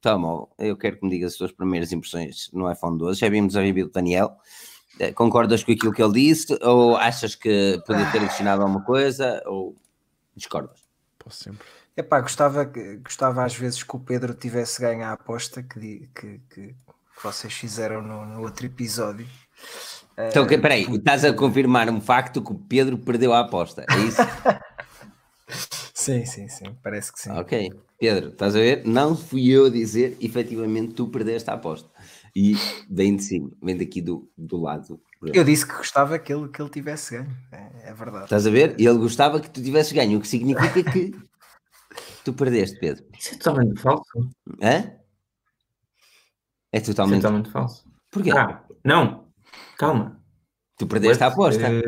[0.01, 0.51] telemóvel.
[0.57, 3.19] Eu quero que me digas as tuas primeiras impressões no iPhone 12.
[3.19, 4.37] Já vimos a review do Daniel.
[5.01, 6.57] Uh, concordas com aquilo que ele disse?
[6.63, 9.43] Ou achas que podia ter adicionado alguma coisa?
[9.47, 9.75] Ou
[10.37, 10.79] discordas?
[11.19, 11.67] Posso sempre.
[11.97, 12.71] Epá, gostava,
[13.03, 16.75] gostava às vezes que o Pedro tivesse ganho a aposta que, que, que-
[17.23, 19.27] vocês fizeram no, no outro episódio.
[20.19, 23.85] Então, ok, peraí, estás a confirmar um facto que o Pedro perdeu a aposta.
[23.89, 24.21] É isso?
[25.95, 27.31] Sim, sim, sim, parece que sim.
[27.31, 28.85] ok, Pedro, estás a ver?
[28.85, 31.89] Não fui eu a dizer, efetivamente, tu perdeste a aposta.
[32.37, 32.55] E
[32.91, 35.01] vem de cima, vem daqui do, do lado.
[35.23, 38.25] Eu disse que gostava que ele, que ele tivesse ganho, é, é verdade.
[38.25, 38.75] Estás a ver?
[38.79, 41.15] Ele gostava que tu tivesses ganho, o que significa que
[42.25, 43.05] tu perdeste, Pedro.
[43.19, 44.05] Isso é totalmente falso.
[44.61, 45.05] Hã?
[46.73, 47.23] É Isso é totalmente.
[47.23, 47.85] totalmente falso.
[48.11, 48.33] Porquê?
[48.33, 49.29] Ah, não.
[49.79, 50.21] Calma.
[50.77, 51.69] Tu perdeste a aposta.
[51.69, 51.83] Eh,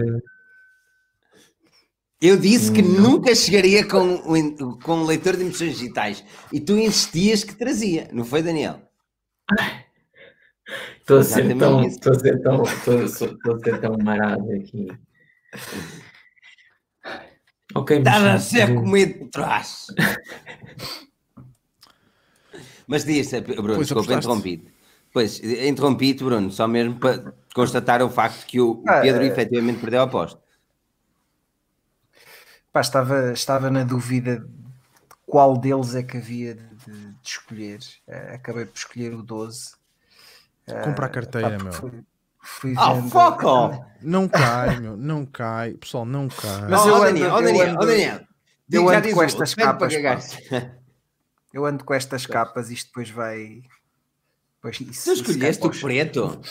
[2.20, 3.10] Eu disse que Não.
[3.10, 6.24] nunca chegaria com, o- com um leitor de impressões digitais.
[6.52, 8.80] E tu insistias que trazia, não foi, Daniel?
[11.00, 14.88] Estou a ser tão, estou a ser tão, estou, a ser tão marado aqui.
[17.74, 19.86] Ok, mas Estava a sim, ser eu- comido por trás.
[22.86, 24.72] Mas disse, Bruno, Pois, desculpa, interrompi-te.
[25.12, 29.26] Pois, interrompi-te, Bruno, só mesmo para constatar o facto que o, o Ah, Pedro é.
[29.26, 30.40] efetivamente perdeu a aposta.
[32.76, 34.46] Pá, estava, estava na dúvida de
[35.24, 37.78] qual deles é que havia de, de- de escolher.
[38.06, 39.70] Eh, acabei por escolher o 12.
[40.84, 41.72] Comprar Pá, carteira, porque meu.
[41.72, 42.04] fui-
[42.38, 43.80] fui Oh, vendo- fuck off!
[44.02, 44.94] Não cai, meu.
[44.94, 45.72] Não cai.
[45.72, 46.68] Pessoal, não cai.
[46.68, 47.36] Mas oh, eu oh, ando- Daniel, eu
[47.70, 48.20] ando- Daniel.
[48.70, 50.18] eu ando diz com o- estas capas, pá.
[51.54, 53.62] Eu ando com estas capas, isto depois vai.
[54.60, 56.42] Pois isso, Tu isso escolheste o os- preto?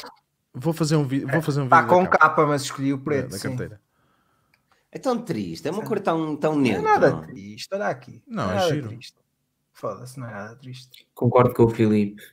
[0.52, 2.92] Vou fazer um, vi vou fazer um Pá, vídeo com da capa, capa, mas escolhi
[2.94, 3.30] o da- preto.
[3.30, 3.50] da sim.
[3.50, 3.80] carteira.
[4.96, 8.24] É tão triste, é uma cor tão, tão Não é nada triste, olha aqui.
[8.26, 8.88] Não, é nada giro.
[8.88, 9.18] triste.
[9.74, 11.06] Foda-se, não é nada triste.
[11.14, 12.24] Concordo com o Filipe.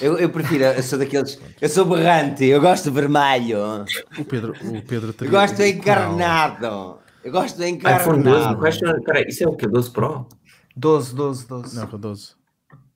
[0.00, 1.38] Eu, eu prefiro, eu sou daqueles.
[1.60, 3.84] Eu sou berrante, eu gosto de vermelho.
[4.18, 5.68] O Pedro, o Pedro Eu gosto do Não.
[5.68, 6.98] encarnado.
[7.22, 8.58] Eu gosto do iPhone 12, encarnado.
[8.58, 9.66] quais são, peraí, isso é o quê?
[9.68, 10.26] 12 Pro?
[10.74, 11.76] 12, 12, 12.
[11.76, 12.32] Não, com 12.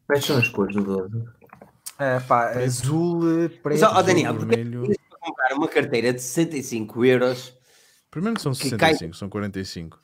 [0.06, 1.24] Quais são as cores do 12?
[1.98, 3.78] É, pá, azul, eh, preto.
[3.78, 4.86] Mas, ó, Daniel, porque vermelho.
[5.10, 7.58] para comprar uma carteira de 65 euros,
[8.12, 9.98] Primeiro não são Que cai- 65, são 45.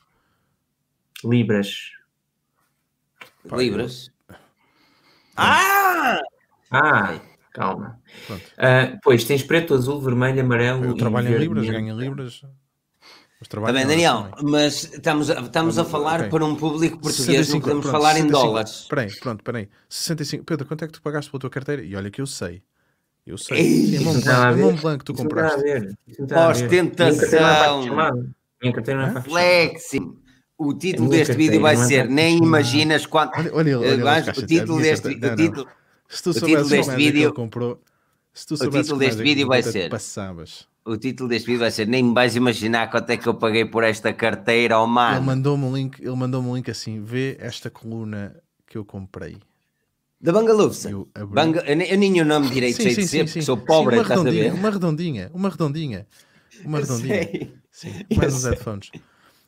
[1.23, 1.91] Libras.
[3.47, 4.11] Pá, libras.
[5.37, 6.19] Ah!
[6.71, 7.19] Ah,
[7.53, 8.01] calma.
[8.57, 10.85] Ah, pois, tens preto, azul, vermelho, amarelo.
[10.85, 12.41] Eu e trabalho em libras, ganho em libras.
[13.47, 14.51] Também, em horas Daniel, também.
[14.51, 16.29] mas estamos a, estamos a falar ok.
[16.31, 18.31] para um público português, não 65, podemos pronto, falar em 65.
[18.45, 18.71] dólares.
[18.81, 19.69] Espera aí, pronto, espera aí.
[19.87, 20.43] 65.
[20.43, 21.83] Pedro, quanto é que tu pagaste pela tua carteira?
[21.83, 22.63] E olha que eu sei.
[23.25, 23.57] Eu sei.
[23.59, 24.63] Ei, É Mont a Blanc, é ver.
[24.63, 25.61] Mont Blanc que tu compraste.
[26.49, 27.83] Ostentação.
[28.61, 28.67] É
[29.17, 29.21] é.
[29.21, 30.15] Flexing.
[30.57, 33.37] O título minha deste vídeo vai é ser Nem imaginas quanto.
[33.53, 35.67] Olha, ele, ele o título deste, o título,
[36.09, 37.81] Se tu título soubesses deste é que vídeo- ele comprou,
[38.33, 40.67] se tu título soubesses deste é vídeo ele vai ser- Passavas.
[40.83, 43.63] o título deste vídeo vai ser Nem me vais imaginar quanto é que eu paguei
[43.63, 45.21] por esta carteira, oh Ele mano.
[45.25, 48.35] mandou-me um link, ele mandou-me um link assim, vê esta coluna
[48.67, 49.37] que eu comprei.
[50.21, 50.89] Da Bangalufsa.
[50.89, 51.33] Eu abri.
[51.33, 51.59] Banga...
[51.65, 54.01] Eu, nem- eu nem o nome direito sei de ser, porque sou pobre, Sim, uma
[54.03, 54.59] estás a redondinha, ver?
[54.59, 56.07] uma redondinha, uma redondinha,
[56.65, 57.23] uma Eu redondinha.
[57.23, 57.53] sei.
[57.71, 58.91] Sim, mais uns headphones.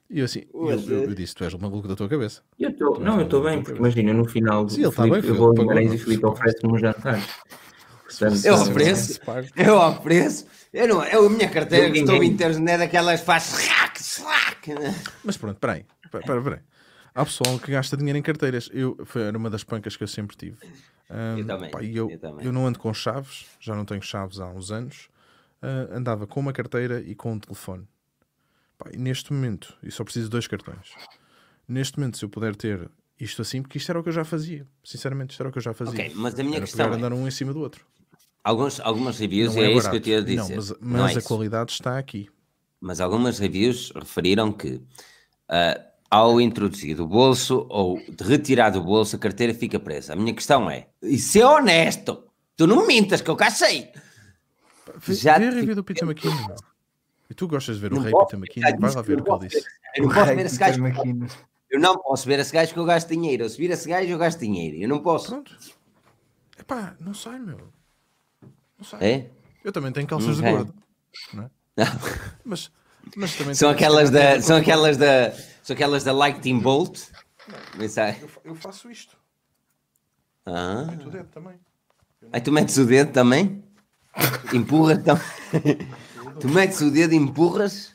[0.09, 2.41] E eu assim, eu, eu- eu disse, tu és o maluco da tua cabeça.
[2.57, 5.21] Eu tô, não, eu estou bem, porque imagina, no final do Sim, ele está Filipe,
[5.21, 7.21] bem, eu vou a Guimarães e o Filipe oferece-me um jantar.
[8.05, 9.19] Portanto, Eu ofereço.
[9.55, 10.45] Eu ofereço.
[10.73, 14.01] Eu não, eu, a minha carteira Eu que estou internet é daquelas que faz slack,
[14.01, 14.73] slack.
[15.23, 16.59] Mas pronto, peraí, peraí, peraí.
[17.13, 18.69] Há pessoal que gasta dinheiro em carteiras.
[18.73, 20.57] Eu, foi, era uma das pancas que eu sempre tive.
[21.09, 22.45] Ahm, Eu também, pá, e eu, eu também.
[22.45, 25.09] eu não ando com chaves, já não tenho chaves há uns anos.
[25.61, 27.87] Ah, andava com uma carteira e com um telefone.
[28.77, 30.93] Pá, neste momento, e só preciso de dois cartões.
[31.67, 32.89] Neste momento, se eu puder ter
[33.19, 34.65] isto assim, porque isto era o que eu já fazia.
[34.83, 35.93] Sinceramente, isto era o que eu já fazia.
[36.05, 37.85] Ok, mas a minha era questão é, andar um em cima do outro.
[38.43, 40.03] alguns, algumas reviews, Não é, é isso que eu barato.
[40.03, 40.55] te ia Não, dizer.
[40.55, 41.27] mas, Não mas é a isso.
[41.27, 42.29] qualidade está aqui.
[42.79, 44.81] Mas algumas reviews referiram que
[45.47, 45.79] ah,
[46.11, 50.11] ao introduzir do bolso ou de retirar do bolso a carteira fica presa.
[50.11, 52.25] A minha questão é, e ser honesto,
[52.57, 53.89] tu não mintas que eu cá sei.
[55.07, 56.55] Já vê a review do Peter McKinnon.
[57.29, 58.79] E tu gostas de ver o Não Rei posso Peter McKinnon?
[58.79, 59.65] Vai lá ver o que ele disse.
[59.95, 60.83] Eu não posso ver esse gajo.
[61.69, 63.43] Eu não posso ver esse gajo que eu gasto dinheiro.
[63.45, 64.75] Eu se vir esse gajo, eu gasto dinheiro.
[64.75, 65.29] Eu não posso.
[65.29, 65.57] Pronto.
[66.59, 67.57] Epá, não sai, meu.
[68.77, 68.99] Não sai.
[69.01, 69.29] É?
[69.63, 70.51] Eu também tenho calças de Ok.
[70.51, 70.73] gordo.
[71.33, 71.49] Não é?
[72.43, 72.69] Mas,
[73.53, 75.31] São aquelas da, são aquelas da,
[75.63, 76.97] são aquelas da Lightning Bolt.
[77.89, 78.15] Sei.
[78.21, 79.17] Eu, eu faço isto.
[80.45, 80.85] Ah.
[80.89, 81.59] Meto o dedo também.
[82.31, 83.63] Aí tu metes o dedo também?
[84.53, 85.19] Empurras então.
[86.39, 87.93] Tu metes o dedo e empurras?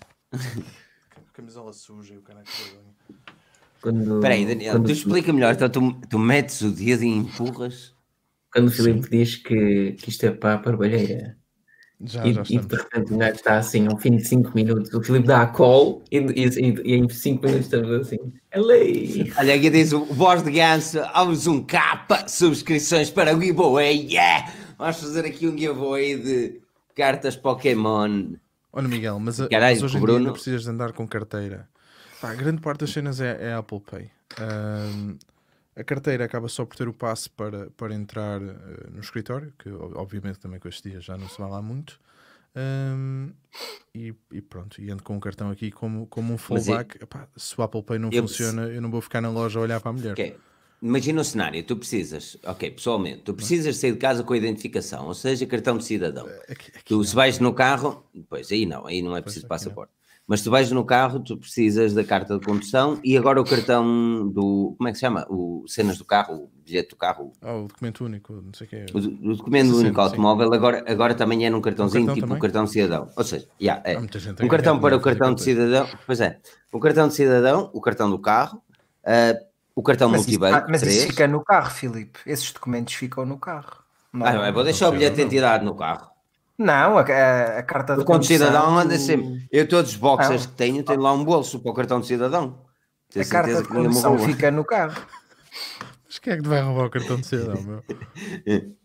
[1.32, 2.44] Camisola suja e o vergonha.
[3.80, 5.54] Quando, Espera aí, Daniel, quando, tu explica melhor.
[5.54, 7.94] Então tu, tu metes o dedo e empurras?
[8.56, 11.36] quando o Filipe diz que, que isto é para a barbalheira
[12.04, 14.92] Já, e, já e de repente o gajo está assim ao fim de 5 minutos,
[14.92, 16.44] o Filipe dá a call e, e,
[16.84, 18.18] e, em 5 minutos estamos assim.
[18.50, 19.32] É lei!
[19.38, 24.52] Olha, aqui diz o voz de ganso, aos um capa, subscrições para o giveaway, yeah!
[24.78, 26.60] Vamos fazer aqui um giveaway de
[26.94, 28.34] cartas Pokémon.
[28.72, 31.08] Olha, Miguel, mas, a- Caralho, mas hoje em dia Bruno- ainda precisas de andar com
[31.08, 31.66] carteira.
[32.20, 34.10] Pá, a grande parte das cenas é, é Apple Pay.
[34.38, 35.16] Ahm,
[35.76, 39.68] a carteira acaba só por ter o passe para, para entrar eh, no escritório, que
[39.68, 42.00] o- obviamente também com estes dias já não se vai lá muito.
[42.54, 43.30] Ahm,
[43.94, 46.96] e, e pronto, e ando com um cartão aqui como, como um fallback.
[47.02, 49.62] Epá, se o Apple Pay não eu- funciona, eu não vou ficar na loja a
[49.62, 50.12] olhar para a mulher.
[50.12, 50.36] Ok.
[50.80, 55.06] imagina o cenário, tu precisas, ok, pessoalmente, tu precisas sair de casa com a identificação,
[55.06, 56.26] ou seja, cartão de cidadão.
[56.48, 57.04] Aqui, aqui Tu, não.
[57.04, 59.92] se vais no carro, pois aí não, aí não é preciso aqui passaporte.
[60.26, 64.28] Mas tu vais no carro, tu precisas da carta de condução e agora o cartão
[64.28, 64.74] do.
[64.76, 65.24] Como é que se chama?
[65.30, 68.70] O cenas do carro, o bilhete do carro, Ah, o documento único, não sei o
[68.70, 68.84] quê.
[68.92, 70.06] o, do- o documento Sim, único sim.
[70.06, 73.08] automóvel, agora, agora também é num cartãozinho, cartão tipo o cartão de cidadão.
[73.16, 73.94] Ou seja, yeah, é.
[73.94, 75.88] Há muita gente a um cartão ganhar para o dinheiro a fazer cartão de cidadão,
[76.06, 76.40] pois é,
[76.72, 78.62] o cartão de cidadão, o cartão do carro,
[79.04, 79.34] ah,
[79.76, 81.04] o cartão Mas, multibanco, ah, mas isso três.
[81.04, 82.18] fica no carro, Filipe.
[82.26, 83.76] Esses documentos ficam no carro.
[84.12, 86.15] Não, Ah, não, é, vou deixar o bilhete de identidade no carro.
[86.58, 89.46] Não a, a- carta de O cartão de cidadão anda sempre.
[89.50, 90.50] Eu, todos os boxers Não.
[90.50, 92.62] que tenho, tenho lá um bolso para o cartão de cidadão.
[93.12, 94.94] Tenho A carta de condução fica no carro.
[96.06, 97.82] Mas quem é que te vai roubar o cartão de cidadão, meu?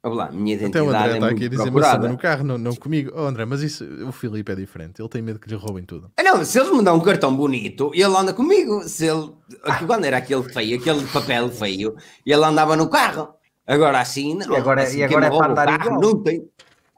[0.00, 2.44] Olha lá, minha Até o identidade André é está aqui a dizer, anda no carro,
[2.44, 3.10] não, não comigo.
[3.16, 5.02] Oh, André, mas isso, o Filipe é diferente.
[5.02, 6.08] Ele tem medo que lhe roubem tudo.
[6.16, 8.84] Ah, Não, se eles me dão um cartão bonito, ele anda comigo.
[8.88, 9.32] Se ele,
[9.64, 13.34] aqui, quando era aquele feio, aquele papel feio, ele andava no carro.
[13.66, 14.52] Agora assim, não.
[14.52, 16.00] E agora- assim, e agora é para andar carro igual.
[16.00, 16.48] não tem.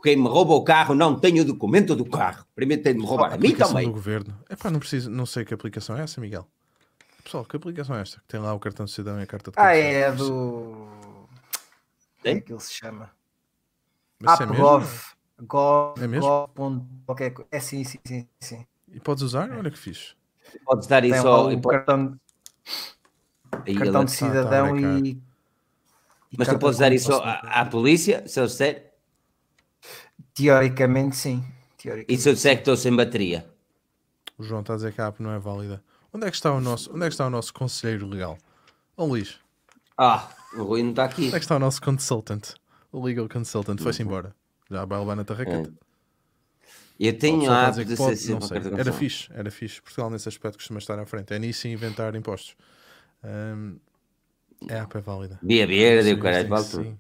[0.03, 2.45] Quem me rouba o carro não tem o documento do carro.
[2.55, 3.87] Primeiro tem de me roubar a mim aplicação também.
[3.89, 4.39] do governo.
[4.49, 6.47] É pá, não preciso, não sei que aplicação é essa, Miguel.
[7.23, 8.19] Pessoal, que aplicação é esta?
[8.21, 9.83] Que tem lá o cartão de cidadão e a carta de Ah, condução.
[9.83, 10.27] é do.
[10.27, 11.29] Como
[12.19, 12.41] é Tem?
[12.41, 13.11] que ele se chama?
[14.19, 14.67] Mas é mesmo?
[14.67, 15.03] AppGov.
[15.43, 16.03] Gov.
[16.03, 16.49] É mesmo?
[16.57, 16.81] Gov.
[17.07, 18.27] qualquer É sim, sim, sim.
[18.41, 18.67] sim.
[18.93, 19.51] E podes usar?
[19.53, 20.15] Olha que fixe.
[20.65, 21.45] Podes dar Tem isso ao.
[21.45, 22.19] pode- cartão,
[23.67, 24.99] aí cartão de tá a cidadão brincar.
[25.05, 25.11] e.
[26.33, 28.90] e Mas tu podes de dar isso à polícia, se eu disser.
[30.45, 31.45] Teoricamente, sim.
[31.79, 32.23] E Teoricamente.
[32.23, 33.47] se eu disser que estou sem bateria?
[34.39, 35.83] O João está a dizer que a app não é válida.
[36.13, 38.39] Onde é que está o nosso, onde é que está o nosso conselheiro legal?
[38.97, 39.39] Ó Luís,
[39.97, 41.27] Ah, o Rui não está aqui.
[41.27, 42.55] onde é que está o nosso consultant?
[42.91, 44.35] O legal consultant foi-se embora.
[44.71, 45.71] Já vai levar na tarraqueta.
[46.99, 48.59] Eu O tenho a app de pode- ser não sei.
[48.79, 49.81] Era fixe, era fixe.
[49.81, 51.33] Portugal nesse aspecto costuma estar à frente.
[51.33, 52.57] É nisso e inventar impostos.
[53.25, 53.79] Hum,
[54.71, 55.39] a app é válida.
[55.43, 56.71] Via verde e o caralho, vale sim.
[56.85, 56.99] tudo.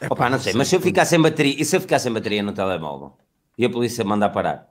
[0.00, 2.12] É Opa, não sei, mas se eu ficar sem bateria, e se eu ficar sem
[2.12, 3.16] bateria no telemóvel?
[3.58, 4.70] E a polícia mandar parar?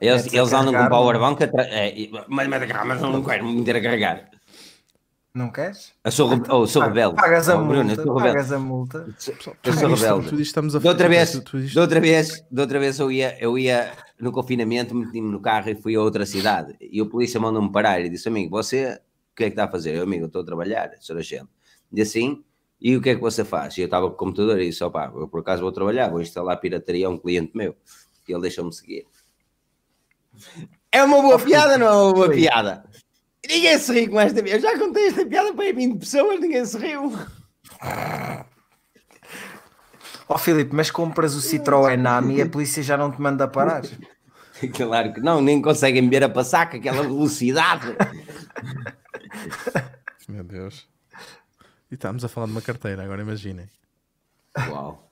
[0.00, 1.68] Eles, Metes a eles andam com powerbank atrás.
[1.70, 1.94] É,
[2.28, 4.30] mas, mas, mas não quero me meter a carregar.
[5.34, 5.92] Não queres?
[6.02, 7.14] Eu sou, re- oh, sou rebelde.
[7.16, 8.02] Pagas a Oh, Bruno, multa.
[8.02, 8.36] sou rebelde.
[8.36, 9.06] pagas a multa.
[9.62, 10.28] Eu sou rebelde.
[10.30, 13.58] Tu estamos a De outra vez, de outra vez, de outra vez eu ia, eu
[13.58, 16.74] ia no confinamento, meti-me no carro e fui a outra cidade.
[16.80, 18.98] E o polícia mandou-me parar e disse: Amigo, você
[19.32, 19.94] o que é que está a fazer?
[19.94, 21.46] Eu, amigo, estou a trabalhar, sou agente.
[21.92, 22.42] E assim,
[22.80, 23.76] e o que é que você faz?
[23.76, 26.20] E eu estava com o computador e disse: Opá, eu por acaso vou trabalhar, vou
[26.20, 27.74] instalar pirataria a um cliente meu.
[28.28, 29.06] E ele deixou-me seguir.
[30.92, 32.84] É uma boa piada, não é uma boa piada?
[33.48, 34.58] Ninguém se riu com esta piada.
[34.58, 37.12] Eu já contei esta piada para 20 pessoas, ninguém se riu.
[40.28, 43.82] Ó Filipe, mas compras o Citroën Nami e a polícia já não te manda parar.
[44.74, 47.94] Claro que não, nem conseguem ver a passar com aquela velocidade.
[50.28, 50.88] Meu Deus.
[51.90, 53.68] E estamos a falar de uma carteira, agora imaginem.
[54.70, 55.10] Uau.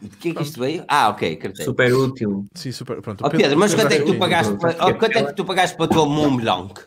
[0.00, 0.84] De que é que isto veio?
[0.88, 1.64] Ah, ok, carteira.
[1.64, 2.46] Super útil.
[2.54, 3.00] Sim, super.
[3.00, 5.44] Pronto, Ó Pedro, mas quanto é que tu pagaste para, ó, quanto é que tu
[5.44, 6.80] pagaste para a tua Mont Blanc?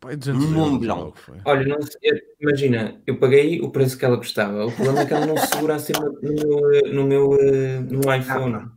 [0.00, 1.18] Pai, 200 Mont Blanc.
[1.44, 4.66] Olha, não sei, imagina, eu paguei o preço que ela custava.
[4.66, 5.92] O problema é que ela não se segura assim
[6.22, 8.70] no meu, eh, no meu, eh, no iPhone.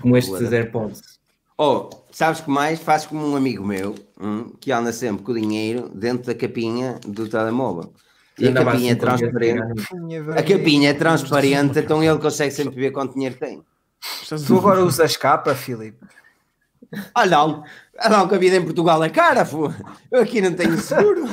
[0.00, 1.20] Como estes AirPods.
[1.58, 2.78] Oh, sabes que mais?
[2.80, 6.98] Faz como um amigo meu hum, que anda sempre com o dinheiro dentro da capinha
[7.06, 7.92] do telemóvel.
[8.38, 9.88] E a capinha é assim transparente.
[10.30, 13.62] A capinha é transparente, então ele consegue sempre ver quanto dinheiro tem.
[14.46, 15.98] Tu agora usas capa, Filipe?
[17.14, 17.64] Ah não,
[17.98, 19.72] ah não, que a vida em Portugal é cara, fu.
[20.10, 21.24] eu aqui não tenho seguro.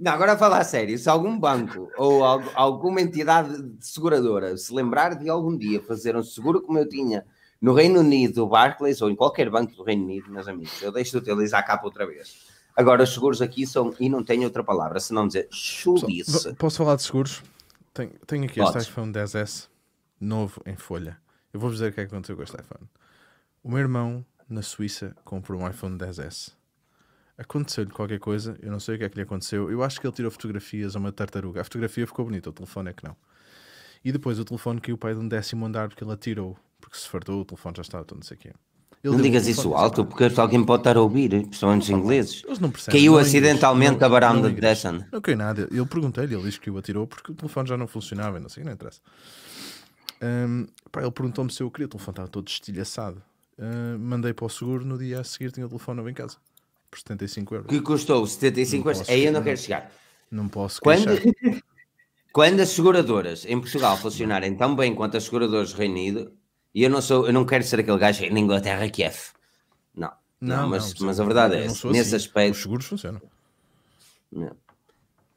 [0.00, 4.56] Não, agora a falar a sério, se algum banco ou algu- alguma entidade de seguradora
[4.56, 7.24] se lembrar de algum dia fazer um seguro como eu tinha
[7.60, 11.12] no Reino Unido, Barclays ou em qualquer banco do Reino Unido, meus amigos, eu deixo
[11.12, 12.46] de utilizar a capa outra vez.
[12.76, 16.54] Agora os seguros aqui são, e não tenho outra palavra, senão dizer chulice.
[16.54, 17.42] Posso falar de seguros?
[17.92, 18.76] Tenho, tenho aqui Podes.
[18.76, 19.68] este iPhone 10S
[20.20, 21.18] novo em folha.
[21.52, 22.88] Eu vou-vos dizer o que é que aconteceu com este iPhone.
[23.64, 26.52] O meu irmão na Suíça comprou um iPhone 10S.
[27.36, 29.70] Aconteceu-lhe qualquer coisa, eu não sei o que é que lhe aconteceu.
[29.70, 31.60] Eu acho que ele tirou fotografias a uma tartaruga.
[31.60, 33.16] A fotografia ficou bonita, o telefone é que não.
[34.04, 36.56] E depois o telefone caiu para aí de um décimo andar porque ele atirou.
[36.80, 38.52] Porque se fartou, o telefone já estava todo não sei o quê.
[39.02, 42.42] Ele Não digas isso alto, "Pá, porque alguém pode estar a ouvir, principalmente os ingleses.
[42.44, 42.98] Eles não percebem.
[43.00, 44.60] Caiu não acidentalmente igrejas, a varanda não de.
[44.60, 45.04] Desson.
[45.12, 45.68] Não caiu nada.
[45.70, 48.64] Eu perguntei-lhe, ele disse que o atirou porque o telefone já não funcionava, não sei,
[48.64, 49.00] não interessa.
[50.20, 53.22] Hum, pá, ele perguntou-me se eu queria, o telefone estava todo estilhaçado.
[53.56, 56.36] Hum, mandei para o seguro, no dia a seguir tinha o telefone novo em casa,
[56.90, 57.70] por 75 euros.
[57.70, 59.08] Que custou 75 Não euros.
[59.08, 59.44] Aí eu não não.
[59.44, 59.92] quero chegar.
[60.30, 61.06] Não posso Quando,
[62.32, 66.32] quando as seguradoras em Portugal funcionarem tão bem quanto as seguradoras do Reino Unido,
[66.74, 69.06] e eu não sou, eu não quero ser aquele gajo na Inglaterra que é.
[69.06, 69.32] F.
[69.94, 70.12] Não.
[70.40, 71.74] Não, mas, isso mas a verdade é não essa.
[71.74, 72.26] sou Nesse assim.
[72.26, 72.52] aspecto.
[72.56, 73.20] Os seguros funcionam.
[74.30, 74.54] Não.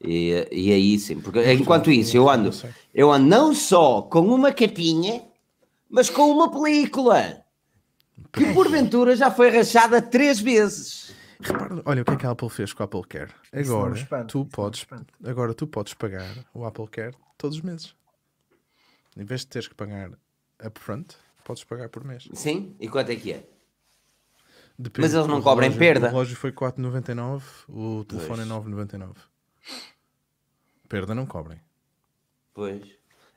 [0.04, 2.50] E, e aí sim, porque enquanto não- isso eu não ando,
[2.92, 5.22] eu ando não só com uma capinha,
[5.88, 7.44] mas com uma película
[8.32, 11.14] que porventura já foi rachada três vezes.
[11.40, 13.30] Repara, olha o que é que a Apple fez com o Apple Care.
[13.52, 14.86] Não Agora espanta, tu não podes,
[15.24, 17.94] agora tu podes pagar o Apple Care todos os meses.
[19.16, 20.10] Em vez de teres que pagar
[20.66, 22.28] upfront, podes pagar por mês.
[22.32, 22.74] Sim?
[22.80, 23.46] E quanto é que é?
[24.78, 25.06] Depende.
[25.06, 26.06] Mas eles não O cobram relógio- perda.
[26.06, 28.64] O relógio foi 4,99, o telefone é Pois.
[28.64, 29.14] 9,99.
[30.88, 31.60] Perda não cobrem.
[32.54, 32.82] Pois.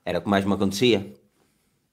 [0.03, 1.13] Era o que mais me acontecia.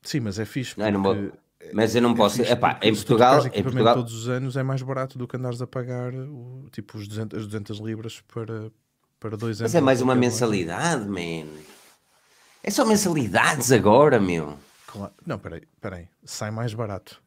[0.03, 0.79] Sim, mas é fixe.
[0.79, 1.33] Não, não vou-
[1.73, 2.37] Mas eu não posso.
[2.39, 5.37] fixe Epá, em Portugal, em equipamento Portugal, todos os anos é mais barato do que
[5.37, 8.71] andares a pagar o, tipo os 200, as 200 libras para,
[9.21, 9.73] para dois anos.
[9.73, 11.47] mas é mais uma mensalidade, man.
[12.65, 14.59] É só mensalidades agora, meu.
[14.93, 15.15] Claro.
[15.27, 16.09] Não, peraí, peraí.
[16.23, 17.23] Sai mais barato.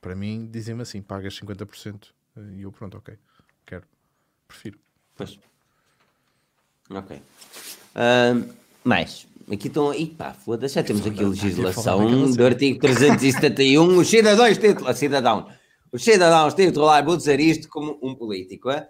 [0.00, 2.08] Para mim, dizem-me assim: pagas 50%.
[2.56, 3.16] E eu, pronto, ok.
[3.64, 3.84] Quero.
[4.48, 4.78] Prefiro.
[5.14, 5.38] Pois.
[6.90, 7.22] Ok.
[7.94, 8.48] Ahm,
[8.82, 9.28] mais.
[9.52, 9.94] Aqui estão.
[9.94, 13.98] Ih pá, foda-se, já temos aqui legislação do artigo 371.
[13.98, 14.94] Os cidadãos titulam.
[14.94, 15.52] Cidadão.
[15.92, 18.88] Os cidadãos titular, vou dizer isto como um político, é?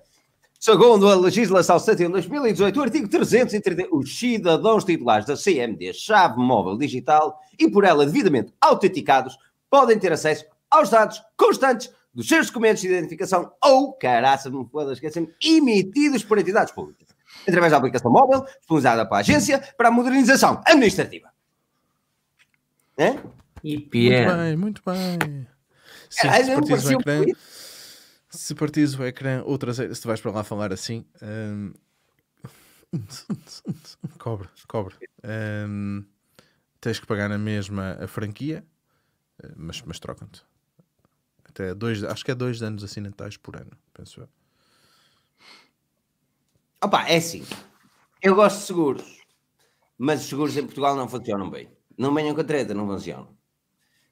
[0.60, 6.38] Segundo a legislação 71 de 2018, o artigo 330, os cidadãos titulares da CMD, chave
[6.38, 9.38] móvel digital e por ela devidamente autenticados,
[9.70, 14.92] podem ter acesso aos dados constantes dos seus documentos de identificação ou, caraça, não pode
[14.92, 17.08] esquecer, emitidos por entidades públicas,
[17.48, 21.30] através da aplicação móvel disponibilizada para a agência para a modernização administrativa.
[22.98, 23.16] É?
[23.64, 25.46] E Muito Pierre, bem, muito bem.
[26.10, 27.00] Sim, Caralho, não parecia um.
[28.30, 31.72] Se partires o ecrã outras se tu vais para lá falar assim, hum,
[34.18, 34.94] cobre, cobre.
[35.24, 36.04] Hum,
[36.80, 38.64] tens que pagar na mesma a franquia,
[39.42, 40.42] eh, mas, mas trocam-te.
[41.44, 44.28] Até dois, acho que é dois anos acidentais por ano, penso eu.
[46.82, 47.44] Opa, é assim.
[48.22, 49.20] Eu gosto de seguros,
[49.98, 51.70] mas os seguros em Portugal não funcionam bem.
[51.98, 53.36] Não venham com a treta, não funcionam.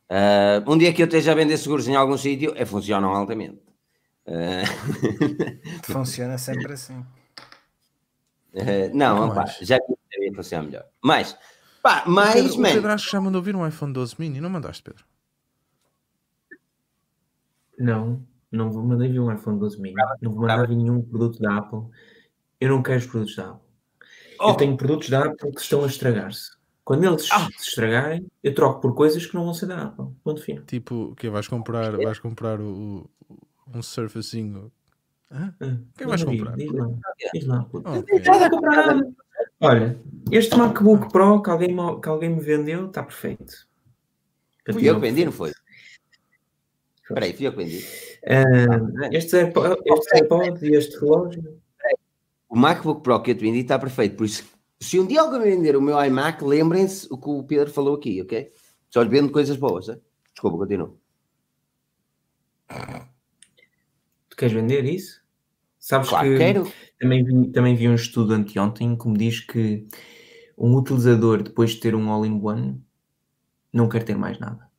[0.09, 3.68] Ah, um dia que eu esteja a vender seguros em algum sítio, é, funcionam altamente.
[4.31, 4.63] Ah,
[5.85, 7.03] Funciona sempre assim.
[8.55, 10.85] ah, não, já que devia funcionar melhor.
[11.03, 11.37] Mas,
[11.83, 14.41] pá, o mas, Pedro, o Pedro acho que já mandou vir um iPhone 12 mini,
[14.41, 15.05] não mandaste, Pedro?
[17.79, 21.39] não, não vou mandar vir um iPhone 12 mini, não vou mandar vir nenhum produto
[21.41, 21.83] da Apple.
[22.61, 23.69] Eu não quero os produtos da Apple.
[24.41, 24.51] Oh.
[24.51, 26.57] Eu tenho produtos da Apple que estão a estragar-se.
[26.85, 27.47] Quando eles Ah.
[27.57, 30.07] se estragarem, eu troco por coisas que não vão ser da Apple.
[30.25, 30.65] Ponto final.
[30.65, 33.38] Tipo, que vais comprar, vais comprar o, o-
[33.75, 34.73] um Surfacinho.
[35.31, 35.55] Hã?
[35.61, 36.57] Ah, que vais comprar?
[36.57, 36.89] Diz lá,
[37.35, 37.65] diz lá.
[37.65, 37.89] puto.
[37.91, 38.21] Ok.
[38.25, 39.13] Nada a comprar nada.
[39.61, 40.01] Olha,
[40.33, 43.69] este MacBook Pro que alguém, me- que alguém me vendeu está perfeito.
[44.73, 45.53] fui eu que vendi, não foi?
[47.03, 47.85] Espera aí, fui eu que vendi.
[48.27, 51.61] Ah, este AirPod, este AirPod e este relógio.
[52.49, 54.45] O MacBook Pro que eu te vendi está perfeito, por isso,
[54.81, 58.23] se um dia alguém vender o meu iMac, lembrem-se o que o Pedro falou aqui,
[58.23, 58.51] ok?
[58.89, 59.99] Só lhe vendo coisas boas, é?
[60.33, 60.95] Desculpa, continua.
[64.39, 65.21] Queres vender isso?
[65.81, 66.73] Sabes Claro, que quero.
[67.01, 69.89] Também vi, também vi um estudo anteontem que me diz que
[70.57, 72.81] um utilizador, depois de ter um all-in-one,
[73.73, 74.71] não quer ter mais nada.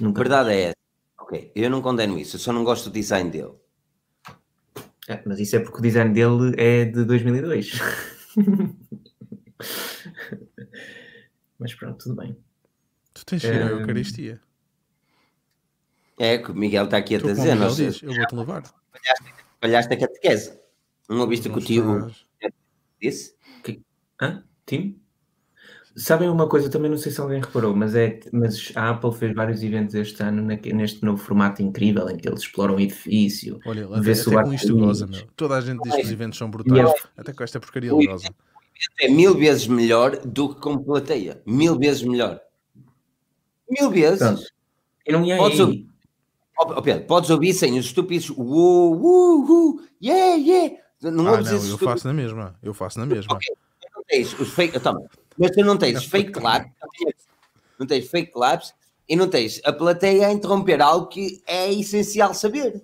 [0.00, 0.76] A Nunca verdade é essa.
[1.20, 3.52] Ok, eu não condeno isso, eu só não gosto do design dele.
[5.06, 7.78] É, mas isso é porque o design dele é de 2002.
[11.58, 12.34] mas pronto, tudo bem.
[13.12, 13.66] Tu tens que ir à.
[13.66, 14.40] Eucaristia.
[16.18, 18.62] É, que o Miguel está aqui a dizer, nós diz, eu vou-te levar.
[19.60, 20.58] falhaste a catequese.
[21.08, 22.14] Não ouviste o que o Não tio
[23.00, 23.34] disse?
[24.20, 24.42] Hã?
[24.64, 24.98] Tim?
[25.96, 29.32] Sabem uma coisa, também não sei se alguém reparou, mas, é, mas a Apple fez
[29.32, 33.60] vários eventos este ano neste novo formato incrível em que eles exploram o edifício.
[33.64, 35.24] Olha, Vê até, se até o com isto goza, meu.
[35.36, 36.92] Toda a gente diz que os eventos são brutais.
[37.16, 38.06] Até com esta porcaria Ui.
[38.06, 38.28] goza.
[39.00, 41.40] É mil vezes melhor do que com plateia.
[41.46, 42.40] Mil vezes melhor.
[43.70, 44.18] Mil vezes.
[44.18, 44.42] Pronto.
[45.06, 45.86] E não ia aí.
[46.58, 50.76] Ó, Pedro, podes ouvir sem os estúpidos uou, uou, uou, yeah, yeah.
[51.02, 51.80] Não Ah, não, eu estúpidos.
[51.80, 52.58] faço na mesma.
[52.62, 53.38] Eu faço na mesma.
[53.94, 54.78] não tens os fake.
[54.80, 55.04] Toma,
[55.36, 56.70] mas tu não tens fake claps,
[57.78, 58.72] não tens fake claps
[59.08, 62.82] e não tens a plateia a interromper algo que é essencial saber.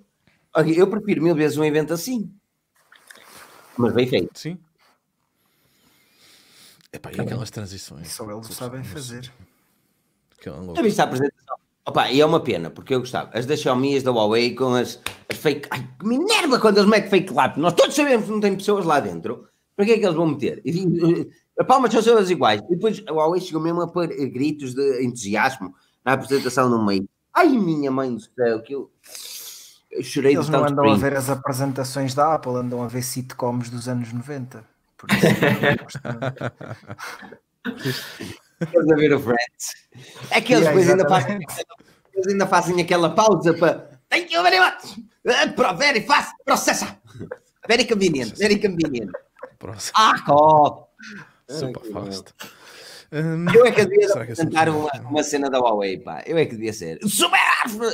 [0.55, 2.31] Ok, Eu prefiro mil vezes um evento assim.
[3.79, 4.37] Mas bem feito.
[4.39, 4.59] Sim.
[6.93, 8.13] Epá, e aquelas transições?
[8.13, 9.33] Só eles o sabem fazer.
[10.45, 11.50] Já viste a apresentação?
[11.87, 13.31] Opa, e é uma pena, porque eu gostava.
[13.33, 15.69] As da Xiaomi, as da Huawei, com as, as fake.
[15.71, 17.59] Ai, que me enerva quando eles metem fake clap.
[17.59, 19.49] Nós todos sabemos que não tem pessoas lá dentro.
[19.75, 20.61] Para que é que eles vão meter?
[20.65, 22.61] E, e, a palmas são todas iguais.
[22.69, 25.75] E depois a Huawei chegou mesmo a pôr gritos de entusiasmo
[26.05, 27.09] na apresentação no meio.
[27.33, 28.91] Ai, minha mãe do céu, que eu.
[29.91, 33.71] Eu chorei Eles não andam a ver as apresentações da Apple, andam a ver sitcoms
[33.71, 34.65] dos anos 90.
[34.97, 35.99] Por isso,
[38.61, 39.75] Eles a ver o Friends.
[40.31, 41.39] É que eles Yeah, depois ainda fazem,
[42.15, 44.99] eles ainda fazem aquela pausa para Thank you very much.
[45.25, 46.99] Uh, pro- very fast processa.
[47.69, 49.11] Very convenient, very convenient.
[49.59, 49.93] Próximo.
[49.97, 50.89] Ah, co.
[51.49, 52.35] Super fast.
[53.13, 56.23] Hum, Eu é que devia que é sempre uma, uma cena da Huawei, pá.
[56.27, 56.99] Eu é que devia ser.
[57.07, 57.39] Super!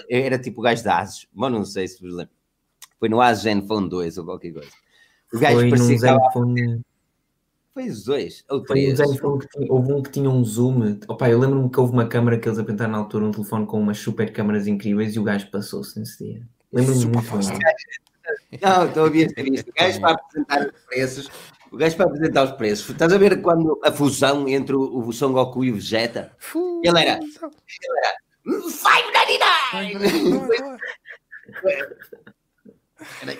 [0.08, 2.32] Eu era tipo o gajo da Asus, mas não sei se vos lembro.
[2.98, 4.70] Foi no Asus Zenfone 2 ou qualquer coisa.
[5.32, 6.82] O gajo Foi parecia que estava- Zenfone.
[7.76, 8.96] Foi os dois, ou Foi um três.
[8.96, 10.98] Zenfone que tinha, houve um que tinha um zoom.
[11.08, 13.78] Opa, eu lembro-me que houve uma câmara que eles apresentaram na altura, um telefone com
[13.78, 16.42] umas super câmaras incríveis e o gajo passou-se nesse dia.
[16.72, 18.60] Lembro-me muito bem.
[18.62, 19.68] Não, estou a ver isto.
[19.68, 21.30] O gajo para apresentar os preços.
[21.70, 22.88] O gajo para apresentar os preços.
[22.88, 26.32] Estás a ver quando a fusão entre o, o Son Goku e o Vegeta?
[26.82, 27.20] Ele era.
[28.82, 30.78] Vai, 599!
[33.22, 33.38] vai,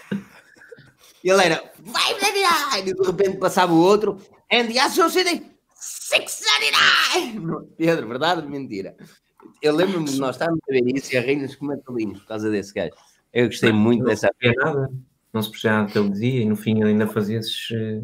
[1.25, 1.35] vai.
[1.37, 2.91] Ele era 599!
[2.91, 4.19] E de repente passava o outro.
[4.53, 5.43] And the Associated
[5.75, 7.67] 699!
[7.77, 8.97] Pedro, verdade ou mentira?
[9.63, 12.73] Eu lembro-me de nós estarmos a ver isso e a rir-nos como por causa desse
[12.73, 12.93] gajo.
[13.33, 14.31] Eu gostei muito Não dessa.
[14.39, 14.93] percebia nada.
[15.33, 17.69] Não se percebia nada que ele dizia e no fim ele ainda fazia esses.
[17.73, 18.03] eh,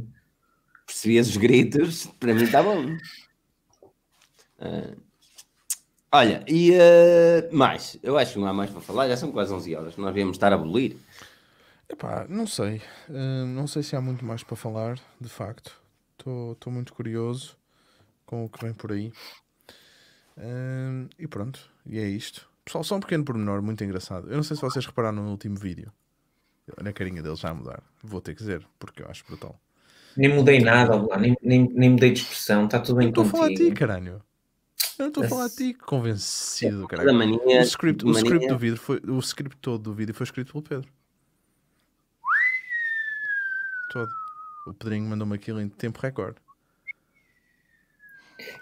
[0.87, 2.97] percebias os gritos, para mim está bom.
[4.59, 4.95] Ah,
[6.13, 9.53] olha, e ah, mais, eu acho que não há mais para falar, já são quase
[9.53, 10.97] 11 horas, nós viemos estar a abolir.
[11.89, 12.81] Epá, não sei.
[13.09, 15.81] Hum, não sei se há muito mais para falar, de facto.
[16.19, 17.57] Estou muito curioso
[18.25, 19.13] com o que vem por aí.
[20.39, 22.49] Hum, e pronto, e é isto.
[22.65, 24.29] Pessoal, só um pequeno pormenor muito engraçado.
[24.31, 25.93] Eu não sei se vocês repararam no último vídeo.
[26.81, 27.83] Na carinha dele já a mudar.
[28.03, 29.59] Vou ter que dizer, porque eu acho brutal.
[30.17, 33.27] Nem mudei nada, lá, nem, nem, nem mudei de expressão, está tudo bem estou a
[33.27, 34.23] falar a ti, caralho.
[34.99, 37.15] Eu não estou a falar a ti, convencido, Da caralho.
[37.15, 40.53] mania, O script, o script do vídeo foi, o script todo do vídeo foi escrito
[40.53, 40.89] pelo Pedro.
[43.93, 44.11] Todo.
[44.67, 46.37] O Pedrinho mandou-me aquilo em tempo recorde.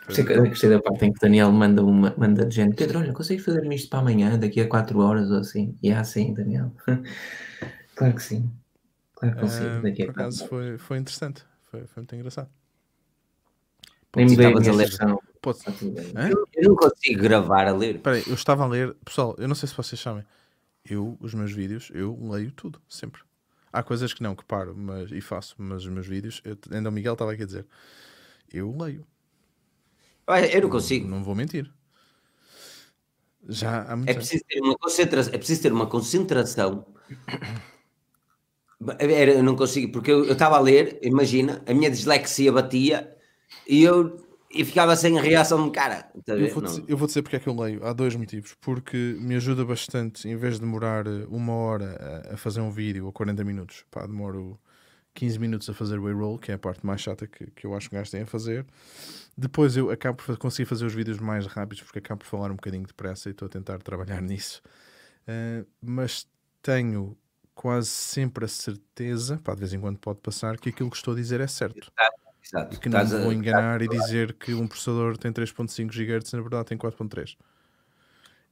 [0.06, 2.74] Gostei, gostei da parte em que o Daniel manda, uma, manda de gente.
[2.74, 5.76] Pedro, olha, consegues fazer-me isto para amanhã, daqui a 4 horas ou assim?
[5.82, 6.72] E é assim, Daniel.
[7.94, 8.50] claro que sim.
[9.14, 11.44] Claro que consigo, Ah, daqui por a 4 acaso foi, foi interessante.
[11.70, 12.48] Foi, foi muito engraçado.
[14.16, 14.88] Nem a estavas a ler.
[15.40, 15.58] Pode.
[16.16, 16.28] Hã?
[16.54, 17.96] Eu não consigo gravar a ler.
[17.96, 18.94] Espera aí, eu estava a ler.
[19.04, 20.24] Pessoal, eu não sei se vocês sabem.
[20.84, 23.22] Eu, os meus vídeos, eu leio tudo, sempre.
[23.72, 26.88] Há coisas que não, que paro mas, e faço, mas os meus vídeos, eu, ainda
[26.88, 27.66] o Miguel estava aqui a dizer,
[28.52, 29.06] eu leio.
[30.52, 31.08] Eu não consigo.
[31.08, 31.72] Não vou mentir.
[33.48, 34.18] Já há muito É tempo.
[34.26, 35.34] preciso ter uma concentração.
[35.34, 36.86] É preciso ter uma concentração.
[38.98, 43.14] Era, eu não consigo, porque eu estava a ler, imagina, a minha dislexia batia
[43.68, 44.16] e eu
[44.52, 46.10] e ficava sem a reação de cara.
[46.28, 47.84] A Eu vou, dizer, eu vou dizer porque é que eu leio.
[47.86, 48.56] Há dois motivos.
[48.60, 53.06] Porque me ajuda bastante, em vez de demorar eh, uma hora a, fazer um vídeo
[53.06, 54.58] ou 40 minutos, pá, demoro
[55.14, 57.74] 15 minutos a fazer o A-roll, que é a parte mais chata que, que eu
[57.74, 58.66] acho que gajo tem a fazer.
[59.38, 62.56] Depois eu acabo por conseguir fazer os vídeos mais rápidos porque acabo por falar um
[62.56, 64.60] bocadinho depressa e estou a tentar trabalhar nisso.
[65.28, 66.26] Eh, mas
[66.60, 67.16] tenho
[67.54, 71.14] quase sempre a certeza, pá, de vez em quando pode passar, que aquilo que estou
[71.14, 71.78] a dizer é certo.
[71.78, 72.19] Exato.
[72.72, 76.36] E que não me vou enganar e dizer que um processador tem 3.5 GHz e
[76.36, 77.36] na verdade tem 4.3.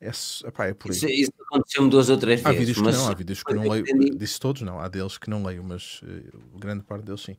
[0.00, 0.10] É,
[0.46, 0.96] epá, é por aí.
[0.96, 2.66] Isso, isso aconteceu-me duas ou três Há vezes.
[2.68, 3.82] vídeos mas não, há vídeos que não leio.
[3.82, 4.10] entendi.
[4.16, 7.36] Disse todos não, há deles que não leio, mas eh, grande parte deles sim.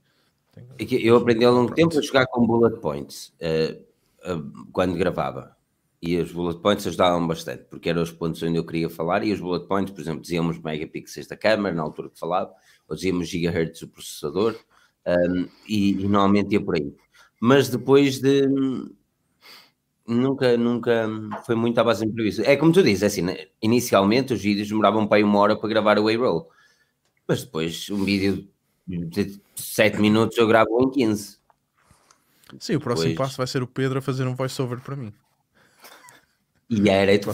[0.58, 3.80] É Eu aprendi ao longo tempo a jogar com bullet points eh,
[4.24, 4.38] eh,
[4.74, 5.56] quando gravava.
[6.02, 9.24] E os bullet points ajudavam bastante, porque eram os pontos onde eu queria falar.
[9.24, 12.54] E os bullet points, por exemplo, dizíamos megapixels da câmera na altura que falava,
[12.88, 14.56] ou dizíamos gigahertz do processador,
[15.08, 16.94] um, e, e normalmente ia por aí.
[17.40, 18.44] Mas depois de.
[20.08, 21.08] Nunca, nunca
[21.46, 22.42] foi muito à base de improviso.
[22.44, 25.56] É como tu dizes, é assim, né, inicialmente os vídeos demoravam para aí uma hora
[25.56, 26.50] para gravar o A-roll,
[27.28, 28.50] mas depois um vídeo
[28.88, 31.38] de 7 minutos eu gravo em 15.
[32.60, 35.14] Sim, o próximo Depois- passo vai ser o Pedro a fazer um voice-over para mim.
[36.68, 37.34] E era tu a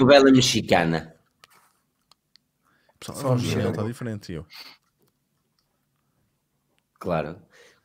[0.00, 1.16] novela mexicana.
[3.00, 3.70] Pessoal, Só o Miguel gelo.
[3.70, 4.32] está diferente.
[4.32, 4.46] eu.
[6.98, 7.36] Claro.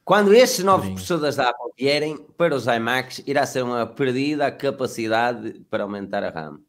[0.04, 4.52] Quando estes novos processadores da Apple vierem para os iMacs, irá ser uma perdida a
[4.52, 6.60] capacidade para aumentar a RAM.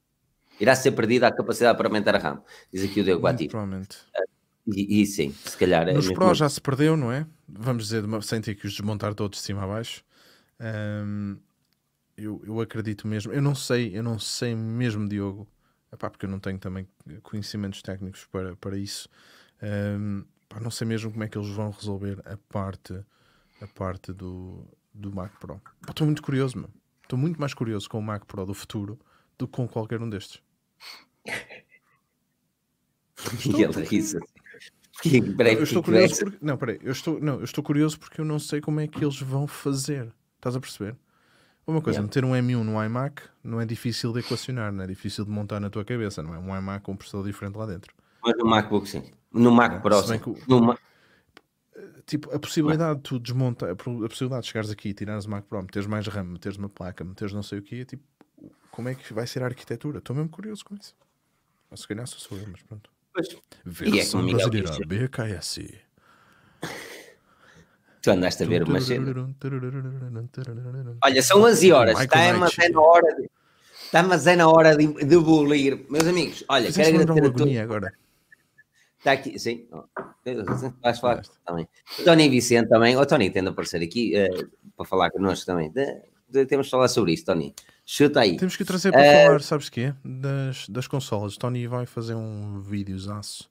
[0.61, 2.43] Irá ser perdida a capacidade para aumentar a RAM.
[2.73, 3.49] Diz aqui o Muito Guati.
[3.49, 3.99] provavelmente.
[4.67, 5.89] E, e sim, se calhar.
[5.89, 7.27] é Nos Pro já se perdeu, não é?
[7.49, 10.05] Vamos dizer, sem ter que os desmontar todos de cima a baixo.
[12.17, 13.33] Eu, eu acredito mesmo.
[13.33, 15.49] Eu não sei, eu não sei mesmo, Diogo,
[15.93, 16.87] epá, porque eu não tenho também
[17.23, 19.09] conhecimentos técnicos para, para isso.
[19.61, 20.23] Ahm,
[20.55, 22.95] pá, não sei mesmo como é que eles vão resolver a parte,
[23.61, 25.61] a parte do, do Mac Pro.
[25.89, 26.71] Estou muito curioso, meu.
[27.03, 28.99] Estou muito mais curioso com o Mac Pro do futuro
[29.37, 30.41] do que com qualquer um destes.
[33.45, 33.57] Ele
[35.59, 36.39] eu estou curioso porque.
[36.41, 39.05] Não, peraí, eu estou, não, eu estou curioso porque eu não sei como é que
[39.05, 40.15] eles vão fazer.
[40.37, 40.97] Estás a perceber?
[41.67, 42.07] Uma coisa, Yeah.
[42.07, 45.59] meter um M1 no iMac não é difícil de equacionar, não é difícil de montar
[45.59, 46.39] na tua cabeça, não é?
[46.39, 47.93] Um iMac com um processador diferente lá dentro.
[48.23, 49.03] Mas no MacBook sim.
[49.35, 50.79] No Mac Pro que No
[52.07, 55.45] Tipo, a possibilidade de tu desmontar, a possibilidade de chegares aqui e tirares o Mac
[55.47, 58.05] Pro, meteres mais RAM, meteres uma placa, meteres não sei o que, tipo,
[58.71, 59.99] como é que vai ser a arquitetura?
[59.99, 60.95] Estou mesmo curioso com isso.
[61.71, 62.91] Ou se calhar só sou eu, mas pronto.
[63.15, 63.29] Pois.
[63.29, 65.09] E é Versão como Miguel brasileira.
[65.09, 65.61] BKS.
[68.03, 69.35] Tu andaste a ver uma cena.
[71.03, 72.01] Olha, são 11 horas.
[72.01, 73.31] Está, mas é na hora de.
[73.83, 75.87] Está, mas é na hora de, de.
[75.89, 77.57] Meus amigos, olha, quero agradecer uma a todos.
[77.57, 78.04] agora.
[79.05, 79.67] Está aqui, sim.
[79.71, 79.85] Oh,
[80.83, 81.69] Vais falar também.
[82.07, 82.97] Tony Vicente também.
[82.97, 84.29] O Tony tende a aparecer aqui eh,
[84.75, 85.71] para falar connosco também.
[85.71, 87.55] De- de- temos de falar sobre isso, Tony.
[87.85, 88.39] Chuta aí.
[88.39, 89.93] Temos que o trazer para Eh, falar, sabes quê?
[90.03, 91.37] Das, das consolas.
[91.37, 93.51] Tony vai fazer um videozaço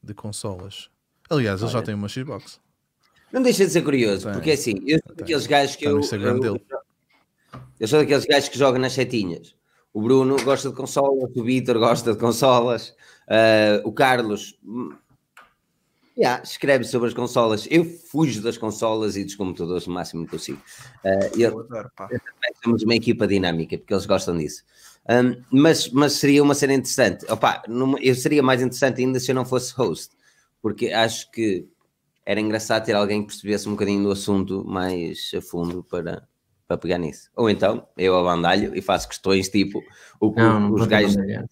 [0.00, 0.88] de consolas.
[1.28, 2.60] Aliás, ele já tem uma Xbox.
[3.32, 4.34] Não deixa de ser curioso, Tem.
[4.34, 6.64] porque assim, eu sou daqueles gajos que no eu, eu, dele.
[7.80, 9.56] eu sou daqueles gajos que jogam nas setinhas.
[9.96, 12.94] O Bruno gosta de consolas, o Vitor gosta de consolas,
[13.30, 14.94] eh, o Carlos hum,
[16.18, 17.66] yeah, escreve sobre as consolas.
[17.70, 20.60] Eu fujo das consolas e dos computadores o máximo que consigo.
[21.02, 21.90] Eh, eu- Eu adoro,
[22.62, 24.64] somos uma equipa dinâmica, porque eles gostam disso.
[25.08, 27.24] Um, mas, mas seria uma cena interessante.
[27.32, 30.14] Opa, numa- eu seria mais interessante ainda se eu não fosse host,
[30.60, 31.66] porque acho que
[32.26, 36.28] era engraçado ter alguém que percebesse um bocadinho do assunto mais a fundo para,
[36.66, 37.30] para pegar nisso.
[37.36, 39.82] Ou então eu abandalho e faço questões tipo
[40.20, 41.14] o que Não, não os vou gajos.
[41.14, 41.44] trabalhar.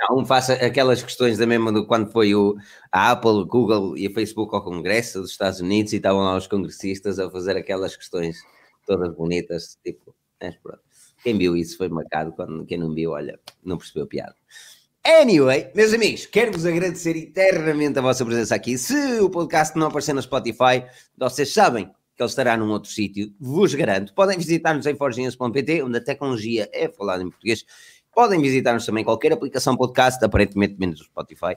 [0.00, 2.56] Não, faça aquelas questões da mesma do quando foi o,
[2.92, 6.36] a Apple, o Google e a Facebook ao Congresso dos Estados Unidos e estavam lá
[6.36, 8.38] os congressistas a fazer aquelas questões
[8.86, 10.80] todas bonitas, tipo, mas pronto.
[11.22, 14.36] Quem viu isso foi marcado, quando, quem não viu, olha, não percebeu a piada.
[15.04, 18.78] Anyway, meus amigos, quero-vos agradecer eternamente a vossa presença aqui.
[18.78, 20.84] Se o podcast não aparecer no Spotify,
[21.16, 24.12] vocês sabem que ele estará num outro sítio, vos garanto.
[24.12, 27.64] Podem visitar-nos em forginhas.pt, onde a tecnologia é falada em português.
[28.12, 31.56] Podem visitar-nos também qualquer aplicação podcast, aparentemente menos o Spotify,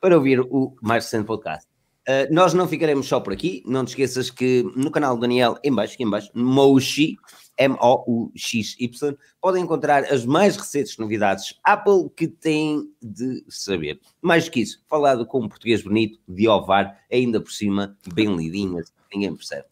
[0.00, 1.68] para ouvir o mais recente podcast.
[2.08, 5.56] Uh, nós não ficaremos só por aqui, não te esqueças que no canal do Daniel,
[5.62, 7.16] em baixo, aqui em baixo, Moshi,
[7.56, 14.00] M-O-U-X-Y, podem encontrar as mais recentes novidades Apple que têm de saber.
[14.20, 18.92] Mais que isso, falado com um português bonito, de ovar, ainda por cima, bem lidinhas,
[19.12, 19.69] ninguém percebe.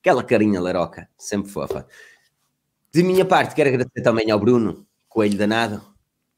[0.00, 1.86] Aquela carinha laroca, sempre fofa.
[2.92, 5.82] De minha parte, quero agradecer também ao Bruno Coelho Danado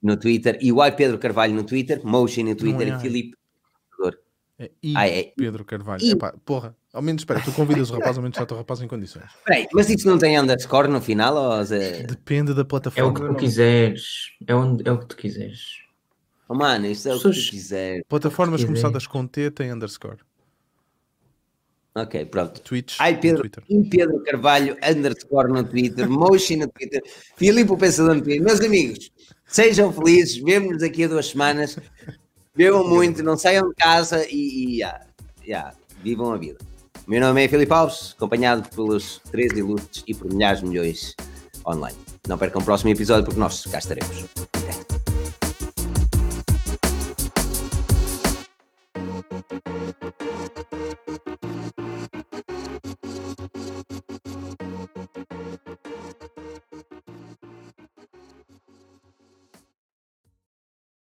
[0.02, 3.00] no Twitter e o Ai Pedro Carvalho no Twitter, Moshi no Twitter é e.
[3.00, 3.36] Filipe.
[4.58, 5.32] É I Ah, é.
[5.36, 6.02] Pedro Carvalho.
[6.04, 6.10] I.
[6.12, 8.88] Epá, porra, ao menos espera, tu convidas o rapaz, ao menos já o rapaz em
[8.88, 9.30] condições.
[9.46, 11.34] Peraí, mas isso não tem underscore no final?
[11.34, 11.64] Ou?
[12.06, 13.14] Depende da É o plataforma.
[13.14, 14.02] que tu quiseres.
[14.46, 15.60] É, onde, é o que tu quiseres.
[16.46, 18.02] Oh, mano, isso é o que tu Pessoas- quiser.
[18.08, 20.18] Plataformas começadas com T têm underscore.
[21.94, 22.60] Ok, pronto.
[22.60, 23.50] Twitch Ai, Pedro,
[23.90, 27.02] Pedro Carvalho, underscore no Twitter, Moshi no Twitter,
[27.36, 28.42] Filipe o Pensador no Twitter.
[28.42, 29.10] Meus amigos,
[29.46, 31.76] sejam felizes, vemo-nos daqui a duas semanas,
[32.54, 35.00] bebam muito, não saiam de casa e, e ah,
[35.44, 36.58] yeah, vivam a vida.
[37.06, 41.16] O meu nome é Filipe Alves, acompanhado pelos três ilustres e por milhares de milhões
[41.66, 41.98] online.
[42.28, 44.26] Não percam o próximo episódio porque nós cá estaremos.
[44.36, 44.89] Até.